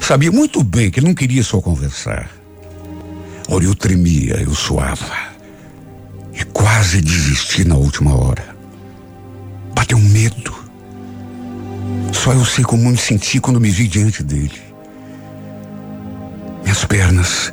Sabia 0.00 0.32
muito 0.32 0.64
bem 0.64 0.90
que 0.90 1.00
não 1.00 1.14
queria 1.14 1.42
só 1.44 1.60
conversar. 1.60 2.28
Ora, 3.48 3.64
eu 3.64 3.74
tremia, 3.74 4.34
eu 4.40 4.54
suava. 4.54 5.30
E 6.32 6.44
quase 6.44 7.00
desisti 7.00 7.64
na 7.64 7.76
última 7.76 8.14
hora. 8.14 8.56
Bateu 9.74 9.98
um 9.98 10.08
medo. 10.08 10.54
Só 12.12 12.32
eu 12.32 12.44
sei 12.44 12.64
como 12.64 12.90
me 12.90 12.96
senti 12.96 13.40
quando 13.40 13.60
me 13.60 13.70
vi 13.70 13.86
diante 13.86 14.22
dele. 14.22 14.60
Minhas 16.62 16.84
pernas 16.84 17.52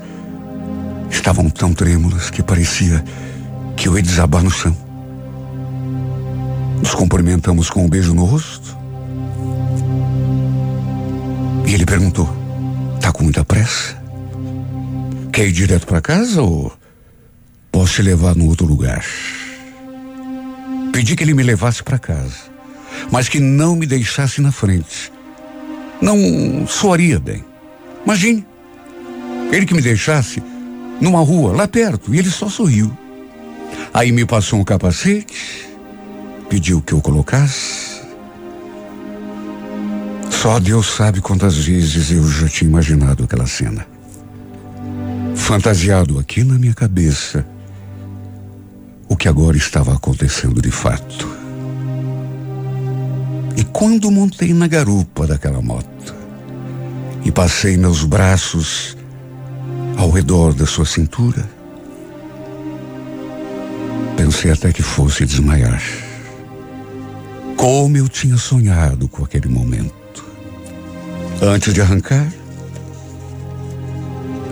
estavam 1.09 1.49
tão 1.49 1.73
trêmulas 1.73 2.29
que 2.29 2.43
parecia 2.43 3.03
que 3.77 3.87
eu 3.87 3.95
ia 3.95 4.01
desabar 4.01 4.43
no 4.43 4.49
chão. 4.49 4.75
Nos 6.81 6.93
cumprimentamos 6.95 7.69
com 7.69 7.85
um 7.85 7.89
beijo 7.89 8.13
no 8.13 8.25
rosto. 8.25 8.75
E 11.65 11.73
ele 11.73 11.85
perguntou: 11.85 12.27
Tá 12.99 13.11
com 13.11 13.23
muita 13.23 13.45
pressa? 13.45 13.95
Quer 15.31 15.47
ir 15.47 15.51
direto 15.51 15.85
para 15.85 16.01
casa 16.01 16.41
ou 16.41 16.73
posso 17.71 17.95
te 17.95 18.01
levar 18.01 18.35
no 18.35 18.47
outro 18.47 18.65
lugar? 18.65 19.05
Pedi 20.91 21.15
que 21.15 21.23
ele 21.23 21.35
me 21.35 21.43
levasse 21.43 21.83
para 21.83 21.99
casa, 21.99 22.49
mas 23.11 23.29
que 23.29 23.39
não 23.39 23.75
me 23.75 23.85
deixasse 23.85 24.41
na 24.41 24.51
frente. 24.51 25.11
Não 26.01 26.65
soaria 26.67 27.19
bem. 27.19 27.45
Imagine, 28.03 28.45
ele 29.51 29.65
que 29.65 29.75
me 29.75 29.81
deixasse 29.81 30.41
numa 30.99 31.19
rua 31.19 31.55
lá 31.55 31.67
perto 31.67 32.15
e 32.15 32.19
ele 32.19 32.31
só 32.31 32.49
sorriu. 32.49 32.91
Aí 33.93 34.11
me 34.11 34.25
passou 34.25 34.59
um 34.59 34.63
capacete, 34.63 35.69
pediu 36.49 36.81
que 36.81 36.93
eu 36.93 37.01
colocasse. 37.01 37.97
Só 40.29 40.59
Deus 40.59 40.87
sabe 40.87 41.19
quantas 41.19 41.57
vezes 41.57 42.11
eu 42.11 42.27
já 42.29 42.47
tinha 42.47 42.69
imaginado 42.69 43.23
aquela 43.23 43.47
cena. 43.47 43.85
Fantasiado 45.35 46.19
aqui 46.19 46.43
na 46.43 46.59
minha 46.59 46.73
cabeça 46.73 47.45
o 49.09 49.15
que 49.15 49.27
agora 49.27 49.57
estava 49.57 49.93
acontecendo 49.93 50.61
de 50.61 50.71
fato. 50.71 51.27
E 53.55 53.63
quando 53.63 54.11
montei 54.11 54.53
na 54.53 54.67
garupa 54.67 55.25
daquela 55.25 55.61
moto 55.61 56.13
e 57.23 57.31
passei 57.31 57.77
meus 57.77 58.03
braços 58.03 58.95
ao 59.97 60.11
redor 60.11 60.53
da 60.53 60.65
sua 60.65 60.85
cintura, 60.85 61.56
pensei 64.17 64.51
até 64.51 64.73
que 64.73 64.81
fosse 64.81 65.25
desmaiar. 65.25 65.81
Como 67.55 67.95
eu 67.95 68.09
tinha 68.09 68.35
sonhado 68.35 69.07
com 69.07 69.23
aquele 69.23 69.47
momento. 69.47 70.25
Antes 71.39 71.71
de 71.71 71.81
arrancar, 71.81 72.27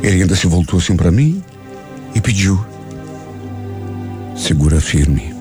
ele 0.04 0.22
ainda 0.22 0.36
se 0.36 0.46
voltou 0.46 0.78
assim 0.78 0.96
para 0.96 1.10
mim 1.10 1.44
e 2.14 2.22
pediu: 2.22 2.64
Segura 4.38 4.80
firme. 4.80 5.34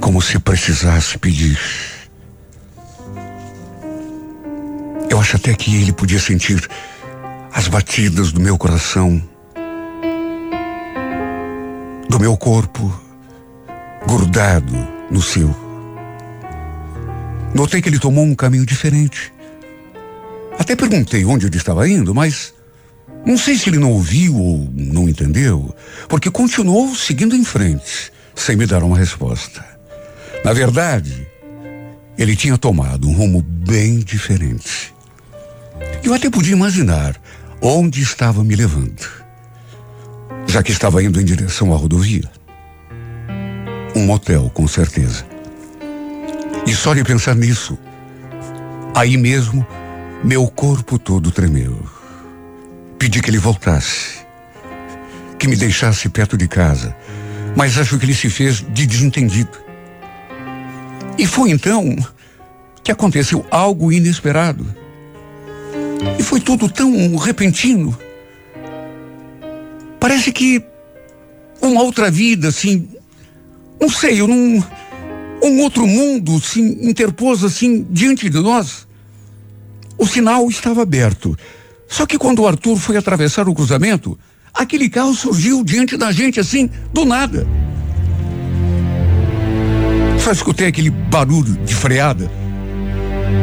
Como 0.00 0.22
se 0.22 0.38
precisasse 0.38 1.18
pedir. 1.18 1.58
Eu 5.10 5.18
acho 5.18 5.36
até 5.36 5.52
que 5.54 5.74
ele 5.82 5.92
podia 5.92 6.20
sentir 6.20 6.68
as 7.52 7.66
batidas 7.66 8.30
do 8.30 8.40
meu 8.40 8.56
coração, 8.56 9.20
do 12.10 12.18
meu 12.18 12.36
corpo 12.36 12.92
grudado 14.04 14.74
no 15.12 15.22
seu. 15.22 15.54
Notei 17.54 17.80
que 17.80 17.88
ele 17.88 18.00
tomou 18.00 18.24
um 18.24 18.34
caminho 18.34 18.66
diferente. 18.66 19.32
Até 20.58 20.74
perguntei 20.74 21.24
onde 21.24 21.46
ele 21.46 21.56
estava 21.56 21.88
indo, 21.88 22.12
mas 22.12 22.52
não 23.24 23.38
sei 23.38 23.56
se 23.56 23.70
ele 23.70 23.78
não 23.78 23.92
ouviu 23.92 24.36
ou 24.36 24.68
não 24.74 25.08
entendeu, 25.08 25.72
porque 26.08 26.28
continuou 26.32 26.96
seguindo 26.96 27.36
em 27.36 27.44
frente, 27.44 28.12
sem 28.34 28.56
me 28.56 28.66
dar 28.66 28.82
uma 28.82 28.98
resposta. 28.98 29.64
Na 30.44 30.52
verdade, 30.52 31.28
ele 32.18 32.34
tinha 32.34 32.58
tomado 32.58 33.08
um 33.08 33.14
rumo 33.14 33.40
bem 33.40 34.00
diferente. 34.00 34.92
Eu 36.02 36.12
até 36.12 36.28
podia 36.28 36.54
imaginar 36.54 37.14
onde 37.62 38.02
estava 38.02 38.42
me 38.42 38.56
levando, 38.56 39.19
já 40.50 40.64
que 40.64 40.72
estava 40.72 41.00
indo 41.00 41.20
em 41.20 41.24
direção 41.24 41.72
à 41.72 41.76
rodovia. 41.76 42.28
Um 43.94 44.04
motel, 44.04 44.50
com 44.52 44.66
certeza. 44.66 45.24
E 46.66 46.74
só 46.74 46.92
de 46.92 47.04
pensar 47.04 47.36
nisso, 47.36 47.78
aí 48.92 49.16
mesmo, 49.16 49.64
meu 50.24 50.48
corpo 50.48 50.98
todo 50.98 51.30
tremeu. 51.30 51.80
Pedi 52.98 53.22
que 53.22 53.30
ele 53.30 53.38
voltasse, 53.38 54.18
que 55.38 55.46
me 55.46 55.54
deixasse 55.54 56.08
perto 56.08 56.36
de 56.36 56.48
casa, 56.48 56.96
mas 57.56 57.78
acho 57.78 57.96
que 57.96 58.04
ele 58.04 58.14
se 58.14 58.28
fez 58.28 58.56
de 58.56 58.86
desentendido. 58.86 59.56
E 61.16 61.28
foi 61.28 61.50
então 61.50 61.96
que 62.82 62.90
aconteceu 62.90 63.46
algo 63.52 63.92
inesperado. 63.92 64.66
E 66.18 66.22
foi 66.24 66.40
tudo 66.40 66.68
tão 66.68 67.14
repentino. 67.16 67.96
Parece 70.00 70.32
que 70.32 70.64
uma 71.60 71.82
outra 71.82 72.10
vida, 72.10 72.48
assim, 72.48 72.88
não 73.78 73.90
sei, 73.90 74.20
eu 74.20 74.26
não, 74.26 74.64
um 75.42 75.60
outro 75.60 75.86
mundo 75.86 76.40
se 76.40 76.60
interpôs 76.60 77.44
assim 77.44 77.86
diante 77.90 78.28
de 78.28 78.40
nós. 78.40 78.88
O 79.98 80.06
sinal 80.06 80.48
estava 80.48 80.82
aberto. 80.82 81.36
Só 81.86 82.06
que 82.06 82.16
quando 82.16 82.40
o 82.40 82.46
Arthur 82.46 82.76
foi 82.76 82.96
atravessar 82.96 83.48
o 83.48 83.54
cruzamento, 83.54 84.18
aquele 84.54 84.88
carro 84.88 85.14
surgiu 85.14 85.62
diante 85.62 85.96
da 85.96 86.10
gente 86.10 86.40
assim, 86.40 86.70
do 86.92 87.04
nada. 87.04 87.46
Só 90.18 90.32
escutei 90.32 90.68
aquele 90.68 90.90
barulho 90.90 91.56
de 91.64 91.74
freada 91.74 92.30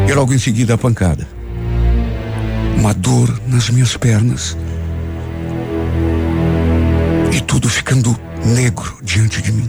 e 0.08 0.14
logo 0.14 0.34
em 0.34 0.40
seguida 0.40 0.76
a 0.76 0.78
pancada. 0.78 1.28
Uma 2.78 2.94
dor 2.94 3.40
nas 3.48 3.70
minhas 3.70 3.98
pernas. 3.98 4.56
Tudo 7.58 7.70
ficando 7.70 8.16
negro 8.46 9.00
diante 9.02 9.42
de 9.42 9.52
mim. 9.52 9.68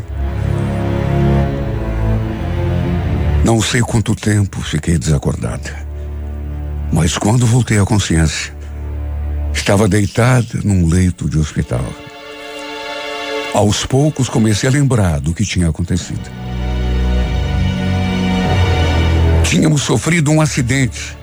Não 3.43 3.62
sei 3.62 3.80
quanto 3.80 4.14
tempo 4.14 4.61
fiquei 4.61 4.99
desacordada. 4.99 5.74
Mas 6.93 7.16
quando 7.16 7.47
voltei 7.47 7.78
à 7.78 7.86
consciência, 7.86 8.55
estava 9.55 9.89
deitada 9.89 10.61
num 10.62 10.86
leito 10.86 11.30
de 11.30 11.39
hospital. 11.39 11.86
Aos 13.55 13.86
poucos 13.86 14.28
comecei 14.28 14.68
a 14.68 14.72
lembrar 14.72 15.18
do 15.18 15.32
que 15.32 15.43
tinha 15.43 15.70
acontecido. 15.70 16.30
Tínhamos 19.45 19.80
sofrido 19.80 20.30
um 20.30 20.43
acidente. 20.43 21.16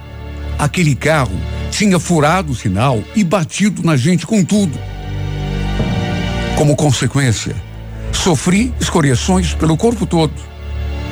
Aquele 0.58 0.96
carro 0.96 1.40
tinha 1.70 2.00
furado 2.00 2.54
o 2.54 2.56
sinal 2.56 3.04
e 3.16 3.24
batido 3.24 3.84
na 3.84 3.96
gente 3.96 4.26
com 4.26 4.44
tudo. 4.44 4.95
Como 6.58 6.76
consequência, 6.76 7.56
sofri 8.12 8.74
escoriações 8.80 9.54
pelo 9.54 9.76
corpo 9.76 10.06
todo 10.06 10.34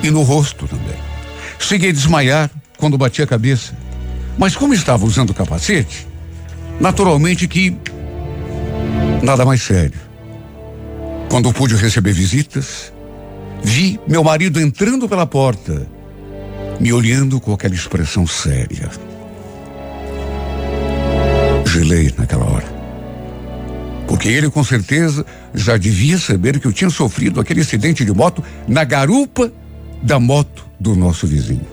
e 0.02 0.10
no 0.10 0.24
rosto 0.24 0.68
também. 0.68 0.96
Cheguei 1.60 1.90
a 1.90 1.94
desmaiar 1.94 2.50
quando 2.78 2.98
bati 2.98 3.22
a 3.22 3.28
cabeça. 3.28 3.74
Mas 4.38 4.56
como 4.56 4.74
estava 4.74 5.06
usando 5.06 5.34
capacete, 5.34 6.08
naturalmente 6.80 7.48
que 7.48 7.76
nada 9.22 9.46
mais 9.46 9.62
sério. 9.62 10.00
Quando 11.30 11.54
pude 11.54 11.76
receber 11.76 12.14
visitas, 12.14 12.94
vi 13.64 14.00
meu 14.08 14.24
marido 14.24 14.60
entrando 14.60 15.08
pela 15.08 15.26
porta 15.26 15.88
me 16.80 16.92
olhando 16.92 17.40
com 17.40 17.54
aquela 17.54 17.74
expressão 17.74 18.26
séria. 18.28 18.90
Gelei 21.66 22.14
naquela 22.18 22.46
hora. 22.46 22.73
Porque 24.14 24.30
ele 24.30 24.48
com 24.48 24.64
certeza 24.64 25.26
já 25.56 25.76
devia 25.76 26.20
saber 26.20 26.60
que 26.60 26.68
eu 26.68 26.72
tinha 26.72 26.92
sofrido 26.92 27.40
aquele 27.40 27.62
acidente 27.62 28.06
de 28.06 28.14
moto 28.14 28.44
na 28.68 28.84
garupa 28.84 29.52
da 30.04 30.20
moto 30.20 30.68
do 30.80 30.96
nosso 30.96 31.26
vizinho. 31.26 31.66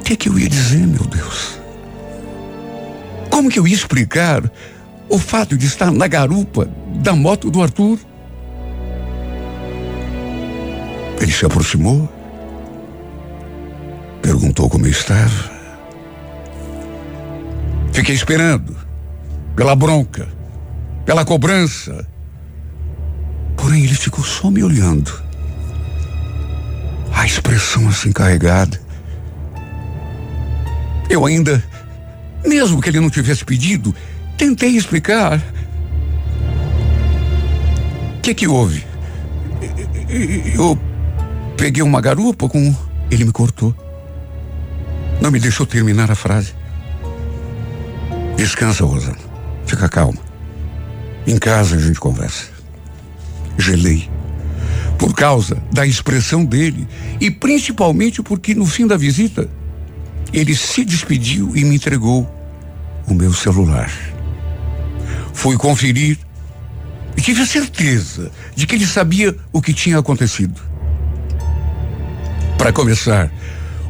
O 0.00 0.02
que, 0.02 0.14
é 0.14 0.16
que 0.16 0.28
eu 0.28 0.36
ia 0.36 0.48
dizer, 0.48 0.84
meu 0.84 1.04
Deus? 1.04 1.60
Como 3.30 3.48
que 3.48 3.60
eu 3.60 3.68
ia 3.68 3.76
explicar 3.76 4.42
o 5.08 5.20
fato 5.20 5.56
de 5.56 5.66
estar 5.66 5.92
na 5.92 6.08
garupa 6.08 6.68
da 6.96 7.14
moto 7.14 7.48
do 7.48 7.62
Arthur? 7.62 8.00
Ele 11.20 11.30
se 11.30 11.46
aproximou, 11.46 12.12
Perguntou 14.20 14.68
como 14.68 14.84
eu 14.84 14.90
estava. 14.90 15.52
Fiquei 17.92 18.16
esperando. 18.16 18.76
Pela 19.54 19.76
bronca. 19.76 20.35
Pela 21.06 21.24
cobrança. 21.24 22.06
Porém, 23.56 23.84
ele 23.84 23.94
ficou 23.94 24.24
só 24.24 24.50
me 24.50 24.62
olhando. 24.62 25.10
A 27.12 27.24
expressão 27.24 27.88
assim 27.88 28.10
carregada. 28.12 28.78
Eu 31.08 31.24
ainda, 31.24 31.62
mesmo 32.44 32.82
que 32.82 32.90
ele 32.90 33.00
não 33.00 33.08
tivesse 33.08 33.44
pedido, 33.44 33.94
tentei 34.36 34.76
explicar. 34.76 35.40
O 38.18 38.20
que 38.20 38.34
que 38.34 38.48
houve? 38.48 38.84
Eu 40.54 40.76
peguei 41.56 41.82
uma 41.84 42.00
garupa 42.00 42.48
com. 42.48 42.74
Ele 43.08 43.24
me 43.24 43.32
cortou. 43.32 43.72
Não 45.20 45.30
me 45.30 45.38
deixou 45.38 45.64
terminar 45.64 46.10
a 46.10 46.16
frase. 46.16 46.52
Descansa, 48.36 48.84
Rosana. 48.84 49.16
Fica 49.64 49.88
calma. 49.88 50.25
Em 51.26 51.38
casa 51.38 51.76
a 51.76 51.78
gente 51.78 51.98
conversa. 51.98 52.44
Gelei. 53.58 54.08
Por 54.98 55.14
causa 55.14 55.62
da 55.72 55.86
expressão 55.86 56.44
dele 56.44 56.86
e 57.20 57.30
principalmente 57.30 58.22
porque 58.22 58.54
no 58.54 58.64
fim 58.64 58.86
da 58.86 58.96
visita 58.96 59.48
ele 60.32 60.54
se 60.54 60.84
despediu 60.84 61.52
e 61.54 61.64
me 61.64 61.76
entregou 61.76 62.30
o 63.06 63.14
meu 63.14 63.32
celular. 63.32 63.90
Fui 65.32 65.56
conferir 65.56 66.18
e 67.16 67.20
tive 67.20 67.42
a 67.42 67.46
certeza 67.46 68.30
de 68.54 68.66
que 68.66 68.74
ele 68.74 68.86
sabia 68.86 69.36
o 69.52 69.60
que 69.60 69.72
tinha 69.72 69.98
acontecido. 69.98 70.60
Para 72.56 72.72
começar, 72.72 73.30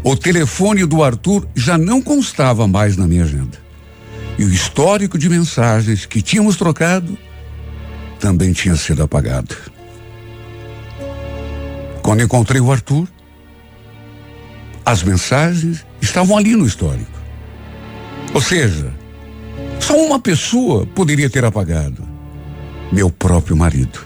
o 0.02 0.16
telefone 0.16 0.84
do 0.84 1.02
Arthur 1.02 1.46
já 1.54 1.76
não 1.76 2.00
constava 2.00 2.66
mais 2.66 2.96
na 2.96 3.06
minha 3.06 3.24
agenda. 3.24 3.58
E 4.38 4.44
o 4.44 4.52
histórico 4.52 5.18
de 5.18 5.28
mensagens 5.28 6.04
que 6.04 6.20
tínhamos 6.20 6.56
trocado 6.56 7.16
também 8.18 8.52
tinha 8.52 8.76
sido 8.76 9.02
apagado. 9.02 9.54
Quando 12.02 12.22
encontrei 12.22 12.60
o 12.60 12.70
Arthur, 12.70 13.08
as 14.84 15.02
mensagens 15.02 15.84
estavam 16.00 16.36
ali 16.36 16.54
no 16.54 16.66
histórico. 16.66 17.10
Ou 18.32 18.40
seja, 18.40 18.92
só 19.80 19.96
uma 19.96 20.18
pessoa 20.20 20.86
poderia 20.86 21.28
ter 21.28 21.44
apagado: 21.44 22.06
meu 22.92 23.10
próprio 23.10 23.56
marido. 23.56 23.98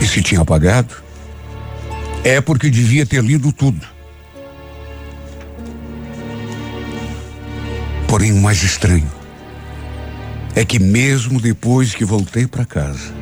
E 0.00 0.06
se 0.06 0.22
tinha 0.22 0.40
apagado, 0.40 0.94
é 2.24 2.40
porque 2.40 2.70
devia 2.70 3.04
ter 3.06 3.22
lido 3.22 3.52
tudo. 3.52 3.86
Porém, 8.08 8.32
o 8.32 8.40
mais 8.40 8.62
estranho 8.62 9.21
é 10.54 10.64
que, 10.64 10.78
mesmo 10.78 11.40
depois 11.40 11.94
que 11.94 12.04
voltei 12.04 12.46
para 12.46 12.64
casa, 12.64 13.12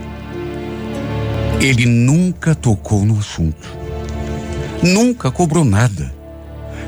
ele 1.60 1.86
nunca 1.86 2.54
tocou 2.54 3.04
no 3.04 3.18
assunto. 3.18 3.68
Nunca 4.82 5.30
cobrou 5.30 5.64
nada. 5.64 6.14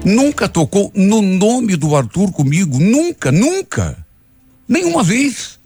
Nunca 0.05 0.49
tocou 0.49 0.90
no 0.95 1.20
nome 1.20 1.76
do 1.76 1.95
Arthur 1.95 2.32
comigo. 2.32 2.78
Nunca, 2.78 3.30
nunca. 3.30 3.97
Nenhuma 4.66 5.03
vez. 5.03 5.61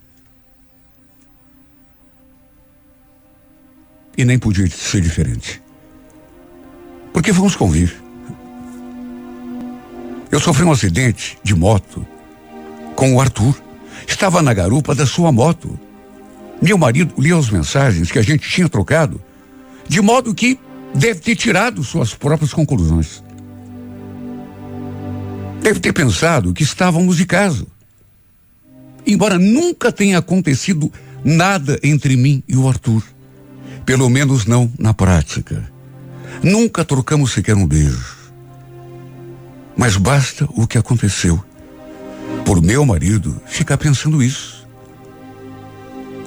E 4.16 4.24
nem 4.24 4.38
podia 4.38 4.68
ser 4.68 5.00
diferente. 5.00 5.62
Porque 7.12 7.32
vamos 7.32 7.54
convir. 7.54 7.94
Eu 10.30 10.40
sofri 10.40 10.64
um 10.64 10.72
acidente 10.72 11.38
de 11.42 11.54
moto 11.54 12.06
com 12.94 13.14
o 13.14 13.20
Arthur. 13.20 13.65
Estava 14.06 14.40
na 14.40 14.54
garupa 14.54 14.94
da 14.94 15.04
sua 15.04 15.32
moto. 15.32 15.78
Meu 16.62 16.78
marido 16.78 17.14
lia 17.18 17.36
as 17.36 17.50
mensagens 17.50 18.10
que 18.10 18.18
a 18.18 18.22
gente 18.22 18.48
tinha 18.48 18.68
trocado, 18.68 19.20
de 19.88 20.00
modo 20.00 20.34
que 20.34 20.58
deve 20.94 21.20
ter 21.20 21.36
tirado 21.36 21.82
suas 21.84 22.14
próprias 22.14 22.52
conclusões. 22.54 23.22
Deve 25.60 25.80
ter 25.80 25.92
pensado 25.92 26.54
que 26.54 26.62
estávamos 26.62 27.16
de 27.16 27.26
caso. 27.26 27.66
Embora 29.06 29.38
nunca 29.38 29.92
tenha 29.92 30.18
acontecido 30.18 30.90
nada 31.24 31.78
entre 31.82 32.16
mim 32.16 32.42
e 32.48 32.56
o 32.56 32.68
Arthur. 32.68 33.02
Pelo 33.84 34.08
menos 34.08 34.46
não 34.46 34.72
na 34.78 34.94
prática. 34.94 35.70
Nunca 36.42 36.84
trocamos 36.84 37.32
sequer 37.32 37.56
um 37.56 37.66
beijo. 37.66 38.16
Mas 39.76 39.96
basta 39.96 40.48
o 40.56 40.66
que 40.66 40.78
aconteceu 40.78 41.42
por 42.46 42.62
meu 42.62 42.86
marido 42.86 43.42
ficar 43.44 43.76
pensando 43.76 44.22
isso. 44.22 44.64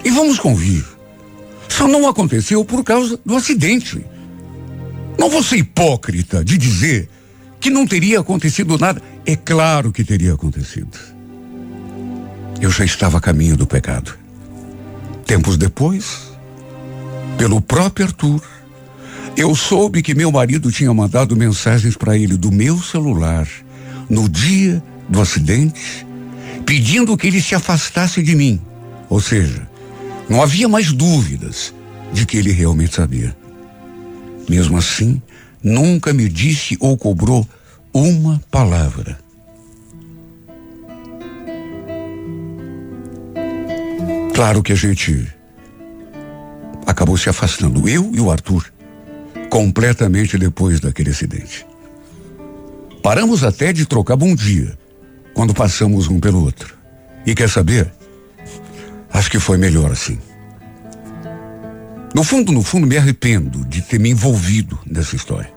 E 0.03 0.11
vamos 0.11 0.37
convir. 0.37 0.85
Só 1.69 1.87
não 1.87 2.09
aconteceu 2.09 2.65
por 2.65 2.83
causa 2.83 3.17
do 3.25 3.37
acidente. 3.37 4.05
Não 5.17 5.29
vou 5.29 5.41
ser 5.41 5.55
hipócrita 5.55 6.43
de 6.43 6.57
dizer 6.57 7.09
que 7.57 7.69
não 7.69 7.87
teria 7.87 8.19
acontecido 8.19 8.77
nada. 8.77 9.01
É 9.25 9.37
claro 9.37 9.93
que 9.93 10.03
teria 10.03 10.33
acontecido. 10.33 10.99
Eu 12.59 12.69
já 12.69 12.83
estava 12.83 13.17
a 13.17 13.21
caminho 13.21 13.55
do 13.55 13.65
pecado. 13.65 14.13
Tempos 15.25 15.55
depois, 15.55 16.33
pelo 17.37 17.61
próprio 17.61 18.07
Arthur, 18.07 18.41
Eu 19.37 19.55
soube 19.55 20.01
que 20.01 20.13
meu 20.13 20.33
marido 20.33 20.69
tinha 20.69 20.93
mandado 20.93 21.33
mensagens 21.33 21.95
para 21.95 22.17
ele 22.17 22.35
do 22.35 22.51
meu 22.51 22.77
celular 22.81 23.47
no 24.09 24.27
dia 24.27 24.83
do 25.07 25.21
acidente, 25.21 26.05
pedindo 26.65 27.17
que 27.17 27.27
ele 27.27 27.41
se 27.41 27.55
afastasse 27.55 28.21
de 28.21 28.35
mim. 28.35 28.61
Ou 29.09 29.19
seja, 29.19 29.67
não 30.29 30.41
havia 30.41 30.67
mais 30.67 30.91
dúvidas 30.91 31.73
de 32.13 32.25
que 32.25 32.37
ele 32.37 32.51
realmente 32.51 32.95
sabia. 32.95 33.35
Mesmo 34.47 34.77
assim, 34.77 35.21
nunca 35.63 36.13
me 36.13 36.29
disse 36.29 36.77
ou 36.79 36.97
cobrou 36.97 37.47
uma 37.93 38.41
palavra. 38.49 39.19
Claro 44.33 44.63
que 44.63 44.71
a 44.71 44.75
gente 44.75 45.27
acabou 46.87 47.17
se 47.17 47.29
afastando, 47.29 47.89
eu 47.89 48.11
e 48.13 48.21
o 48.21 48.31
Arthur, 48.31 48.71
completamente 49.49 50.37
depois 50.37 50.79
daquele 50.79 51.09
acidente. 51.09 51.65
Paramos 53.03 53.43
até 53.43 53.73
de 53.73 53.85
trocar 53.85 54.15
bom 54.15 54.33
dia 54.33 54.78
quando 55.39 55.53
passamos 55.53 56.09
um 56.09 56.19
pelo 56.19 56.43
outro. 56.43 56.75
E 57.25 57.33
quer 57.33 57.49
saber? 57.49 57.89
Acho 59.09 59.31
que 59.31 59.39
foi 59.39 59.57
melhor 59.57 59.89
assim. 59.89 60.19
No 62.13 62.25
fundo, 62.25 62.51
no 62.51 62.61
fundo, 62.61 62.85
me 62.85 62.97
arrependo 62.97 63.63
de 63.63 63.81
ter 63.81 64.01
me 64.01 64.09
envolvido 64.09 64.77
nessa 64.85 65.15
história. 65.15 65.49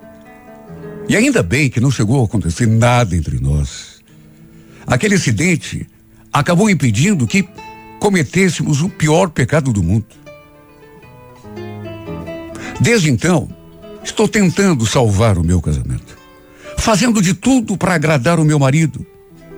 E 1.09 1.17
ainda 1.17 1.43
bem 1.43 1.69
que 1.69 1.81
não 1.81 1.91
chegou 1.91 2.23
a 2.23 2.27
acontecer 2.27 2.65
nada 2.65 3.17
entre 3.17 3.41
nós. 3.41 4.01
Aquele 4.87 5.17
acidente 5.17 5.85
acabou 6.33 6.71
impedindo 6.71 7.27
que 7.27 7.45
cometêssemos 7.99 8.83
o 8.83 8.89
pior 8.89 9.31
pecado 9.31 9.73
do 9.73 9.83
mundo. 9.83 10.07
Desde 12.81 13.11
então, 13.11 13.49
estou 14.05 14.29
tentando 14.29 14.87
salvar 14.87 15.37
o 15.37 15.43
meu 15.43 15.61
casamento, 15.61 16.17
fazendo 16.79 17.21
de 17.21 17.35
tudo 17.35 17.77
para 17.77 17.95
agradar 17.95 18.39
o 18.39 18.45
meu 18.45 18.61
marido. 18.61 19.05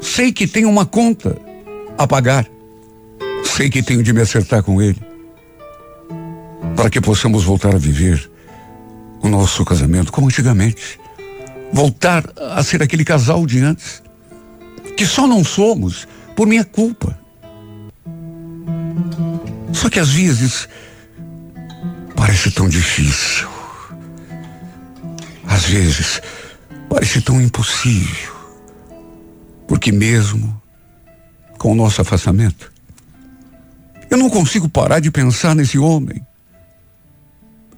Sei 0.01 0.33
que 0.33 0.47
tenho 0.47 0.69
uma 0.69 0.85
conta 0.85 1.37
a 1.97 2.07
pagar, 2.07 2.47
sei 3.45 3.71
que 3.71 3.83
tenho 3.83 4.03
de 4.03 4.13
me 4.13 4.21
acertar 4.21 4.63
com 4.63 4.81
ele, 4.83 5.01
para 6.77 6.91
que 6.91 7.01
possamos 7.01 7.45
voltar 7.45 7.75
a 7.75 7.79
viver 7.79 8.31
o 9.23 9.29
nosso 9.29 9.65
casamento 9.65 10.13
como 10.13 10.27
antigamente, 10.27 10.99
voltar 11.73 12.25
a 12.37 12.63
ser 12.63 12.83
aquele 12.83 13.05
casal 13.05 13.47
de 13.47 13.61
antes, 13.61 14.03
que 14.97 15.07
só 15.07 15.27
não 15.27 15.43
somos 15.43 16.07
por 16.37 16.47
minha 16.47 16.65
culpa. 16.65 17.19
Só 19.73 19.89
que 19.89 19.99
às 19.99 20.11
vezes 20.11 20.69
parece 22.15 22.51
tão 22.51 22.69
difícil. 22.69 23.49
Às 25.47 25.65
vezes 25.65 26.23
parece 26.89 27.21
tão 27.21 27.41
impossível. 27.41 28.34
Porque 29.67 29.91
mesmo 29.91 30.61
com 31.59 31.73
o 31.73 31.75
nosso 31.75 32.01
afastamento, 32.01 32.73
eu 34.11 34.19
não 34.19 34.31
consigo 34.31 34.69
parar 34.69 35.01
de 35.01 35.11
pensar 35.11 35.55
nesse 35.55 35.79
homem. 35.79 36.25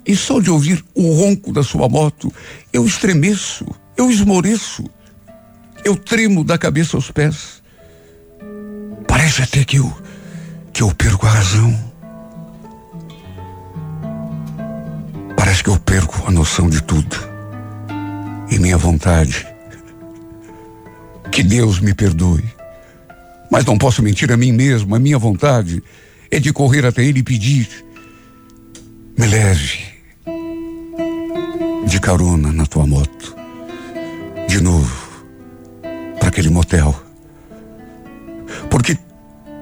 E 0.05 0.15
só 0.15 0.41
de 0.41 0.51
ouvir 0.51 0.85
o 0.95 1.13
ronco 1.13 1.53
da 1.53 1.63
sua 1.63 1.89
moto, 1.89 2.33
eu 2.73 2.87
estremeço, 2.87 3.67
eu 3.97 4.11
esmoreço, 4.11 4.85
eu 5.85 5.97
tremo 5.97 6.45
da 6.45 6.59
cabeça 6.59 6.97
aos 6.97 7.11
pés. 7.11 7.63
Parece 9.09 9.43
até 9.43 9.65
que 9.65 9.77
eu, 9.79 9.93
que 10.73 10.83
eu 10.83 10.95
perco 10.95 11.27
a 11.27 11.31
razão. 11.31 11.93
Parece 15.37 15.65
que 15.65 15.71
eu 15.71 15.79
perco 15.81 16.27
a 16.27 16.31
noção 16.31 16.69
de 16.69 16.83
tudo. 16.83 17.17
E 18.51 18.59
minha 18.59 18.77
vontade. 18.77 19.56
Que 21.37 21.43
Deus 21.43 21.81
me 21.81 21.93
perdoe. 21.93 22.43
Mas 23.51 23.63
não 23.67 23.77
posso 23.77 24.03
mentir 24.03 24.33
a 24.33 24.39
mim 24.39 24.53
mesmo. 24.53 24.95
A 24.95 24.99
minha 24.99 25.19
vontade 25.19 25.83
é 26.31 26.41
de 26.41 26.51
correr 26.51 26.87
até 26.87 27.05
Ele 27.05 27.19
e 27.19 27.23
pedir: 27.23 27.69
me 29.19 29.27
leve 29.27 29.81
de 31.87 32.01
carona 32.01 32.51
na 32.51 32.65
tua 32.65 32.87
moto. 32.87 33.37
De 34.49 34.63
novo, 34.63 35.27
para 36.19 36.31
aquele 36.31 36.49
motel. 36.49 36.99
Porque 38.71 38.97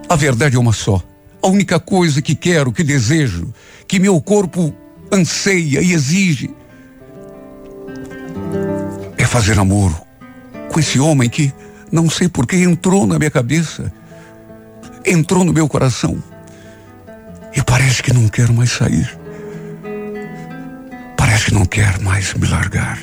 a 0.08 0.14
verdade 0.14 0.54
é 0.54 0.60
uma 0.60 0.72
só. 0.72 1.02
A 1.42 1.48
única 1.48 1.80
coisa 1.80 2.22
que 2.22 2.36
quero, 2.36 2.70
que 2.70 2.84
desejo, 2.84 3.52
que 3.88 3.98
meu 3.98 4.20
corpo 4.20 4.72
anseia 5.10 5.82
e 5.82 5.92
exige 5.92 6.54
é 9.18 9.24
fazer 9.24 9.58
amor 9.58 10.04
com 10.70 10.80
esse 10.80 10.98
homem 10.98 11.28
que 11.28 11.52
não 11.90 12.10
sei 12.10 12.28
por 12.28 12.46
que 12.46 12.56
entrou 12.56 13.06
na 13.06 13.18
minha 13.18 13.30
cabeça, 13.30 13.92
entrou 15.04 15.44
no 15.44 15.52
meu 15.52 15.68
coração 15.68 16.22
e 17.54 17.62
parece 17.62 18.02
que 18.02 18.12
não 18.12 18.28
quero 18.28 18.52
mais 18.52 18.72
sair. 18.72 19.18
Parece 21.16 21.46
que 21.46 21.54
não 21.54 21.64
quer 21.64 22.00
mais 22.00 22.34
me 22.34 22.46
largar. 22.46 22.98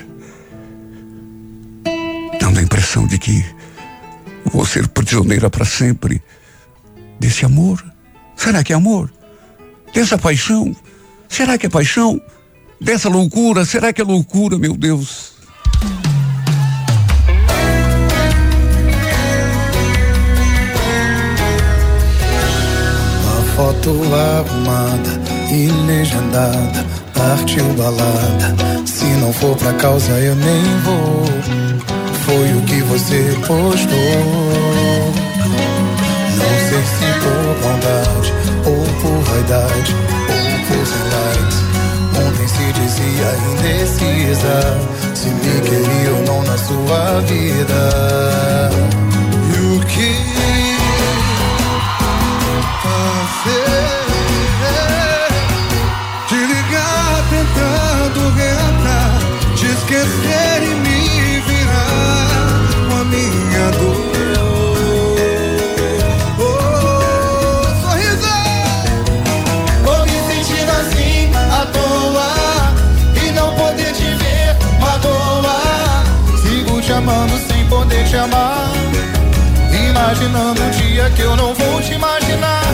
Dando 2.39 2.59
a 2.59 2.63
impressão 2.63 3.07
de 3.07 3.17
que 3.17 3.45
vou 4.45 4.65
ser 4.65 4.87
prisioneira 4.89 5.49
para 5.49 5.63
sempre 5.63 6.21
desse 7.19 7.45
amor. 7.45 7.83
Será 8.35 8.63
que 8.63 8.73
é 8.73 8.75
amor? 8.75 9.11
Dessa 9.93 10.17
paixão? 10.17 10.75
Será 11.29 11.57
que 11.57 11.67
é 11.67 11.69
paixão? 11.69 12.21
Dessa 12.79 13.07
loucura? 13.07 13.63
Será 13.63 13.93
que 13.93 14.01
é 14.01 14.03
loucura, 14.03 14.57
meu 14.57 14.75
Deus? 14.75 15.33
Foto 23.61 23.91
arrumada 24.15 25.21
e 25.51 25.67
legendada, 25.85 26.83
partiu 27.13 27.63
balada. 27.73 28.55
Se 28.87 29.05
não 29.21 29.31
for 29.31 29.55
pra 29.55 29.71
causa, 29.73 30.13
eu 30.13 30.35
nem 30.35 30.63
vou. 30.83 31.25
Foi 32.25 32.53
o 32.57 32.61
que 32.61 32.81
você 32.81 33.37
postou. 33.45 34.17
Não 36.37 36.53
sei 36.69 36.83
se 36.91 37.05
por 37.21 37.53
bondade 37.61 38.33
ou 38.65 38.83
por 39.01 39.17
vaidade 39.29 39.95
Ontem 42.17 42.47
se 42.47 42.65
dizia 42.73 43.29
indecisa 43.51 44.57
Se 45.13 45.27
me 45.27 45.61
queria 45.61 46.11
ou 46.15 46.21
não 46.25 46.43
na 46.43 46.57
sua 46.57 47.21
vida 47.21 47.81
E 49.49 49.75
o 49.75 49.79
que 49.85 50.50
Te 56.27 56.35
ligar 56.35 57.23
tentando 57.29 58.29
reatar 58.35 59.19
Te 59.55 59.65
esquecer 59.65 60.63
e 60.63 60.75
me 60.75 61.41
virar 61.41 62.27
com 62.87 62.95
a 63.01 63.03
minha 63.05 63.71
dor 63.71 64.11
amando 77.01 77.35
sem 77.47 77.65
poder 77.67 78.05
te 78.05 78.15
amar. 78.15 78.69
Imaginando 79.89 80.61
o 80.61 80.69
dia 80.71 81.09
que 81.11 81.21
eu 81.21 81.35
não 81.35 81.53
vou 81.53 81.81
te 81.81 81.93
imaginar. 81.93 82.70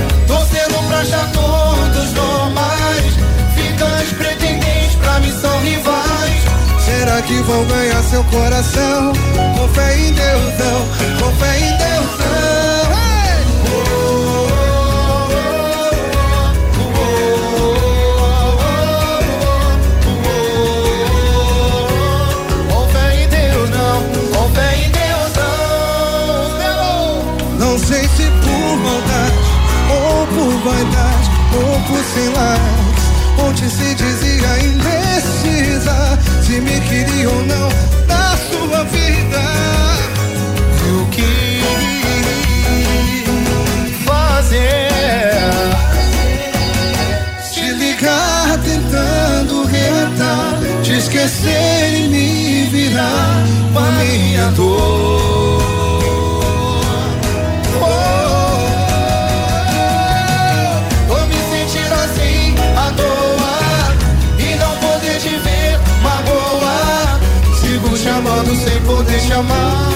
Achar 1.00 1.32
todos 1.32 2.12
normais. 2.14 3.14
Ficando 3.54 4.18
pretendentes 4.18 4.96
pra 4.96 5.20
mim 5.20 5.32
são 5.40 5.60
rivais. 5.60 6.42
Será 6.84 7.22
que 7.22 7.36
vão 7.44 7.64
ganhar 7.66 8.02
seu 8.04 8.24
coração? 8.24 9.14
Com 9.56 9.68
fé 9.76 9.96
em 9.96 10.14
Deus, 10.14 10.54
não. 10.58 11.20
Com 11.20 11.36
fé 11.36 11.60
em 11.60 11.78
Deus, 11.78 12.20
não. 12.20 13.07
vaidade 30.68 31.30
ou 31.56 31.80
por. 31.88 32.60
Onde 33.48 33.70
se 33.70 33.96
dizia 33.96 34.60
indecisa 34.66 36.20
se 36.42 36.60
me 36.60 36.80
queria 36.82 37.30
ou 37.30 37.46
não 37.46 37.70
na 38.08 38.38
sua 38.50 38.84
vida. 38.86 39.44
e 40.80 40.92
o 41.02 41.06
que 41.08 41.62
fazer 44.06 44.90
te 47.54 47.72
ligar 47.74 48.58
tentando 48.64 49.66
reatar, 49.66 50.60
te 50.84 50.94
esquecer 50.94 51.94
e 51.96 52.08
me 52.10 52.66
virar 52.72 53.46
para 53.74 53.92
minha 53.92 54.52
dor. 54.52 55.67
Sem 68.58 68.82
poder 68.82 69.20
te 69.20 69.34
amar. 69.34 69.92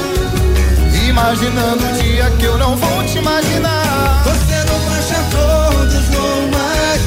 Imaginando 1.07 1.84
o 1.84 2.01
dia 2.01 2.30
que 2.38 2.45
eu 2.45 2.57
não 2.57 2.76
vou 2.76 3.03
te 3.03 3.18
imaginar. 3.18 4.22
Torcendo 4.24 4.86
pra 4.86 4.97
achar 4.97 5.30
todos 5.30 6.09
normais. 6.09 7.01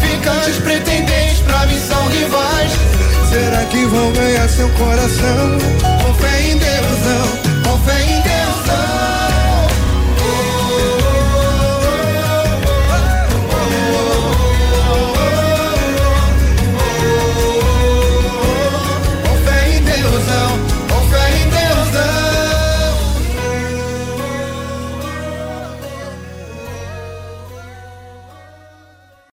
Ficantes 0.00 0.58
pretendentes 0.58 1.40
pra 1.40 1.66
mim 1.66 1.78
são 1.78 2.06
rivais. 2.08 2.72
Será 3.28 3.64
que 3.66 3.84
vão 3.86 4.12
ganhar 4.12 4.48
seu 4.48 4.68
coração? 4.70 5.58
Com 6.02 6.14
fé 6.14 6.42
em 6.42 6.56
Deus, 6.56 7.44
não. 7.44 7.49